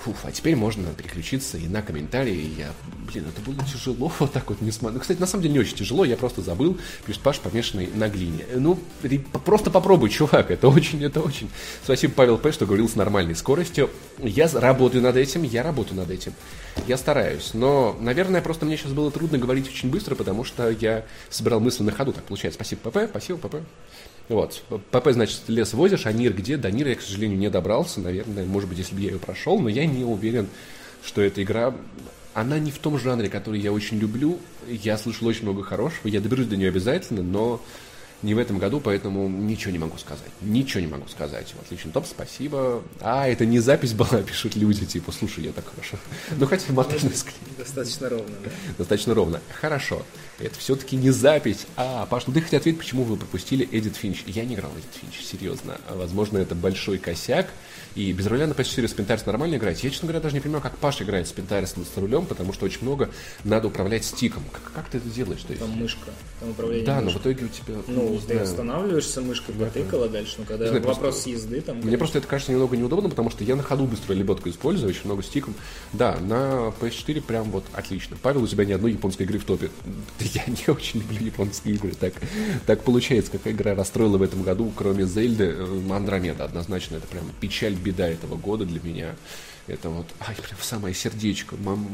Фуф, 0.04 0.18
а 0.24 0.32
теперь 0.32 0.56
можно 0.56 0.94
переключиться 0.94 1.58
и 1.58 1.68
на 1.68 1.82
комментарии. 1.82 2.54
Я, 2.58 2.72
блин, 3.12 3.26
это 3.28 3.42
было 3.42 3.62
тяжело 3.66 4.12
вот 4.20 4.32
так 4.32 4.50
вот 4.50 4.62
не 4.62 4.72
смотрю. 4.72 4.96
Ну, 4.96 5.02
кстати, 5.02 5.20
на 5.20 5.26
самом 5.26 5.44
деле 5.44 5.56
не 5.56 5.60
очень 5.60 5.76
тяжело, 5.76 6.06
я 6.06 6.16
просто 6.16 6.42
забыл. 6.42 6.78
Пишет 7.06 7.22
Паш, 7.22 7.40
помешанный 7.40 7.90
на 7.94 8.08
глине. 8.08 8.46
Ну, 8.56 8.80
просто 9.46 9.70
попробуй, 9.70 10.10
чувак, 10.10 10.52
это 10.52 10.70
очень, 10.70 11.04
это 11.04 11.20
очень. 11.20 11.50
Спасибо, 11.84 12.14
Павел 12.14 12.38
П., 12.38 12.52
что 12.52 12.66
говорил 12.66 12.88
с 12.88 12.96
нормальной 12.96 13.36
скоростью. 13.36 13.90
Я 14.20 14.48
работаю 14.48 15.04
над 15.04 15.18
этим, 15.18 15.44
я 15.44 15.64
работаю 15.64 15.98
над 15.98 16.10
этим. 16.10 16.34
Я 16.88 16.98
стараюсь. 16.98 17.54
Но, 17.54 17.98
наверное, 18.00 18.42
просто 18.42 18.66
мне 18.66 18.78
сейчас 18.78 18.94
было 18.94 19.12
трудно 19.12 19.38
говорить 19.38 19.68
очень 19.68 19.90
быстро, 19.90 20.16
потому 20.16 20.46
что 20.46 20.70
я 20.70 21.06
собирал 21.30 21.60
мысли 21.60 21.84
на 21.84 21.92
ходу. 21.92 22.14
Так 22.14 22.24
получается. 22.24 22.56
Спасибо, 22.56 22.90
ПП, 22.90 23.10
спасибо, 23.10 23.38
ПП. 23.38 23.56
Вот. 24.30 24.64
ПП, 24.92 25.12
значит, 25.12 25.42
лес 25.48 25.74
возишь, 25.74 26.06
а 26.06 26.12
Нир 26.12 26.34
где? 26.34 26.56
До 26.56 26.72
Нира 26.72 26.92
я, 26.92 26.96
к 26.96 27.02
сожалению, 27.02 27.38
не 27.38 27.50
добрался. 27.50 28.00
Наверное, 28.00 28.46
может 28.46 28.70
быть, 28.70 28.78
если 28.78 28.96
бы 28.96 29.02
я 29.02 29.10
ее 29.10 29.20
прошел, 29.20 29.60
но 29.60 29.70
я 29.70 29.86
не 29.86 30.04
уверен, 30.04 30.48
что 31.04 31.22
эта 31.22 31.44
игра... 31.44 31.76
Она 32.36 32.60
не 32.60 32.70
в 32.70 32.78
том 32.78 32.98
жанре, 33.00 33.28
который 33.28 33.60
я 33.60 33.74
очень 33.74 33.98
люблю. 33.98 34.40
Я 34.70 35.00
слышал 35.00 35.28
очень 35.28 35.44
много 35.44 35.64
хорошего. 35.64 36.08
Я 36.08 36.22
доберусь 36.22 36.46
до 36.46 36.56
нее 36.56 36.70
обязательно, 36.70 37.24
но 37.24 37.60
не 38.22 38.34
в 38.34 38.38
этом 38.38 38.60
году, 38.60 38.80
поэтому 38.80 39.28
ничего 39.30 39.72
не 39.72 39.80
могу 39.80 39.98
сказать. 39.98 40.30
Ничего 40.42 40.82
не 40.82 40.88
могу 40.88 41.08
сказать. 41.08 41.54
Отличный 41.62 41.92
топ, 41.92 42.06
спасибо. 42.06 42.84
А, 43.00 43.28
это 43.28 43.46
не 43.46 43.60
запись 43.60 43.94
была, 43.94 44.22
пишут 44.28 44.56
люди, 44.56 44.86
типа, 44.86 45.12
слушай, 45.12 45.44
я 45.44 45.52
так 45.52 45.66
хорошо. 45.70 45.98
Ну, 46.38 46.46
хотя 46.46 46.72
монтажный 46.74 47.14
склей. 47.14 47.36
Достаточно 47.58 48.10
ровно, 48.10 48.36
да? 48.44 48.52
Достаточно 48.78 49.14
ровно. 49.14 49.42
Хорошо. 49.60 50.06
Это 50.40 50.58
все-таки 50.58 50.96
не 50.96 51.12
запись. 51.12 51.66
А, 51.76 52.06
Паш, 52.06 52.28
ну 52.28 52.34
ты 52.34 52.42
хоть 52.42 52.54
ответь, 52.54 52.78
почему 52.78 53.04
вы 53.04 53.18
пропустили 53.18 53.68
Эдит 53.72 53.96
Финч? 53.96 54.24
Я 54.26 54.46
не 54.46 54.56
играл 54.56 54.72
Эдит 54.72 55.02
Финч, 55.02 55.26
серьезно. 55.26 55.80
Возможно, 55.90 56.38
это 56.38 56.56
большой 56.56 56.98
косяк. 56.98 57.48
И 58.00 58.14
без 58.14 58.28
руля 58.28 58.48
на 58.48 58.54
PS4 58.54 58.88
с 58.88 58.94
Pentaris 58.94 59.24
нормально 59.26 59.56
играть. 59.58 59.84
Я, 59.84 59.90
честно 59.90 60.08
говоря, 60.08 60.22
даже 60.22 60.34
не 60.34 60.40
понимаю, 60.40 60.64
как 60.64 60.78
Паша 60.78 61.04
играет 61.04 61.28
с 61.28 61.34
с 61.34 61.98
рулем, 61.98 62.26
потому 62.26 62.54
что 62.54 62.66
очень 62.66 62.84
много 62.84 63.10
надо 63.44 63.68
управлять 63.68 64.06
стиком. 64.06 64.42
Как, 64.54 64.72
как 64.72 64.90
ты 64.90 65.00
это 65.00 65.10
делаешь? 65.10 65.42
То 65.42 65.50
есть... 65.50 65.60
Там 65.60 65.72
мышка, 65.72 66.12
там 66.40 66.52
управление 66.52 66.86
Да, 66.86 67.02
мышкой. 67.02 67.14
но 67.14 67.20
в 67.20 67.22
итоге 67.22 67.46
у 67.46 67.50
тебя... 67.50 67.82
Ну, 67.90 68.18
ты 68.20 68.26
знаю. 68.26 68.44
останавливаешься 68.44 69.20
мышкой, 69.20 69.54
потыкала 69.54 70.08
дальше, 70.08 70.36
но 70.38 70.46
когда 70.46 70.68
знаю, 70.68 70.82
вопрос 70.82 70.98
просто- 70.98 71.30
езды, 71.30 71.60
там... 71.60 71.80
Мне 71.80 71.98
просто 71.98 72.20
это 72.20 72.28
кажется 72.28 72.54
немного 72.54 72.78
неудобно, 72.78 73.10
потому 73.10 73.30
что 73.32 73.44
я 73.44 73.58
на 73.58 73.64
ходу 73.64 73.84
быстро 73.84 74.14
леботку 74.14 74.48
использую, 74.48 74.92
очень 74.92 75.04
много 75.04 75.22
стиком. 75.22 75.54
Да, 75.92 76.18
на 76.22 76.74
PS4 76.80 77.22
прям 77.22 77.52
вот 77.52 77.66
отлично. 77.74 78.16
Павел, 78.22 78.44
у 78.44 78.48
тебя 78.48 78.64
ни 78.64 78.72
одной 78.72 78.94
японской 78.94 79.24
игры 79.24 79.40
в 79.40 79.44
топе. 79.44 79.72
Я 80.20 80.46
не 80.48 80.72
очень 80.72 81.02
люблю 81.02 81.26
японские 81.26 81.76
игры. 81.76 81.92
Так, 82.00 82.14
так 82.66 82.82
получается, 82.84 83.34
какая 83.34 83.54
игра 83.54 83.76
расстроила 83.76 84.18
в 84.18 84.22
этом 84.22 84.44
году, 84.44 84.72
кроме 84.74 85.06
Зельды, 85.06 85.54
э, 85.58 85.92
Андромеда. 85.92 86.46
Однозначно, 86.46 86.96
это 86.96 87.08
прям 87.08 87.24
печаль, 87.42 87.76
беда 87.90 88.08
этого 88.08 88.36
года 88.36 88.66
для 88.66 88.80
меня. 88.82 89.16
Это 89.68 89.90
вот, 89.90 90.08
ай, 90.20 90.36
прям 90.36 90.58
в 90.58 90.64
самое 90.66 90.96
сердечко. 90.96 91.56
Мам, 91.58 91.88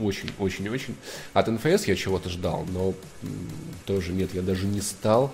очень, 0.00 0.30
очень, 0.38 0.68
очень. 0.68 0.94
От 1.32 1.48
НФС 1.48 1.84
я 1.84 1.96
чего-то 1.96 2.28
ждал, 2.28 2.66
но 2.72 2.94
тоже 3.86 4.12
нет, 4.12 4.30
я 4.34 4.42
даже 4.42 4.66
не 4.66 4.80
стал. 4.80 5.32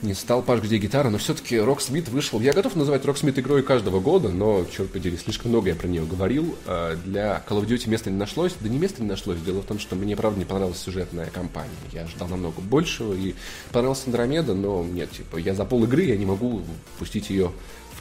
Не 0.00 0.14
стал 0.14 0.42
Паш, 0.42 0.60
где 0.60 0.78
гитара, 0.78 1.10
но 1.10 1.18
все-таки 1.18 1.56
Rocksmith 1.56 2.08
вышел. 2.10 2.40
Я 2.40 2.52
готов 2.52 2.76
называть 2.76 3.02
Rocksmith 3.04 3.40
игрой 3.40 3.64
каждого 3.64 3.98
года, 3.98 4.28
но, 4.28 4.64
черт 4.64 4.92
подери, 4.92 5.16
слишком 5.16 5.50
много 5.50 5.70
я 5.70 5.74
про 5.74 5.88
нее 5.88 6.04
говорил. 6.04 6.56
А, 6.66 6.94
Для 7.04 7.42
Call 7.48 7.60
of 7.60 7.66
Duty 7.66 7.88
места 7.88 8.08
не 8.08 8.16
нашлось. 8.16 8.54
Да 8.60 8.68
не 8.68 8.78
места 8.78 9.02
не 9.02 9.08
нашлось. 9.08 9.40
Дело 9.40 9.60
в 9.60 9.64
том, 9.64 9.80
что 9.80 9.96
мне, 9.96 10.14
правда, 10.14 10.38
не 10.38 10.44
понравилась 10.44 10.78
сюжетная 10.78 11.26
кампания. 11.30 11.72
Я 11.92 12.06
ждал 12.06 12.28
намного 12.28 12.60
большего, 12.60 13.12
и 13.12 13.34
понравилась 13.72 14.04
Андромеда, 14.06 14.54
но 14.54 14.84
нет, 14.84 15.10
типа, 15.10 15.36
я 15.38 15.52
за 15.54 15.64
пол 15.64 15.82
игры 15.82 16.04
я 16.04 16.16
не 16.16 16.26
могу 16.26 16.62
пустить 17.00 17.30
ее 17.30 17.50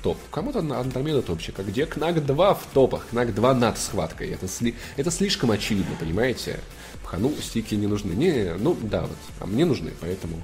топ. 0.08 0.18
Кому-то 0.32 0.60
Андромеда 0.60 1.22
топчик, 1.22 1.60
а 1.60 1.64
где 1.64 1.86
Кнак 1.86 2.26
2 2.26 2.54
в 2.54 2.66
топах? 2.74 3.06
Кнак 3.10 3.36
2 3.36 3.54
над 3.56 3.78
схваткой. 3.78 4.30
Это, 4.30 4.46
сли- 4.48 4.76
это 4.96 5.12
слишком 5.12 5.52
очевидно, 5.52 5.96
понимаете? 6.00 6.62
Пхану 7.04 7.34
стики 7.42 7.76
не 7.76 7.88
нужны. 7.88 8.14
Не, 8.14 8.54
ну 8.58 8.78
да, 8.82 9.02
вот, 9.02 9.18
а 9.42 9.46
мне 9.46 9.66
нужны, 9.66 9.92
поэтому... 10.00 10.42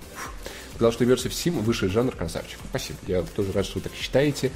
Сказал, 0.76 0.91
что 0.91 1.05
версия 1.05 1.30
в 1.30 1.34
Steam 1.34 1.61
высший 1.61 1.88
жанр 1.89 2.14
красавчик. 2.16 2.59
Спасибо. 2.70 2.97
Я 3.07 3.22
тоже 3.22 3.51
рад, 3.53 3.64
что 3.66 3.76
вы 3.76 3.82
так 3.82 3.93
считаете. 3.93 4.51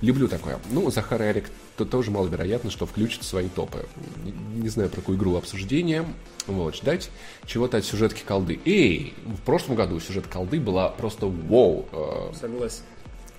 Люблю 0.00 0.28
такое. 0.28 0.58
Ну, 0.70 0.90
Захар 0.90 1.22
и 1.22 1.26
Арик, 1.26 1.50
то 1.76 1.84
тоже 1.84 2.10
маловероятно, 2.10 2.70
что 2.70 2.86
включат 2.86 3.22
свои 3.24 3.48
топы. 3.48 3.86
Не, 4.24 4.62
не 4.62 4.68
знаю, 4.68 4.90
про 4.90 5.00
какую 5.00 5.16
игру 5.16 5.34
обсуждения. 5.36 6.04
Вот, 6.46 6.76
ждать 6.76 7.10
чего-то 7.46 7.78
от 7.78 7.84
сюжетки 7.84 8.22
колды. 8.26 8.60
Эй, 8.64 9.14
в 9.24 9.40
прошлом 9.42 9.76
году 9.76 9.98
сюжет 9.98 10.26
колды 10.26 10.60
была 10.60 10.88
просто 10.90 11.26
вау. 11.26 11.86
Э, 11.92 12.32
Согласен. 12.38 12.82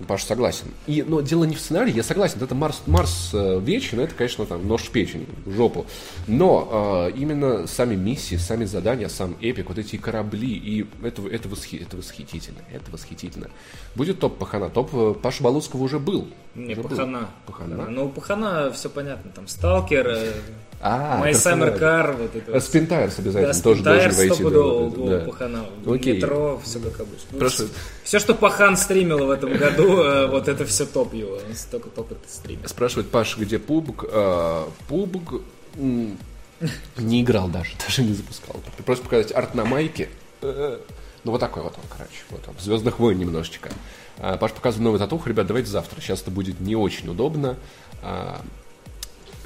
Паша 0.08 0.26
согласен. 0.26 0.66
И, 0.88 1.04
но 1.06 1.20
дело 1.20 1.44
не 1.44 1.54
в 1.54 1.60
сценарии, 1.60 1.92
я 1.94 2.02
согласен, 2.02 2.42
это 2.42 2.54
Марс, 2.54 2.82
Марс 2.86 3.30
э, 3.32 3.60
вечен, 3.60 4.00
это, 4.00 4.12
конечно, 4.14 4.44
там 4.44 4.66
нож 4.66 4.82
в 4.82 4.90
печень, 4.90 5.24
в 5.46 5.52
жопу. 5.52 5.86
Но 6.26 7.06
э, 7.12 7.16
именно 7.16 7.66
сами 7.68 7.94
миссии, 7.94 8.34
сами 8.34 8.64
задания, 8.64 9.08
сам 9.08 9.36
эпик, 9.40 9.68
вот 9.68 9.78
эти 9.78 9.96
корабли, 9.96 10.52
и 10.52 10.84
это, 11.04 11.22
это, 11.28 11.48
восхи- 11.48 11.80
это 11.80 11.96
восхитительно, 11.96 12.58
это 12.72 12.90
восхитительно. 12.90 13.48
Будет 13.94 14.18
топ 14.18 14.36
Пахана, 14.36 14.68
топ 14.68 14.90
э, 14.94 15.14
Паша 15.22 15.44
Балуцкого 15.44 15.82
уже 15.84 16.00
был. 16.00 16.26
Не, 16.56 16.72
Уже 16.72 16.82
был. 16.82 16.90
пахана. 16.90 17.28
Пахана. 17.46 17.86
Ну, 17.88 18.06
у 18.06 18.08
пахана 18.08 18.72
все 18.72 18.88
понятно. 18.88 19.30
Там 19.32 19.46
сталкер, 19.48 20.06
э, 20.08 20.32
А, 20.80 21.20
My 21.24 21.30
Summer. 21.32 21.78
Car, 21.80 22.16
вот 22.16 22.34
это 22.36 22.52
вот. 22.52 22.62
Спинтайрс 22.62 23.18
обязательно 23.18 23.54
Да, 23.54 23.60
тоже 23.62 23.82
должен 23.82 24.12
войти. 24.12 24.34
стопудово 24.34 25.08
да, 25.10 25.24
пахана. 25.24 25.64
Окей. 25.86 26.16
Метро, 26.16 26.60
все 26.62 26.78
как 26.80 27.00
обычно. 27.00 27.38
Просто- 27.38 27.68
Все, 28.04 28.18
что 28.18 28.34
пахан 28.34 28.76
стримил 28.76 29.24
в 29.26 29.30
этом 29.30 29.56
году, 29.56 29.83
э, 29.86 30.26
вот 30.28 30.48
это 30.48 30.64
все 30.66 30.86
топ 30.86 31.14
его. 31.14 31.36
Он 31.36 31.54
столько 31.54 31.88
топ 31.88 32.12
это 32.12 32.28
стримит. 32.28 32.68
Спрашивает 32.68 33.10
Паша, 33.10 33.40
где 33.40 33.58
пубг? 33.58 34.04
А, 34.08 34.68
пубг 34.88 35.42
не 35.76 37.22
играл 37.22 37.48
даже, 37.48 37.72
даже 37.86 38.02
не 38.02 38.12
запускал. 38.14 38.56
Просто 38.84 39.04
показать 39.04 39.32
арт 39.32 39.54
на 39.54 39.64
майке. 39.64 40.08
Э, 40.42 40.78
Ну, 41.24 41.32
вот 41.32 41.40
такой 41.40 41.62
вот 41.62 41.74
он, 41.76 41.84
короче. 41.88 42.22
Вот 42.30 42.42
он. 42.48 42.54
Звездных 42.60 42.98
войн 42.98 43.18
немножечко. 43.18 43.70
Паш 44.16 44.52
показывает 44.52 44.84
новый 44.84 44.98
татух. 44.98 45.26
Ребят, 45.26 45.46
давайте 45.46 45.70
завтра. 45.70 46.00
Сейчас 46.00 46.22
это 46.22 46.30
будет 46.30 46.60
не 46.60 46.76
очень 46.76 47.08
удобно. 47.08 47.56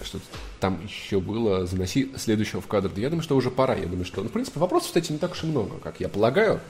Что 0.03 0.19
там 0.61 0.81
еще 0.85 1.21
было? 1.21 1.67
Заноси 1.67 2.13
следующего 2.17 2.61
в 2.61 2.67
кадр. 2.67 2.91
Я 2.97 3.11
думаю, 3.11 3.23
что 3.23 3.37
уже 3.37 3.51
пора. 3.51 3.75
Я 3.75 3.87
думаю, 3.87 4.05
что... 4.05 4.23
Ну, 4.23 4.29
в 4.29 4.33
принципе, 4.33 4.61
вопросов, 4.61 4.89
кстати, 4.89 5.11
не 5.13 5.19
так 5.19 5.33
уж 5.33 5.45
и 5.45 5.47
много, 5.47 5.79
как 5.79 6.01
я 6.01 6.09
полагаю. 6.09 6.61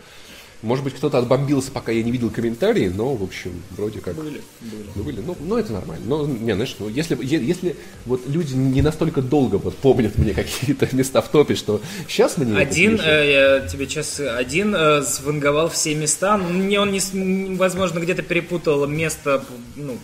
Может 0.61 0.85
быть, 0.85 0.95
кто-то 0.95 1.19
отбомбился, 1.19 1.71
пока 1.71 1.93
я 1.93 2.03
не 2.03 2.11
видел 2.11 2.31
комментарии, 2.31 2.89
но, 2.89 3.15
в 3.15 3.23
общем, 3.23 3.63
вроде 3.71 4.01
как... 4.01 4.17
Были, 4.17 4.43
были. 4.61 4.85
Ну, 4.97 5.03
были. 5.05 5.21
Ну, 5.21 5.37
ну, 5.41 5.57
это 5.57 5.73
нормально. 5.73 6.05
Но, 6.07 6.27
не, 6.27 6.53
знаешь, 6.53 6.75
ну, 6.81 6.89
если, 6.89 7.17
если 7.23 7.77
вот 8.07 8.23
люди 8.27 8.55
не 8.55 8.83
настолько 8.83 9.23
долго 9.23 9.57
вот 9.57 9.77
помнят 9.77 10.19
мне 10.19 10.35
какие-то 10.35 10.89
места 10.97 11.23
в 11.23 11.29
топе, 11.29 11.55
что 11.55 11.81
сейчас 12.09 12.39
мне 12.39 12.57
Один, 12.57 13.01
э, 13.01 13.61
я 13.63 13.69
тебе 13.69 13.87
сейчас 13.87 14.19
один 14.19 14.75
э, 14.75 15.03
сванговал 15.03 15.69
все 15.69 15.95
места. 15.95 16.37
Ну, 16.37 16.49
Мне 16.49 16.81
он, 16.81 16.91
не, 16.91 17.55
возможно, 17.57 18.01
где-то 18.01 18.23
перепутал 18.23 18.85
место, 18.89 19.45
ну, 19.77 19.97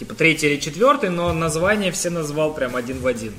типа 0.00 0.14
третий 0.14 0.48
или 0.48 0.58
четвертый, 0.58 1.10
но 1.10 1.32
название 1.32 1.92
все 1.92 2.10
назвал 2.10 2.52
прям 2.54 2.74
один 2.74 2.98
в 2.98 3.06
один. 3.06 3.32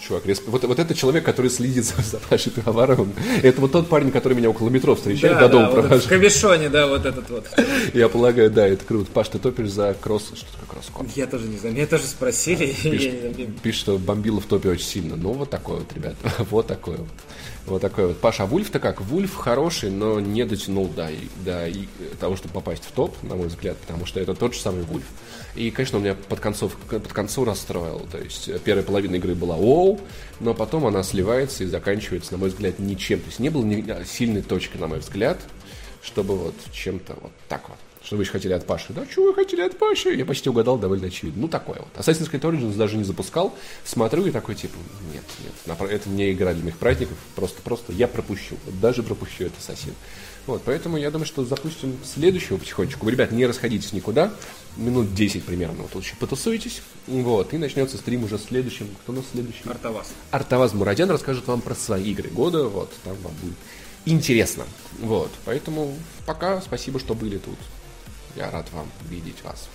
Чувак, 0.00 0.24
респ- 0.26 0.44
вот, 0.46 0.64
вот 0.64 0.78
это 0.78 0.94
человек, 0.94 1.24
который 1.24 1.50
следит 1.50 1.84
за, 1.84 2.00
за 2.02 2.18
Пашей 2.18 2.50
Пивоваровым, 2.52 3.12
это 3.42 3.60
вот 3.60 3.72
тот 3.72 3.88
парень, 3.88 4.10
который 4.10 4.34
меня 4.34 4.48
около 4.48 4.70
метро 4.70 4.94
встречает, 4.96 5.38
до 5.38 5.48
дома 5.48 5.66
вот 5.66 5.70
этот 5.72 5.84
в 5.84 5.88
провожает. 5.88 6.08
кабишоне, 6.08 6.68
да, 6.70 6.86
вот 6.86 7.04
этот 7.04 7.28
вот. 7.28 7.46
Я 7.94 8.08
полагаю, 8.08 8.50
да, 8.50 8.66
это 8.66 8.84
круто. 8.84 9.10
Паш, 9.12 9.28
ты 9.28 9.38
топишь 9.38 9.70
за 9.70 9.94
кросс... 10.00 10.32
Что 10.34 10.46
такое 10.52 10.68
кросс-код? 10.70 11.06
Я 11.16 11.26
тоже 11.26 11.46
не 11.48 11.58
знаю, 11.58 11.74
меня 11.74 11.86
тоже 11.86 12.04
спросили. 12.04 12.66
не 12.84 12.98
знаю. 12.98 13.52
Пишет, 13.62 13.80
что 13.82 13.98
бомбило 13.98 14.40
в 14.40 14.46
топе 14.46 14.70
очень 14.70 14.86
сильно. 14.86 15.16
Ну, 15.16 15.32
вот 15.32 15.50
такой 15.50 15.76
вот, 15.80 15.92
ребят. 15.94 16.14
Вот 16.50 16.66
такой 16.66 16.96
вот. 16.96 17.08
Вот 17.66 17.82
такой 17.82 18.06
вот. 18.08 18.16
Паша, 18.18 18.44
а 18.44 18.46
Вульф-то 18.46 18.80
как? 18.80 19.00
Вульф 19.02 19.36
хороший, 19.36 19.90
но 19.90 20.18
не 20.18 20.44
дотянул 20.44 20.88
до, 20.88 21.10
до 21.44 21.68
и- 21.68 21.86
того, 22.18 22.36
чтобы 22.36 22.54
попасть 22.54 22.84
в 22.84 22.90
топ, 22.92 23.14
на 23.22 23.36
мой 23.36 23.48
взгляд, 23.48 23.76
потому 23.76 24.06
что 24.06 24.18
это 24.18 24.34
тот 24.34 24.54
же 24.54 24.60
самый 24.60 24.82
Вульф. 24.84 25.04
И, 25.56 25.70
конечно, 25.70 25.98
он 25.98 26.04
меня 26.04 26.14
под, 26.14 26.40
концов, 26.40 26.72
под 26.88 27.12
концу 27.12 27.44
расстроил. 27.44 28.06
То 28.10 28.18
есть 28.18 28.48
э, 28.48 28.58
первая 28.64 28.84
половина 28.84 29.16
игры 29.16 29.34
была 29.34 29.56
оу, 29.90 30.00
но 30.40 30.54
потом 30.54 30.86
она 30.86 31.02
сливается 31.02 31.64
и 31.64 31.66
заканчивается, 31.66 32.32
на 32.32 32.38
мой 32.38 32.50
взгляд, 32.50 32.78
ничем. 32.78 33.20
То 33.20 33.26
есть 33.26 33.38
не 33.38 33.48
было 33.48 33.64
сильной 34.04 34.42
точки, 34.42 34.76
на 34.76 34.86
мой 34.86 34.98
взгляд, 34.98 35.38
чтобы 36.02 36.36
вот 36.36 36.54
чем-то 36.72 37.16
вот 37.20 37.32
так 37.48 37.68
вот. 37.68 37.78
Что 38.02 38.16
вы 38.16 38.22
еще 38.22 38.32
хотели 38.32 38.54
от 38.54 38.66
Паши? 38.66 38.94
Да, 38.94 39.04
что 39.10 39.24
вы 39.24 39.34
хотели 39.34 39.60
от 39.60 39.78
Паши? 39.78 40.14
Я 40.14 40.24
почти 40.24 40.48
угадал, 40.48 40.78
довольно 40.78 41.08
очевидно. 41.08 41.42
Ну, 41.42 41.48
такое 41.48 41.80
вот. 41.80 41.88
Assassin's 41.96 42.30
Creed 42.30 42.40
Origins 42.40 42.74
даже 42.74 42.96
не 42.96 43.04
запускал. 43.04 43.54
Смотрю 43.84 44.24
и 44.24 44.30
такой, 44.30 44.54
типа, 44.54 44.74
нет, 45.12 45.22
нет, 45.44 45.80
это 45.90 46.08
не 46.08 46.32
игра 46.32 46.54
для 46.54 46.62
моих 46.62 46.78
праздников. 46.78 47.18
Просто, 47.36 47.60
просто 47.60 47.92
я 47.92 48.08
пропущу. 48.08 48.56
Даже 48.80 49.02
пропущу 49.02 49.44
этот 49.44 49.58
Assassin. 49.58 49.92
Вот, 50.46 50.62
поэтому 50.64 50.96
я 50.96 51.10
думаю, 51.10 51.26
что 51.26 51.44
запустим 51.44 51.98
следующего 52.04 52.56
потихонечку. 52.56 53.04
Вы, 53.04 53.12
ребят, 53.12 53.30
не 53.30 53.46
расходитесь 53.46 53.92
никуда. 53.92 54.32
Минут 54.76 55.14
10 55.14 55.44
примерно. 55.44 55.82
Вот 55.82 55.92
тут 55.92 56.02
еще 56.04 56.16
потусуйтесь. 56.16 56.82
Вот, 57.06 57.52
и 57.54 57.58
начнется 57.58 57.98
стрим 57.98 58.24
уже 58.24 58.38
следующим. 58.38 58.88
Кто 59.02 59.12
у 59.12 59.16
нас 59.16 59.24
следующий? 59.30 59.68
Артавас. 59.68 60.12
Артаваз 60.30 60.74
Мурадян 60.74 61.10
расскажет 61.10 61.46
вам 61.46 61.60
про 61.60 61.74
свои 61.74 62.10
игры 62.10 62.30
года. 62.30 62.64
Вот, 62.64 62.92
там 63.04 63.16
вам 63.22 63.32
будет 63.42 63.56
интересно. 64.06 64.64
Вот, 65.00 65.30
поэтому 65.44 65.94
пока. 66.26 66.60
Спасибо, 66.60 66.98
что 66.98 67.14
были 67.14 67.38
тут. 67.38 67.58
Я 68.36 68.50
рад 68.50 68.72
вам 68.72 68.90
видеть 69.08 69.42
вас. 69.44 69.68